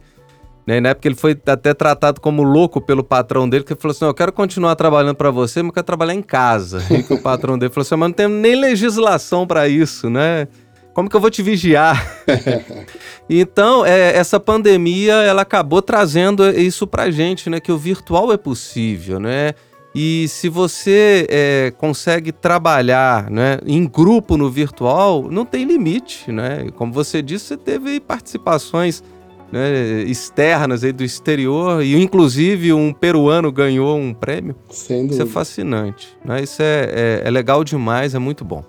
né? 0.66 0.80
Na 0.80 0.90
época 0.90 1.09
ele 1.09 1.14
foi 1.14 1.38
até 1.47 1.74
tratado 1.74 2.20
como 2.20 2.42
louco 2.42 2.80
pelo 2.80 3.05
patrão 3.05 3.49
dele, 3.49 3.64
que 3.64 3.74
falou 3.74 3.92
assim: 3.92 4.05
Eu 4.07 4.14
quero 4.14 4.32
continuar 4.32 4.74
trabalhando 4.76 5.14
para 5.14 5.30
você, 5.30 5.62
mas 5.62 5.68
eu 5.68 5.74
quero 5.74 5.86
trabalhar 5.86 6.14
em 6.14 6.22
casa. 6.22 6.82
E 6.90 7.12
o 7.12 7.20
patrão 7.20 7.59
dele 7.59 7.72
falou 7.72 7.82
assim: 7.82 7.97
Mas 7.97 8.09
não 8.09 8.14
tem 8.14 8.28
nem 8.28 8.57
legislação 8.57 9.47
para 9.47 9.68
isso, 9.68 10.09
né? 10.09 10.49
Como 10.95 11.11
que 11.11 11.16
eu 11.16 11.20
vou 11.20 11.30
te 11.30 11.42
vigiar? 11.42 12.24
então, 13.28 13.84
é, 13.84 14.16
essa 14.16 14.38
pandemia 14.38 15.14
ela 15.14 15.42
acabou 15.42 15.82
trazendo 15.82 16.49
isso 16.49 16.86
pra 16.86 17.11
gente, 17.11 17.51
né? 17.51 17.59
Que 17.59 17.72
o 17.72 17.76
virtual 17.76 18.32
é 18.32 18.36
possível, 18.36 19.18
né? 19.18 19.55
E 19.92 20.26
se 20.28 20.49
você 20.49 21.26
é, 21.28 21.72
consegue 21.78 22.32
trabalhar 22.32 23.30
né, 23.30 23.59
em 23.64 23.86
grupo 23.86 24.36
no 24.36 24.51
virtual, 24.51 25.28
não 25.30 25.45
tem 25.45 25.64
limite, 25.64 26.32
né? 26.32 26.68
Como 26.74 26.92
você 26.92 27.20
disse, 27.20 27.47
você 27.47 27.57
teve 27.57 28.01
participações 28.01 29.05
né, 29.53 30.03
externas 30.03 30.82
aí 30.82 30.92
do 30.92 31.05
exterior 31.05 31.82
e 31.82 31.95
inclusive 32.01 32.72
um 32.72 32.92
peruano 32.92 33.53
ganhou 33.53 33.97
um 33.97 34.12
prêmio. 34.12 34.57
Sem 34.68 35.07
Isso 35.07 35.22
é 35.22 35.26
fascinante, 35.26 36.16
né? 36.24 36.42
Isso 36.42 36.61
é, 36.61 36.90
é, 36.92 37.22
é 37.24 37.30
legal 37.30 37.62
demais, 37.62 38.16
é 38.16 38.18
muito 38.18 38.45
bom. 38.45 38.64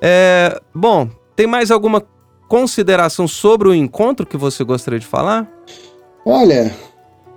É, 0.00 0.60
bom, 0.72 1.08
tem 1.36 1.46
mais 1.46 1.70
alguma 1.70 2.02
consideração 2.48 3.28
sobre 3.28 3.68
o 3.68 3.74
encontro 3.74 4.26
que 4.26 4.36
você 4.36 4.64
gostaria 4.64 4.98
de 4.98 5.06
falar? 5.06 5.46
Olha, 6.24 6.74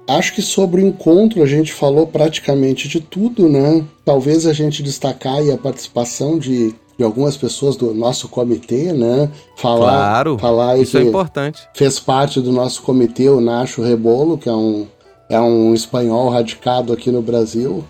acho 0.08 0.34
que 0.34 0.41
sobre 0.41 0.82
o 0.82 0.88
encontro 0.88 1.43
a 1.43 1.45
gente 1.45 1.74
falou 1.74 2.08
praticamente 2.08 2.88
de 2.88 3.02
tudo, 3.02 3.50
né? 3.50 3.84
Talvez 4.06 4.47
a 4.47 4.54
gente 4.54 4.82
destacar 4.82 5.38
a 5.52 5.58
participação 5.58 6.39
de 6.39 6.74
de 7.00 7.06
algumas 7.06 7.38
pessoas 7.38 7.78
do 7.78 7.93
nosso 7.93 8.28
comitê, 8.28 8.91
né? 8.91 9.32
Falar, 9.56 9.89
claro, 9.89 10.38
falar 10.38 10.78
isso 10.78 10.97
é 10.97 11.02
importante. 11.04 11.66
Fez 11.74 11.97
parte 11.97 12.41
do 12.41 12.52
nosso 12.52 12.82
comitê 12.82 13.30
o 13.30 13.39
Nacho 13.39 13.82
Rebolo, 13.82 14.38
que 14.38 14.50
é 14.50 14.54
um, 14.54 14.86
é 15.30 15.39
um 15.39 15.74
espanhol 15.74 16.28
radicado 16.28 16.91
aqui 16.91 17.10
no 17.10 17.22
Brasil, 17.22 17.86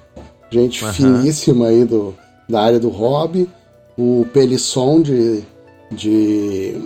gente 0.51 0.85
uhum. 0.85 0.93
finíssima 0.93 1.69
aí 1.69 1.85
do, 1.85 2.13
da 2.47 2.61
área 2.61 2.79
do 2.79 2.89
hobby. 2.89 3.49
O 3.97 4.27
Pelisson 4.31 5.01
de, 5.01 5.43
de, 5.91 6.81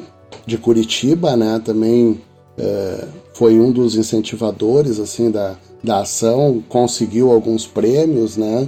de 0.45 0.57
Curitiba, 0.57 1.35
né? 1.35 1.61
Também 1.63 2.19
é, 2.57 3.07
foi 3.33 3.59
um 3.59 3.71
dos 3.71 3.95
incentivadores 3.95 4.99
assim 4.99 5.31
da, 5.31 5.55
da 5.83 6.01
ação, 6.01 6.63
conseguiu 6.69 7.31
alguns 7.31 7.65
prêmios, 7.65 8.37
né? 8.37 8.67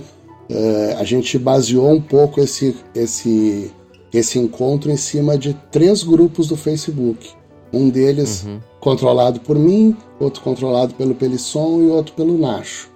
É, 0.50 0.96
a 1.00 1.04
gente 1.04 1.40
baseou 1.40 1.92
um 1.92 2.02
pouco 2.02 2.40
esse, 2.40 2.76
esse, 2.94 3.72
esse 4.14 4.38
encontro 4.38 4.92
em 4.92 4.98
cima 4.98 5.38
de 5.38 5.54
três 5.72 6.04
grupos 6.04 6.48
do 6.48 6.56
Facebook. 6.56 7.30
Um 7.74 7.90
deles 7.90 8.44
uhum. 8.44 8.60
controlado 8.80 9.40
por 9.40 9.58
mim, 9.58 9.96
outro 10.20 10.42
controlado 10.42 10.94
pelo 10.94 11.16
Pelisson 11.16 11.82
e 11.82 11.88
outro 11.88 12.14
pelo 12.14 12.38
Nacho. 12.38 12.90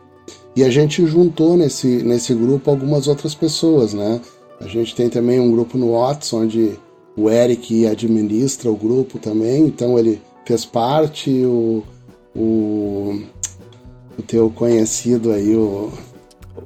E 0.56 0.64
a 0.64 0.70
gente 0.70 1.06
juntou 1.06 1.58
nesse, 1.58 1.88
nesse 2.04 2.34
grupo 2.34 2.70
algumas 2.70 3.08
outras 3.08 3.34
pessoas, 3.34 3.94
né? 3.94 4.20
A 4.60 4.68
gente 4.68 4.94
tem 4.94 5.10
também 5.10 5.40
um 5.40 5.52
grupo 5.52 5.78
no 5.78 5.94
Whats, 5.94 6.34
onde 6.34 6.78
o 7.20 7.30
Eric 7.30 7.86
administra 7.86 8.72
o 8.72 8.76
grupo 8.76 9.20
também, 9.20 9.66
então 9.66 9.98
ele 10.00 10.22
fez 10.46 10.66
parte, 10.66 11.30
o, 11.30 11.84
o, 12.36 13.22
o 14.18 14.22
teu 14.26 14.50
conhecido 14.50 15.32
aí, 15.32 15.56
o 15.56 15.92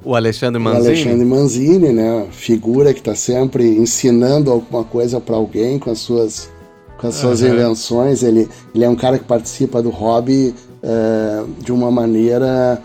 o 0.04 0.14
Alexandre 0.14 0.60
Manzini? 0.60 0.84
O 0.84 0.86
Alexandre 0.86 1.24
Manzini, 1.24 1.92
né? 1.92 2.26
Figura 2.30 2.92
que 2.92 3.00
está 3.00 3.14
sempre 3.14 3.66
ensinando 3.66 4.50
alguma 4.50 4.84
coisa 4.84 5.18
para 5.18 5.34
alguém 5.34 5.78
com 5.78 5.90
as 5.90 5.98
suas, 5.98 6.50
com 6.98 7.06
as 7.06 7.14
suas 7.14 7.40
uhum. 7.40 7.48
invenções. 7.48 8.22
Ele, 8.22 8.48
ele 8.74 8.84
é 8.84 8.88
um 8.88 8.96
cara 8.96 9.18
que 9.18 9.24
participa 9.24 9.80
do 9.80 9.88
hobby 9.88 10.54
é, 10.82 11.44
de 11.60 11.72
uma 11.72 11.90
maneira 11.90 12.82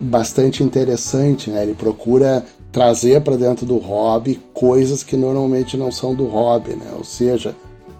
bastante 0.00 0.62
interessante. 0.62 1.50
Né? 1.50 1.64
Ele 1.64 1.74
procura 1.74 2.44
trazer 2.72 3.20
para 3.20 3.36
dentro 3.36 3.66
do 3.66 3.76
hobby 3.76 4.40
coisas 4.54 5.04
que 5.04 5.16
normalmente 5.16 5.76
não 5.76 5.92
são 5.92 6.14
do 6.14 6.24
hobby, 6.24 6.70
né? 6.70 6.90
Ou 6.96 7.04
seja, 7.04 7.54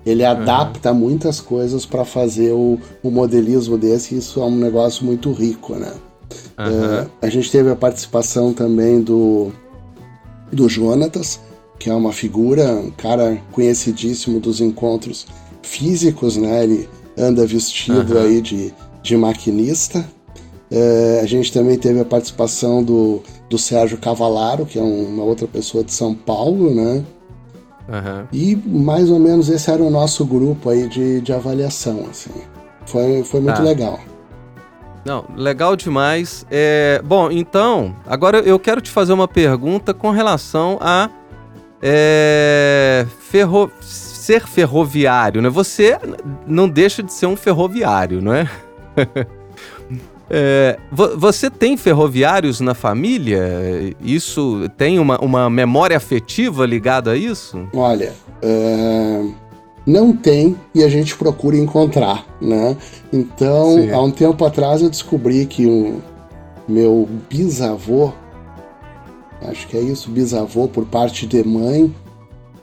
ele 0.04 0.24
adapta 0.24 0.90
uhum. 0.90 0.98
muitas 0.98 1.40
coisas 1.40 1.84
para 1.84 2.04
fazer 2.04 2.52
o, 2.52 2.78
o 3.02 3.10
modelismo 3.10 3.76
desse. 3.76 4.14
E 4.14 4.18
isso 4.18 4.40
é 4.40 4.44
um 4.44 4.56
negócio 4.56 5.04
muito 5.04 5.30
rico, 5.30 5.74
né? 5.74 5.92
Uhum. 6.58 7.06
a 7.20 7.28
gente 7.28 7.50
teve 7.50 7.70
a 7.70 7.76
participação 7.76 8.54
também 8.54 9.02
do, 9.02 9.52
do 10.50 10.68
Jonatas, 10.68 11.40
que 11.78 11.90
é 11.90 11.94
uma 11.94 12.12
figura, 12.12 12.72
um 12.72 12.90
cara 12.90 13.38
conhecidíssimo 13.52 14.40
dos 14.40 14.60
encontros 14.60 15.26
físicos, 15.62 16.36
né? 16.36 16.64
Ele 16.64 16.88
anda 17.18 17.46
vestido 17.46 18.14
uhum. 18.14 18.22
aí 18.22 18.40
de, 18.40 18.72
de 19.02 19.16
maquinista. 19.16 20.04
É, 20.74 21.20
a 21.22 21.26
gente 21.26 21.52
também 21.52 21.76
teve 21.76 22.00
a 22.00 22.04
participação 22.04 22.82
do, 22.82 23.22
do 23.50 23.58
Sérgio 23.58 23.98
Cavalaro, 23.98 24.64
que 24.64 24.78
é 24.78 24.82
uma 24.82 25.22
outra 25.22 25.46
pessoa 25.46 25.84
de 25.84 25.92
São 25.92 26.14
Paulo, 26.14 26.74
né? 26.74 27.04
Uhum. 27.86 28.26
E 28.32 28.56
mais 28.56 29.10
ou 29.10 29.18
menos 29.18 29.50
esse 29.50 29.70
era 29.70 29.82
o 29.82 29.90
nosso 29.90 30.24
grupo 30.24 30.70
aí 30.70 30.88
de, 30.88 31.20
de 31.20 31.30
avaliação, 31.30 32.06
assim. 32.10 32.30
Foi, 32.86 33.22
foi 33.22 33.40
muito 33.40 33.56
tá. 33.56 33.62
legal. 33.62 34.00
Não, 35.04 35.26
legal 35.36 35.76
demais. 35.76 36.46
É, 36.50 37.02
bom, 37.04 37.30
então, 37.30 37.94
agora 38.06 38.38
eu 38.38 38.58
quero 38.58 38.80
te 38.80 38.90
fazer 38.90 39.12
uma 39.12 39.28
pergunta 39.28 39.92
com 39.92 40.10
relação 40.10 40.78
a 40.80 41.10
é, 41.82 43.04
ferro, 43.18 43.70
ser 43.82 44.46
ferroviário, 44.46 45.42
né? 45.42 45.50
Você 45.50 45.98
não 46.46 46.66
deixa 46.66 47.02
de 47.02 47.12
ser 47.12 47.26
um 47.26 47.36
ferroviário, 47.36 48.22
não 48.22 48.32
é? 48.32 48.48
é 50.30 50.78
você 51.16 51.50
tem 51.50 51.76
ferroviários 51.76 52.60
na 52.60 52.74
família? 52.74 53.94
Isso 54.00 54.68
tem 54.76 54.98
uma, 54.98 55.18
uma 55.18 55.50
memória 55.50 55.96
afetiva 55.96 56.64
ligada 56.66 57.12
a 57.12 57.16
isso? 57.16 57.68
Olha, 57.74 58.12
é, 58.40 59.24
não 59.86 60.16
tem 60.16 60.56
e 60.74 60.82
a 60.82 60.88
gente 60.88 61.16
procura 61.16 61.56
encontrar, 61.56 62.26
né? 62.40 62.76
Então, 63.12 63.74
Sim. 63.74 63.90
há 63.90 64.00
um 64.00 64.10
tempo 64.10 64.44
atrás 64.44 64.80
eu 64.80 64.88
descobri 64.88 65.46
que 65.46 65.66
o 65.66 66.00
meu 66.68 67.08
bisavô, 67.28 68.12
acho 69.48 69.66
que 69.66 69.76
é 69.76 69.80
isso, 69.80 70.10
bisavô 70.10 70.68
por 70.68 70.86
parte 70.86 71.26
de 71.26 71.42
mãe, 71.44 71.94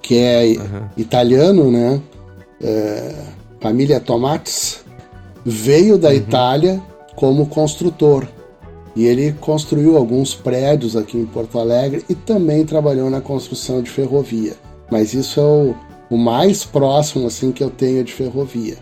que 0.02 0.18
é 0.18 0.56
uhum. 0.58 0.88
italiano, 0.98 1.70
né? 1.70 2.02
É, 2.62 3.16
família 3.60 4.00
Tomates, 4.00 4.84
veio 5.46 5.98
da 5.98 6.10
uhum. 6.10 6.16
Itália 6.16 6.82
como 7.20 7.48
construtor. 7.48 8.26
E 8.96 9.06
ele 9.06 9.34
construiu 9.34 9.98
alguns 9.98 10.34
prédios 10.34 10.96
aqui 10.96 11.18
em 11.18 11.26
Porto 11.26 11.60
Alegre 11.60 12.04
e 12.10 12.16
também 12.16 12.66
trabalhou 12.66 13.10
na 13.10 13.20
construção 13.20 13.82
de 13.82 13.90
ferrovia. 13.90 14.54
Mas 14.90 15.14
isso 15.14 15.38
é 15.38 15.44
o, 15.44 15.76
o 16.10 16.18
mais 16.18 16.64
próximo 16.64 17.28
assim 17.28 17.52
que 17.52 17.62
eu 17.62 17.70
tenho 17.70 18.06
de 18.06 18.14
ferrovia. 18.14 18.78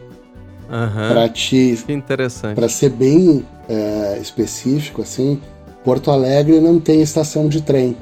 Uhum. 0.70 1.10
Para 1.10 1.28
te, 1.28 1.84
interessante. 1.90 2.56
Para 2.56 2.70
ser 2.70 2.92
bem 2.92 3.44
é, 3.68 4.20
específico 4.22 5.02
assim, 5.02 5.42
Porto 5.84 6.12
Alegre 6.12 6.60
não 6.60 6.80
tem 6.80 7.02
estação 7.02 7.48
de 7.48 7.62
trem 7.62 7.98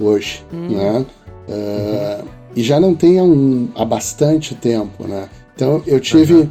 hoje, 0.00 0.44
uhum. 0.52 0.68
né? 0.70 1.06
É, 1.48 2.18
uhum. 2.20 2.28
E 2.56 2.62
já 2.64 2.80
não 2.80 2.96
tem 2.96 3.20
há, 3.20 3.22
um, 3.22 3.68
há 3.76 3.84
bastante 3.84 4.56
tempo, 4.56 5.06
né? 5.06 5.28
Então 5.54 5.82
eu 5.86 6.00
tive 6.00 6.50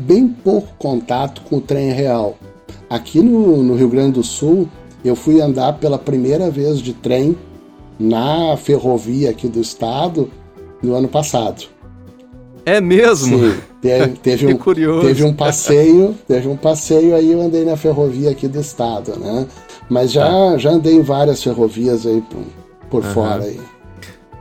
bem 0.00 0.28
pouco 0.28 0.68
contato 0.78 1.42
com 1.42 1.56
o 1.56 1.60
trem 1.60 1.92
real. 1.92 2.36
Aqui 2.88 3.20
no, 3.20 3.62
no 3.62 3.74
Rio 3.74 3.88
Grande 3.88 4.12
do 4.12 4.22
Sul, 4.22 4.68
eu 5.04 5.14
fui 5.14 5.40
andar 5.40 5.74
pela 5.74 5.98
primeira 5.98 6.50
vez 6.50 6.78
de 6.78 6.92
trem 6.92 7.36
na 7.98 8.56
ferrovia 8.56 9.30
aqui 9.30 9.48
do 9.48 9.60
estado 9.60 10.30
no 10.82 10.94
ano 10.94 11.08
passado. 11.08 11.64
É 12.64 12.80
mesmo? 12.80 13.38
Sim, 13.38 13.60
teve, 13.80 14.08
teve 14.16 14.46
um, 14.52 14.56
curioso. 14.56 15.06
teve 15.06 15.24
um 15.24 15.34
passeio, 15.34 16.14
teve 16.26 16.48
um 16.48 16.56
passeio 16.56 17.14
aí 17.14 17.32
eu 17.32 17.40
andei 17.40 17.64
na 17.64 17.76
ferrovia 17.76 18.30
aqui 18.30 18.48
do 18.48 18.60
estado, 18.60 19.18
né? 19.18 19.46
Mas 19.88 20.12
já, 20.12 20.28
ah. 20.28 20.56
já 20.56 20.70
andei 20.70 20.94
em 20.94 21.02
várias 21.02 21.42
ferrovias 21.42 22.06
aí 22.06 22.22
por, 22.22 22.42
por 22.90 23.04
uhum. 23.04 23.10
fora 23.12 23.44
aí. 23.44 23.60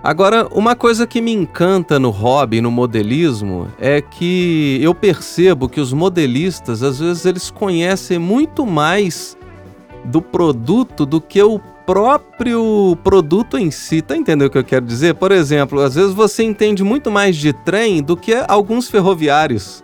Agora, 0.02 0.48
uma 0.52 0.76
coisa 0.76 1.06
que 1.06 1.20
me 1.20 1.34
encanta 1.34 2.00
no 2.00 2.10
hobby, 2.10 2.62
no 2.62 2.72
modelismo, 2.72 3.68
é 3.78 4.02
que 4.02 4.80
eu 4.82 4.96
percebo 4.96 5.68
que 5.68 5.82
os 5.82 5.92
modelistas, 5.92 6.82
às 6.82 7.00
vezes, 7.00 7.26
eles 7.26 7.52
conhecem 7.52 8.18
muito 8.18 8.66
mais 8.66 9.38
do 10.06 10.22
produto 10.22 11.06
do 11.06 11.20
que 11.20 11.42
o 11.42 11.60
próprio 11.86 12.98
produto 13.04 13.58
em 13.58 13.72
si. 13.72 14.02
Tá 14.02 14.16
entendendo 14.16 14.48
o 14.48 14.50
que 14.52 14.58
eu 14.58 14.64
quero 14.64 14.86
dizer? 14.86 15.16
Por 15.16 15.32
exemplo, 15.32 15.82
às 15.82 15.96
vezes 15.96 16.14
você 16.14 16.44
entende 16.44 16.84
muito 16.84 17.12
mais 17.12 17.36
de 17.36 17.52
trem 17.52 18.02
do 18.02 18.16
que 18.16 18.34
alguns 18.48 18.88
ferroviários. 18.88 19.84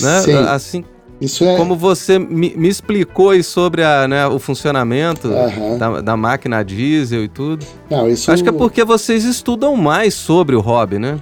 Né? 0.00 0.20
Sim. 0.20 0.34
Assim, 0.34 0.84
isso 1.20 1.44
é... 1.44 1.56
Como 1.56 1.76
você 1.76 2.18
me, 2.18 2.54
me 2.56 2.68
explicou 2.68 3.30
aí 3.30 3.42
sobre 3.42 3.82
a, 3.82 4.06
né, 4.06 4.26
o 4.26 4.38
funcionamento 4.38 5.28
uhum. 5.28 5.78
da, 5.78 6.00
da, 6.00 6.16
máquina 6.16 6.62
diesel 6.62 7.24
e 7.24 7.28
tudo. 7.28 7.64
Não, 7.88 8.08
isso... 8.08 8.30
Acho 8.30 8.42
que 8.42 8.48
é 8.48 8.52
porque 8.52 8.84
vocês 8.84 9.24
estudam 9.24 9.74
mais 9.76 10.14
sobre 10.14 10.54
o 10.54 10.60
hobby, 10.60 10.98
né? 10.98 11.18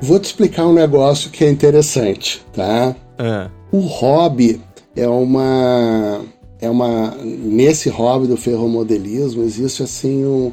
Vou 0.00 0.18
te 0.18 0.24
explicar 0.24 0.66
um 0.66 0.72
negócio 0.72 1.30
que 1.30 1.44
é 1.44 1.50
interessante, 1.50 2.44
tá? 2.52 2.94
É. 3.18 3.48
O 3.70 3.80
hobby 3.80 4.60
é 4.94 5.08
uma 5.08 6.20
é 6.60 6.70
uma 6.70 7.14
nesse 7.22 7.88
hobby 7.88 8.26
do 8.26 8.36
ferromodelismo 8.36 9.42
existe 9.42 9.82
assim 9.82 10.24
um, 10.24 10.52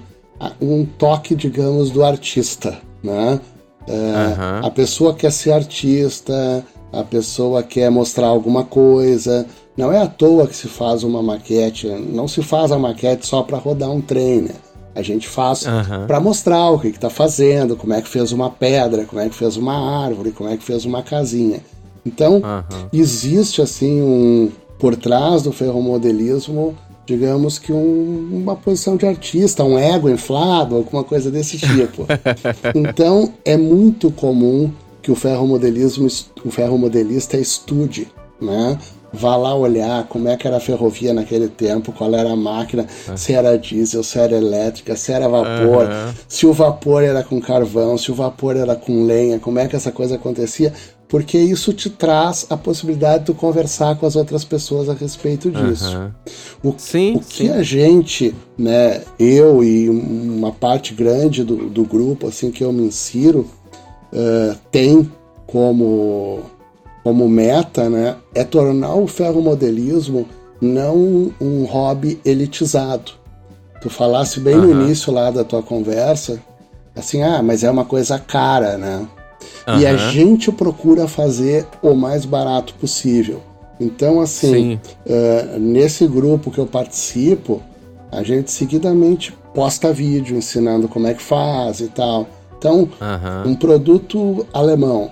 um 0.61 0.85
toque 0.85 1.33
digamos 1.33 1.91
do 1.91 2.03
artista 2.03 2.77
né 3.01 3.39
é, 3.87 3.91
uhum. 3.91 4.67
a 4.67 4.69
pessoa 4.69 5.13
quer 5.13 5.31
ser 5.31 5.51
artista 5.51 6.65
a 6.91 7.03
pessoa 7.03 7.63
quer 7.63 7.89
mostrar 7.89 8.27
alguma 8.27 8.63
coisa 8.63 9.45
não 9.75 9.91
é 9.91 10.01
à 10.01 10.07
toa 10.07 10.47
que 10.47 10.55
se 10.55 10.67
faz 10.67 11.03
uma 11.03 11.21
maquete 11.21 11.87
não 11.87 12.27
se 12.27 12.41
faz 12.41 12.71
a 12.71 12.77
maquete 12.77 13.25
só 13.25 13.43
para 13.43 13.57
rodar 13.57 13.89
um 13.89 14.01
trem 14.01 14.43
né? 14.43 14.55
a 14.95 15.01
gente 15.01 15.27
faz 15.27 15.65
uhum. 15.65 16.05
para 16.07 16.19
mostrar 16.19 16.69
o 16.69 16.79
que 16.79 16.87
está 16.87 17.09
fazendo 17.09 17.75
como 17.75 17.93
é 17.93 18.01
que 18.01 18.07
fez 18.07 18.31
uma 18.31 18.49
pedra 18.49 19.05
como 19.05 19.21
é 19.21 19.27
que 19.27 19.35
fez 19.35 19.57
uma 19.57 20.05
árvore 20.05 20.31
como 20.31 20.49
é 20.49 20.55
que 20.55 20.63
fez 20.63 20.85
uma 20.85 21.01
casinha 21.01 21.61
então 22.05 22.35
uhum. 22.35 22.87
existe 22.91 23.61
assim 23.61 24.01
um 24.01 24.51
por 24.83 24.97
trás 24.97 25.43
do 25.43 25.53
ferromodelismo, 25.53 26.75
digamos 27.05 27.59
que 27.59 27.71
um, 27.71 28.29
uma 28.31 28.55
posição 28.55 28.95
de 28.95 29.05
artista, 29.05 29.63
um 29.63 29.77
ego 29.77 30.09
inflado, 30.09 30.75
alguma 30.75 31.03
coisa 31.03 31.29
desse 31.29 31.57
tipo. 31.57 32.05
então, 32.75 33.33
é 33.43 33.57
muito 33.57 34.11
comum 34.11 34.71
que 35.01 35.11
o 35.11 35.15
ferromodelismo, 35.15 36.07
o 36.45 36.49
ferromodelista 36.49 37.37
estude, 37.37 38.07
né? 38.41 38.77
Vá 39.15 39.35
lá 39.35 39.53
olhar 39.53 40.07
como 40.07 40.27
é 40.27 40.35
que 40.35 40.47
era 40.47 40.57
a 40.57 40.59
ferrovia 40.59 41.13
naquele 41.13 41.47
tempo, 41.47 41.91
qual 41.91 42.15
era 42.15 42.31
a 42.31 42.35
máquina, 42.35 42.87
é. 43.07 43.15
se 43.15 43.31
era 43.31 43.55
diesel, 43.59 44.01
se 44.01 44.17
era 44.17 44.35
elétrica, 44.35 44.95
se 44.95 45.11
era 45.11 45.27
vapor, 45.27 45.85
uhum. 45.85 46.13
se 46.27 46.47
o 46.47 46.53
vapor 46.53 47.03
era 47.03 47.21
com 47.21 47.39
carvão, 47.39 47.95
se 47.95 48.11
o 48.11 48.15
vapor 48.15 48.57
era 48.57 48.75
com 48.75 49.05
lenha, 49.05 49.37
como 49.37 49.59
é 49.59 49.67
que 49.67 49.75
essa 49.75 49.91
coisa 49.91 50.15
acontecia 50.15 50.73
porque 51.13 51.37
isso 51.37 51.71
te 51.73 51.91
traz 51.91 52.47
a 52.49 52.57
possibilidade 52.57 53.25
de 53.25 53.33
conversar 53.35 53.95
com 53.97 54.07
as 54.07 54.15
outras 54.15 54.43
pessoas 54.43 54.89
a 54.89 54.95
respeito 54.95 55.51
disso. 55.51 55.95
Uhum. 55.95 56.71
O, 56.71 56.75
sim, 56.75 57.17
o 57.17 57.19
que 57.19 57.51
a 57.51 57.61
gente, 57.61 58.33
né, 58.57 59.03
eu 59.19 59.63
e 59.63 59.87
uma 59.91 60.51
parte 60.51 60.91
grande 60.91 61.43
do, 61.43 61.69
do 61.69 61.83
grupo 61.83 62.27
assim 62.27 62.49
que 62.49 62.63
eu 62.63 62.73
me 62.73 62.87
insiro, 62.87 63.47
uh, 64.11 64.57
tem 64.71 65.07
como, 65.45 66.39
como 67.03 67.29
meta 67.29 67.91
né, 67.91 68.15
é 68.33 68.43
tornar 68.43 68.95
o 68.95 69.05
ferromodelismo 69.05 70.27
não 70.59 71.31
um 71.39 71.65
hobby 71.65 72.19
elitizado. 72.25 73.11
Tu 73.79 73.87
falasse 73.87 74.39
bem 74.39 74.55
uhum. 74.55 74.73
no 74.73 74.81
início 74.81 75.13
lá 75.13 75.29
da 75.29 75.43
tua 75.43 75.61
conversa, 75.61 76.41
assim, 76.95 77.21
ah, 77.21 77.43
mas 77.43 77.63
é 77.63 77.69
uma 77.69 77.85
coisa 77.85 78.17
cara, 78.17 78.79
né? 78.79 79.07
Uhum. 79.67 79.79
E 79.79 79.85
a 79.85 79.95
gente 79.95 80.51
procura 80.51 81.07
fazer 81.07 81.65
o 81.81 81.93
mais 81.93 82.25
barato 82.25 82.73
possível. 82.75 83.41
Então, 83.79 84.21
assim, 84.21 84.79
uh, 85.05 85.59
nesse 85.59 86.07
grupo 86.07 86.51
que 86.51 86.59
eu 86.59 86.65
participo, 86.65 87.61
a 88.11 88.23
gente 88.23 88.51
seguidamente 88.51 89.33
posta 89.53 89.91
vídeo 89.91 90.37
ensinando 90.37 90.87
como 90.87 91.07
é 91.07 91.13
que 91.13 91.21
faz 91.21 91.79
e 91.79 91.87
tal. 91.87 92.27
Então, 92.57 92.89
uhum. 93.01 93.51
um 93.51 93.55
produto 93.55 94.45
alemão 94.53 95.11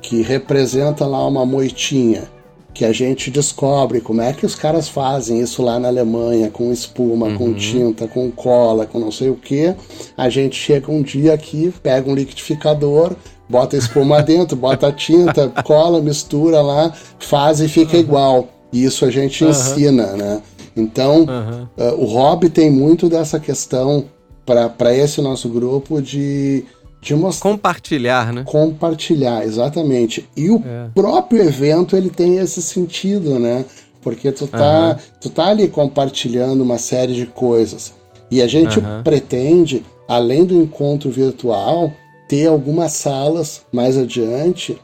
que 0.00 0.22
representa 0.22 1.04
lá 1.04 1.26
uma 1.26 1.44
moitinha, 1.44 2.24
que 2.72 2.84
a 2.84 2.92
gente 2.92 3.30
descobre 3.30 4.00
como 4.00 4.22
é 4.22 4.32
que 4.32 4.46
os 4.46 4.54
caras 4.54 4.88
fazem 4.88 5.40
isso 5.40 5.62
lá 5.62 5.78
na 5.78 5.88
Alemanha, 5.88 6.48
com 6.50 6.72
espuma, 6.72 7.26
uhum. 7.26 7.36
com 7.36 7.54
tinta, 7.54 8.06
com 8.06 8.30
cola, 8.30 8.86
com 8.86 8.98
não 8.98 9.10
sei 9.10 9.30
o 9.30 9.34
que. 9.34 9.74
A 10.16 10.28
gente 10.28 10.56
chega 10.56 10.90
um 10.90 11.02
dia 11.02 11.34
aqui, 11.34 11.74
pega 11.82 12.08
um 12.08 12.14
liquidificador, 12.14 13.16
bota 13.48 13.76
espuma 13.76 14.20
dentro, 14.22 14.56
bota 14.56 14.92
tinta, 14.92 15.48
cola, 15.64 16.00
mistura 16.00 16.60
lá, 16.60 16.92
faz 17.18 17.60
e 17.60 17.68
fica 17.68 17.96
uhum. 17.96 18.02
igual. 18.02 18.48
E 18.72 18.84
isso 18.84 19.04
a 19.04 19.10
gente 19.10 19.42
uhum. 19.42 19.50
ensina, 19.50 20.06
né? 20.12 20.42
Então, 20.76 21.20
uhum. 21.20 21.66
uh, 21.76 21.94
o 22.00 22.04
hobby 22.04 22.48
tem 22.48 22.70
muito 22.70 23.08
dessa 23.08 23.40
questão 23.40 24.04
para 24.44 24.94
esse 24.94 25.20
nosso 25.20 25.48
grupo 25.48 26.00
de, 26.00 26.64
de 27.02 27.14
mostrar. 27.14 27.50
Compartilhar, 27.50 28.32
né? 28.32 28.44
Compartilhar, 28.46 29.44
exatamente. 29.44 30.28
E 30.36 30.50
o 30.50 30.62
é. 30.64 30.88
próprio 30.94 31.42
evento 31.42 31.96
ele 31.96 32.10
tem 32.10 32.38
esse 32.38 32.62
sentido, 32.62 33.38
né? 33.38 33.64
Porque 34.00 34.30
tu 34.30 34.46
tá, 34.46 34.96
tu 35.20 35.28
tá 35.28 35.48
ali 35.48 35.68
compartilhando 35.68 36.62
uma 36.62 36.78
série 36.78 37.14
de 37.14 37.26
coisas. 37.26 37.92
E 38.30 38.40
a 38.40 38.46
gente 38.46 38.80
pretende, 39.02 39.84
além 40.06 40.44
do 40.44 40.54
encontro 40.54 41.10
virtual, 41.10 41.92
ter 42.28 42.46
algumas 42.46 42.92
salas 42.92 43.62
mais 43.72 43.96
adiante 43.96 44.78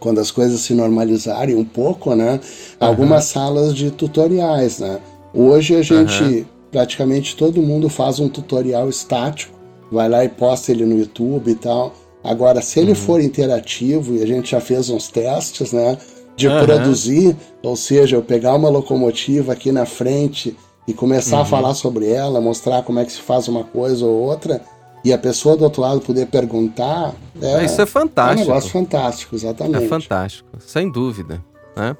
quando 0.00 0.18
as 0.18 0.30
coisas 0.30 0.60
se 0.60 0.74
normalizarem 0.74 1.54
um 1.54 1.64
pouco, 1.64 2.14
né? 2.14 2.40
Algumas 2.80 3.24
salas 3.24 3.74
de 3.74 3.90
tutoriais, 3.90 4.78
né? 4.78 4.98
Hoje 5.34 5.74
a 5.76 5.82
gente, 5.82 6.22
uhum. 6.22 6.44
praticamente 6.70 7.36
todo 7.36 7.62
mundo 7.62 7.88
faz 7.88 8.18
um 8.18 8.28
tutorial 8.28 8.88
estático, 8.88 9.54
vai 9.90 10.08
lá 10.08 10.24
e 10.24 10.28
posta 10.28 10.72
ele 10.72 10.84
no 10.84 10.98
YouTube 10.98 11.50
e 11.50 11.54
tal. 11.54 11.94
Agora, 12.22 12.60
se 12.60 12.80
ele 12.80 12.90
uhum. 12.90 12.96
for 12.96 13.20
interativo, 13.20 14.16
e 14.16 14.22
a 14.22 14.26
gente 14.26 14.50
já 14.50 14.60
fez 14.60 14.88
uns 14.90 15.08
testes, 15.08 15.72
né? 15.72 15.96
De 16.36 16.48
uhum. 16.48 16.64
produzir, 16.64 17.36
ou 17.62 17.76
seja, 17.76 18.16
eu 18.16 18.22
pegar 18.22 18.54
uma 18.54 18.68
locomotiva 18.68 19.52
aqui 19.52 19.72
na 19.72 19.86
frente 19.86 20.56
e 20.86 20.92
começar 20.92 21.38
a 21.38 21.40
uhum. 21.40 21.46
falar 21.46 21.74
sobre 21.74 22.10
ela, 22.10 22.40
mostrar 22.40 22.82
como 22.82 22.98
é 22.98 23.04
que 23.04 23.12
se 23.12 23.20
faz 23.20 23.48
uma 23.48 23.64
coisa 23.64 24.04
ou 24.04 24.22
outra, 24.22 24.60
e 25.04 25.12
a 25.12 25.18
pessoa 25.18 25.56
do 25.56 25.64
outro 25.64 25.82
lado 25.82 26.00
poder 26.00 26.26
perguntar. 26.26 27.14
É, 27.40 27.64
Isso 27.64 27.80
é 27.80 27.86
fantástico. 27.86 28.40
É 28.40 28.44
um 28.44 28.46
negócio 28.46 28.70
fantástico, 28.70 29.34
exatamente. 29.34 29.84
É 29.84 29.88
fantástico, 29.88 30.48
sem 30.58 30.90
dúvida. 30.90 31.42
Né? 31.76 31.96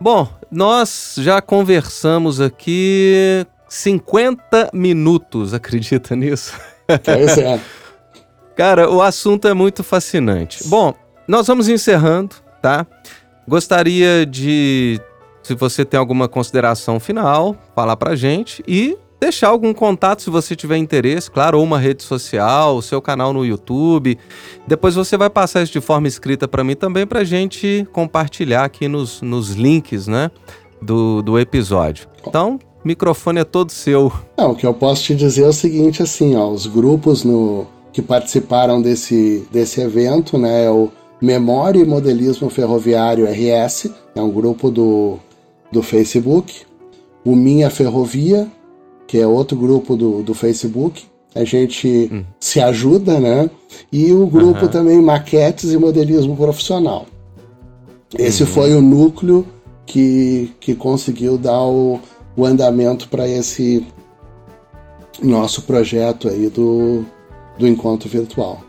Bom, 0.00 0.28
nós 0.50 1.16
já 1.18 1.40
conversamos 1.42 2.40
aqui 2.40 3.44
50 3.68 4.70
minutos, 4.72 5.52
acredita 5.52 6.14
nisso? 6.14 6.54
Pois 7.04 7.38
é. 7.38 7.60
Cara, 8.56 8.90
o 8.90 9.00
assunto 9.00 9.46
é 9.46 9.54
muito 9.54 9.84
fascinante. 9.84 10.66
Bom, 10.66 10.92
nós 11.28 11.46
vamos 11.46 11.68
encerrando, 11.68 12.34
tá? 12.60 12.86
Gostaria 13.46 14.26
de, 14.26 15.00
se 15.42 15.54
você 15.54 15.84
tem 15.84 15.98
alguma 15.98 16.28
consideração 16.28 16.98
final, 16.98 17.56
falar 17.74 17.96
pra 17.96 18.16
gente 18.16 18.62
e 18.66 18.96
deixar 19.20 19.48
algum 19.48 19.74
contato 19.74 20.22
se 20.22 20.30
você 20.30 20.54
tiver 20.54 20.76
interesse, 20.76 21.30
claro, 21.30 21.58
ou 21.58 21.64
uma 21.64 21.78
rede 21.78 22.02
social, 22.02 22.76
o 22.76 22.82
seu 22.82 23.02
canal 23.02 23.32
no 23.32 23.44
YouTube. 23.44 24.18
Depois 24.66 24.94
você 24.94 25.16
vai 25.16 25.28
passar 25.28 25.62
isso 25.62 25.72
de 25.72 25.80
forma 25.80 26.06
escrita 26.08 26.46
para 26.46 26.64
mim 26.64 26.74
também 26.74 27.06
para 27.06 27.24
gente 27.24 27.86
compartilhar 27.92 28.64
aqui 28.64 28.88
nos, 28.88 29.20
nos 29.22 29.50
links, 29.50 30.06
né, 30.06 30.30
do, 30.80 31.22
do 31.22 31.38
episódio. 31.38 32.08
Então, 32.26 32.58
microfone 32.84 33.40
é 33.40 33.44
todo 33.44 33.72
seu. 33.72 34.12
Não, 34.36 34.52
o 34.52 34.54
que 34.54 34.66
eu 34.66 34.74
posso 34.74 35.02
te 35.04 35.14
dizer 35.14 35.42
é 35.42 35.48
o 35.48 35.52
seguinte, 35.52 36.02
assim, 36.02 36.36
ó, 36.36 36.48
os 36.48 36.66
grupos 36.66 37.24
no 37.24 37.66
que 37.92 38.02
participaram 38.02 38.80
desse, 38.80 39.46
desse 39.50 39.80
evento, 39.80 40.38
né, 40.38 40.66
é 40.66 40.70
o 40.70 40.90
Memória 41.20 41.80
e 41.80 41.84
Modelismo 41.84 42.48
Ferroviário 42.48 43.26
RS, 43.26 43.90
é 44.14 44.22
um 44.22 44.30
grupo 44.30 44.70
do, 44.70 45.18
do 45.72 45.82
Facebook, 45.82 46.62
o 47.24 47.34
Minha 47.34 47.70
Ferrovia, 47.70 48.46
que 49.08 49.18
é 49.18 49.26
outro 49.26 49.56
grupo 49.56 49.96
do, 49.96 50.22
do 50.22 50.34
Facebook. 50.34 51.04
A 51.34 51.42
gente 51.42 52.10
hum. 52.12 52.22
se 52.38 52.60
ajuda, 52.60 53.18
né? 53.18 53.50
E 53.90 54.12
o 54.12 54.26
grupo 54.26 54.66
uhum. 54.66 54.68
também 54.68 55.00
Maquetes 55.00 55.72
e 55.72 55.78
Modelismo 55.78 56.36
Profissional. 56.36 57.06
Esse 58.16 58.42
uhum. 58.42 58.48
foi 58.48 58.74
o 58.74 58.82
núcleo 58.82 59.46
que, 59.86 60.52
que 60.60 60.74
conseguiu 60.74 61.38
dar 61.38 61.62
o, 61.62 61.98
o 62.36 62.44
andamento 62.44 63.08
para 63.08 63.26
esse 63.26 63.84
nosso 65.22 65.62
projeto 65.62 66.28
aí 66.28 66.48
do, 66.48 67.04
do 67.58 67.66
encontro 67.66 68.08
virtual. 68.08 68.60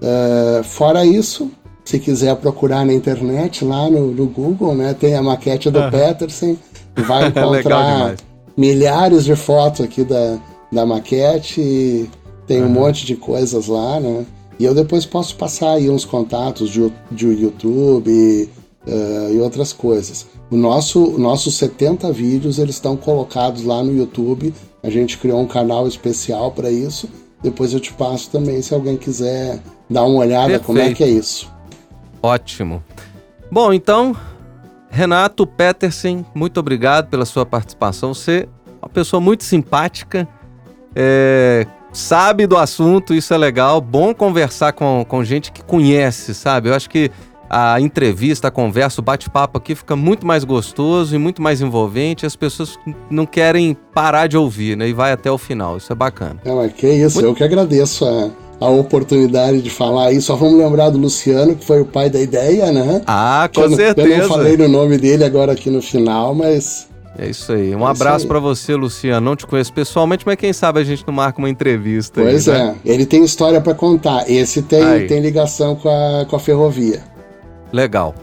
Uh, 0.00 0.62
fora 0.64 1.04
isso, 1.04 1.50
se 1.84 1.98
quiser 1.98 2.34
procurar 2.36 2.84
na 2.84 2.92
internet, 2.92 3.64
lá 3.64 3.88
no, 3.88 4.12
no 4.12 4.26
Google, 4.26 4.74
né, 4.74 4.94
tem 4.94 5.14
a 5.14 5.22
maquete 5.22 5.70
do 5.70 5.78
uhum. 5.78 5.90
Peterson, 5.90 6.56
vai 6.96 7.28
encontrar 7.28 8.16
milhares 8.56 9.24
de 9.24 9.36
fotos 9.36 9.82
aqui 9.82 10.04
da, 10.04 10.38
da 10.72 10.86
maquete, 10.86 12.10
tem 12.46 12.62
uhum. 12.62 12.68
um 12.68 12.70
monte 12.70 13.04
de 13.04 13.16
coisas 13.16 13.66
lá, 13.66 14.00
né? 14.00 14.24
E 14.58 14.64
eu 14.64 14.74
depois 14.74 15.04
posso 15.04 15.36
passar 15.36 15.72
aí 15.72 15.90
uns 15.90 16.04
contatos 16.04 16.70
de, 16.70 16.90
de 17.10 17.26
YouTube 17.26 18.48
uh, 18.86 19.34
e 19.34 19.38
outras 19.38 19.72
coisas. 19.72 20.26
O 20.50 20.56
nosso, 20.56 21.18
nossos 21.18 21.56
70 21.56 22.10
vídeos 22.12 22.58
eles 22.58 22.76
estão 22.76 22.96
colocados 22.96 23.64
lá 23.64 23.82
no 23.82 23.94
YouTube. 23.94 24.54
A 24.82 24.88
gente 24.88 25.18
criou 25.18 25.40
um 25.40 25.46
canal 25.46 25.86
especial 25.86 26.52
para 26.52 26.70
isso. 26.70 27.08
Depois 27.42 27.74
eu 27.74 27.80
te 27.80 27.92
passo 27.92 28.30
também 28.30 28.62
se 28.62 28.72
alguém 28.72 28.96
quiser 28.96 29.60
dar 29.90 30.04
uma 30.04 30.20
olhada 30.20 30.58
Perfeito. 30.58 30.66
como 30.66 30.78
é 30.78 30.94
que 30.94 31.04
é 31.04 31.08
isso. 31.08 31.52
Ótimo. 32.22 32.82
Bom, 33.50 33.72
então 33.72 34.16
Renato 34.96 35.46
Petersen, 35.46 36.24
muito 36.34 36.58
obrigado 36.58 37.08
pela 37.08 37.26
sua 37.26 37.44
participação. 37.44 38.14
Você 38.14 38.48
é 38.66 38.70
uma 38.80 38.88
pessoa 38.88 39.20
muito 39.20 39.44
simpática, 39.44 40.26
é, 40.94 41.66
sabe 41.92 42.46
do 42.46 42.56
assunto, 42.56 43.12
isso 43.12 43.34
é 43.34 43.36
legal. 43.36 43.78
Bom 43.78 44.14
conversar 44.14 44.72
com, 44.72 45.04
com 45.06 45.22
gente 45.22 45.52
que 45.52 45.62
conhece, 45.62 46.34
sabe? 46.34 46.70
Eu 46.70 46.74
acho 46.74 46.88
que 46.88 47.10
a 47.50 47.78
entrevista, 47.78 48.48
a 48.48 48.50
conversa, 48.50 49.02
o 49.02 49.04
bate-papo 49.04 49.58
aqui 49.58 49.74
fica 49.74 49.94
muito 49.94 50.26
mais 50.26 50.44
gostoso 50.44 51.14
e 51.14 51.18
muito 51.18 51.42
mais 51.42 51.60
envolvente. 51.60 52.24
As 52.24 52.34
pessoas 52.34 52.78
não 53.10 53.26
querem 53.26 53.76
parar 53.92 54.26
de 54.26 54.38
ouvir, 54.38 54.78
né? 54.78 54.88
E 54.88 54.94
vai 54.94 55.12
até 55.12 55.30
o 55.30 55.36
final. 55.36 55.76
Isso 55.76 55.92
é 55.92 55.94
bacana. 55.94 56.40
Não, 56.42 56.62
é 56.62 56.70
que 56.70 56.88
isso. 56.88 57.16
Muito... 57.16 57.26
Eu 57.26 57.34
que 57.34 57.44
agradeço 57.44 58.06
a 58.06 58.30
a 58.60 58.68
oportunidade 58.68 59.60
de 59.60 59.70
falar 59.70 60.08
aí. 60.08 60.20
Só 60.20 60.34
vamos 60.36 60.58
lembrar 60.58 60.90
do 60.90 60.98
Luciano, 60.98 61.54
que 61.54 61.64
foi 61.64 61.80
o 61.80 61.84
pai 61.84 62.08
da 62.08 62.20
ideia, 62.20 62.72
né? 62.72 63.02
Ah, 63.06 63.48
com 63.54 63.62
eu 63.62 63.70
certeza. 63.70 64.08
eu 64.08 64.18
não 64.18 64.28
falei 64.28 64.56
no 64.56 64.68
nome 64.68 64.98
dele 64.98 65.24
agora 65.24 65.52
aqui 65.52 65.70
no 65.70 65.82
final, 65.82 66.34
mas. 66.34 66.88
É 67.18 67.28
isso 67.28 67.52
aí. 67.52 67.74
Um 67.74 67.86
é 67.86 67.90
abraço 67.90 68.26
para 68.26 68.38
você, 68.38 68.74
Luciano. 68.74 69.24
Não 69.24 69.36
te 69.36 69.46
conheço 69.46 69.72
pessoalmente, 69.72 70.24
mas 70.26 70.36
quem 70.36 70.52
sabe 70.52 70.80
a 70.80 70.84
gente 70.84 71.02
não 71.06 71.14
marca 71.14 71.38
uma 71.38 71.48
entrevista. 71.48 72.20
Pois 72.20 72.48
aí, 72.48 72.60
é. 72.60 72.64
Né? 72.64 72.76
Ele 72.84 73.06
tem 73.06 73.24
história 73.24 73.60
para 73.60 73.74
contar. 73.74 74.30
Esse 74.30 74.62
tem, 74.62 75.06
tem 75.06 75.20
ligação 75.20 75.76
com 75.76 75.88
a, 75.88 76.26
com 76.26 76.36
a 76.36 76.38
ferrovia. 76.38 77.02
Legal. 77.72 78.14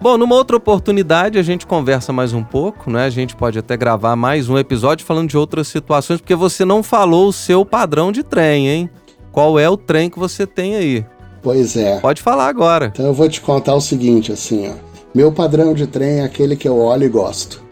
Bom, 0.00 0.16
numa 0.16 0.36
outra 0.36 0.56
oportunidade 0.56 1.38
a 1.38 1.42
gente 1.42 1.66
conversa 1.66 2.12
mais 2.12 2.32
um 2.32 2.42
pouco, 2.42 2.88
né? 2.88 3.04
A 3.04 3.10
gente 3.10 3.34
pode 3.34 3.58
até 3.58 3.76
gravar 3.76 4.14
mais 4.14 4.48
um 4.48 4.56
episódio 4.56 5.04
falando 5.04 5.28
de 5.28 5.36
outras 5.36 5.66
situações, 5.66 6.20
porque 6.20 6.36
você 6.36 6.64
não 6.64 6.82
falou 6.84 7.28
o 7.28 7.32
seu 7.32 7.64
padrão 7.64 8.12
de 8.12 8.22
trem, 8.22 8.68
hein? 8.68 8.90
Qual 9.38 9.56
é 9.56 9.70
o 9.70 9.76
trem 9.76 10.10
que 10.10 10.18
você 10.18 10.44
tem 10.44 10.74
aí. 10.74 11.06
Pois 11.40 11.76
é. 11.76 12.00
Pode 12.00 12.20
falar 12.20 12.48
agora. 12.48 12.86
Então 12.86 13.06
eu 13.06 13.14
vou 13.14 13.28
te 13.28 13.40
contar 13.40 13.76
o 13.76 13.80
seguinte, 13.80 14.32
assim, 14.32 14.68
ó. 14.68 14.72
Meu 15.14 15.30
padrão 15.30 15.72
de 15.74 15.86
trem 15.86 16.18
é 16.18 16.24
aquele 16.24 16.56
que 16.56 16.66
eu 16.66 16.76
olho 16.76 17.04
e 17.04 17.08
gosto. 17.08 17.62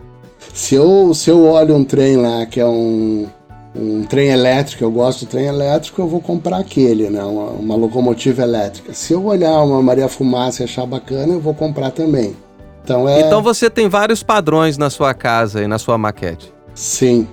Se 0.55 0.77
eu, 0.77 1.13
se 1.13 1.29
eu 1.29 1.45
olho 1.45 1.75
um 1.75 1.83
trem 1.83 2.19
lá 2.19 2.47
que 2.47 2.61
é 2.61 2.65
um, 2.65 3.27
um 3.75 4.05
trem 4.05 4.29
elétrico, 4.29 4.85
eu 4.85 4.93
gosto 4.93 5.25
do 5.25 5.29
trem 5.29 5.47
elétrico, 5.47 6.01
eu 6.01 6.07
vou 6.07 6.21
comprar 6.21 6.59
aquele, 6.59 7.11
né? 7.11 7.25
Uma, 7.25 7.51
uma 7.51 7.75
locomotiva 7.75 8.43
elétrica. 8.43 8.95
Se 8.95 9.13
eu 9.13 9.25
olhar 9.25 9.61
uma 9.65 9.83
Maria 9.83 10.09
Fumaça 10.09 10.63
e 10.63 10.67
achar 10.67 10.87
bacana, 10.87 11.33
eu 11.33 11.41
vou 11.41 11.53
comprar 11.53 11.91
também. 11.91 12.37
Então, 12.85 13.09
é... 13.09 13.23
então 13.23 13.43
você 13.43 13.69
tem 13.69 13.89
vários 13.89 14.23
padrões 14.23 14.79
na 14.79 14.89
sua 14.89 15.13
casa 15.13 15.65
e 15.65 15.67
na 15.67 15.81
sua 15.81 15.99
maquete. 15.99 16.55
Sim. 16.77 17.27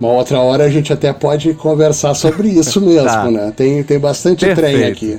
Uma 0.00 0.10
outra 0.12 0.38
hora 0.40 0.64
a 0.64 0.68
gente 0.68 0.92
até 0.92 1.12
pode 1.12 1.54
conversar 1.54 2.14
sobre 2.14 2.48
isso 2.48 2.80
mesmo, 2.84 3.08
tá. 3.08 3.30
né? 3.30 3.52
Tem, 3.56 3.82
tem 3.82 3.98
bastante 3.98 4.44
Perfeito. 4.44 4.76
trem 4.76 4.84
aqui. 4.84 5.18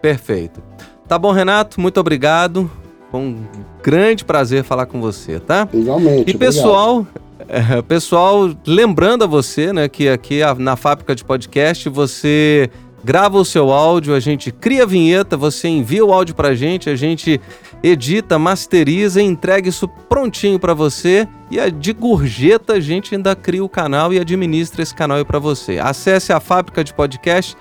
Perfeito. 0.00 0.62
Tá 1.06 1.18
bom, 1.18 1.30
Renato, 1.30 1.80
muito 1.80 1.98
obrigado. 2.00 2.70
Foi 3.10 3.20
um 3.20 3.36
grande 3.82 4.24
prazer 4.24 4.64
falar 4.64 4.86
com 4.86 5.00
você, 5.00 5.38
tá? 5.38 5.68
Igualmente. 5.72 6.30
E 6.30 6.36
pessoal, 6.36 7.06
é, 7.48 7.82
pessoal, 7.82 8.50
lembrando 8.66 9.24
a 9.24 9.26
você, 9.26 9.72
né, 9.72 9.88
que 9.88 10.08
aqui 10.08 10.40
na 10.58 10.76
fábrica 10.76 11.14
de 11.14 11.24
podcast 11.24 11.88
você 11.88 12.70
grava 13.04 13.38
o 13.38 13.44
seu 13.44 13.70
áudio, 13.72 14.14
a 14.14 14.20
gente 14.20 14.50
cria 14.50 14.84
a 14.84 14.86
vinheta, 14.86 15.36
você 15.36 15.68
envia 15.68 16.04
o 16.04 16.12
áudio 16.12 16.34
pra 16.34 16.54
gente, 16.54 16.88
a 16.88 16.96
gente 16.96 17.40
edita, 17.82 18.38
masteriza 18.38 19.20
e 19.20 19.24
entrega 19.24 19.68
isso 19.68 19.88
prontinho 19.88 20.58
para 20.58 20.74
você. 20.74 21.26
E 21.50 21.58
a 21.58 21.68
de 21.68 21.92
gorjeta 21.92 22.74
a 22.74 22.80
gente 22.80 23.14
ainda 23.14 23.34
cria 23.34 23.64
o 23.64 23.68
canal 23.68 24.12
e 24.12 24.18
administra 24.18 24.82
esse 24.82 24.94
canal 24.94 25.24
para 25.24 25.38
você. 25.38 25.78
Acesse 25.78 26.32
a 26.32 26.40
fábrica 26.40 26.84
de 26.84 26.94
podcast.com.br. 26.94 27.56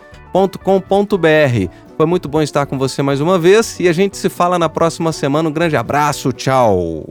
Foi 1.98 2.06
muito 2.06 2.30
bom 2.30 2.42
estar 2.42 2.66
com 2.66 2.78
você 2.78 3.02
mais 3.02 3.22
uma 3.22 3.38
vez 3.38 3.80
e 3.80 3.88
a 3.88 3.94
gente 3.94 4.18
se 4.18 4.30
fala 4.30 4.58
na 4.58 4.70
próxima 4.70 5.12
semana. 5.12 5.50
Um 5.50 5.52
grande 5.52 5.76
abraço, 5.76 6.32
tchau. 6.32 7.06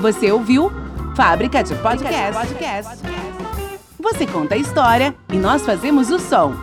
Você 0.00 0.32
ouviu 0.32 0.70
Fábrica 1.14 1.62
de 1.62 1.74
Podcast. 1.74 2.40
Você 3.98 4.26
conta 4.26 4.54
a 4.54 4.58
história 4.58 5.14
e 5.30 5.36
nós 5.36 5.62
fazemos 5.62 6.10
o 6.10 6.18
som. 6.18 6.54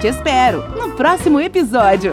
Te 0.00 0.08
espero 0.08 0.62
no 0.76 0.94
próximo 0.94 1.40
episódio. 1.40 2.12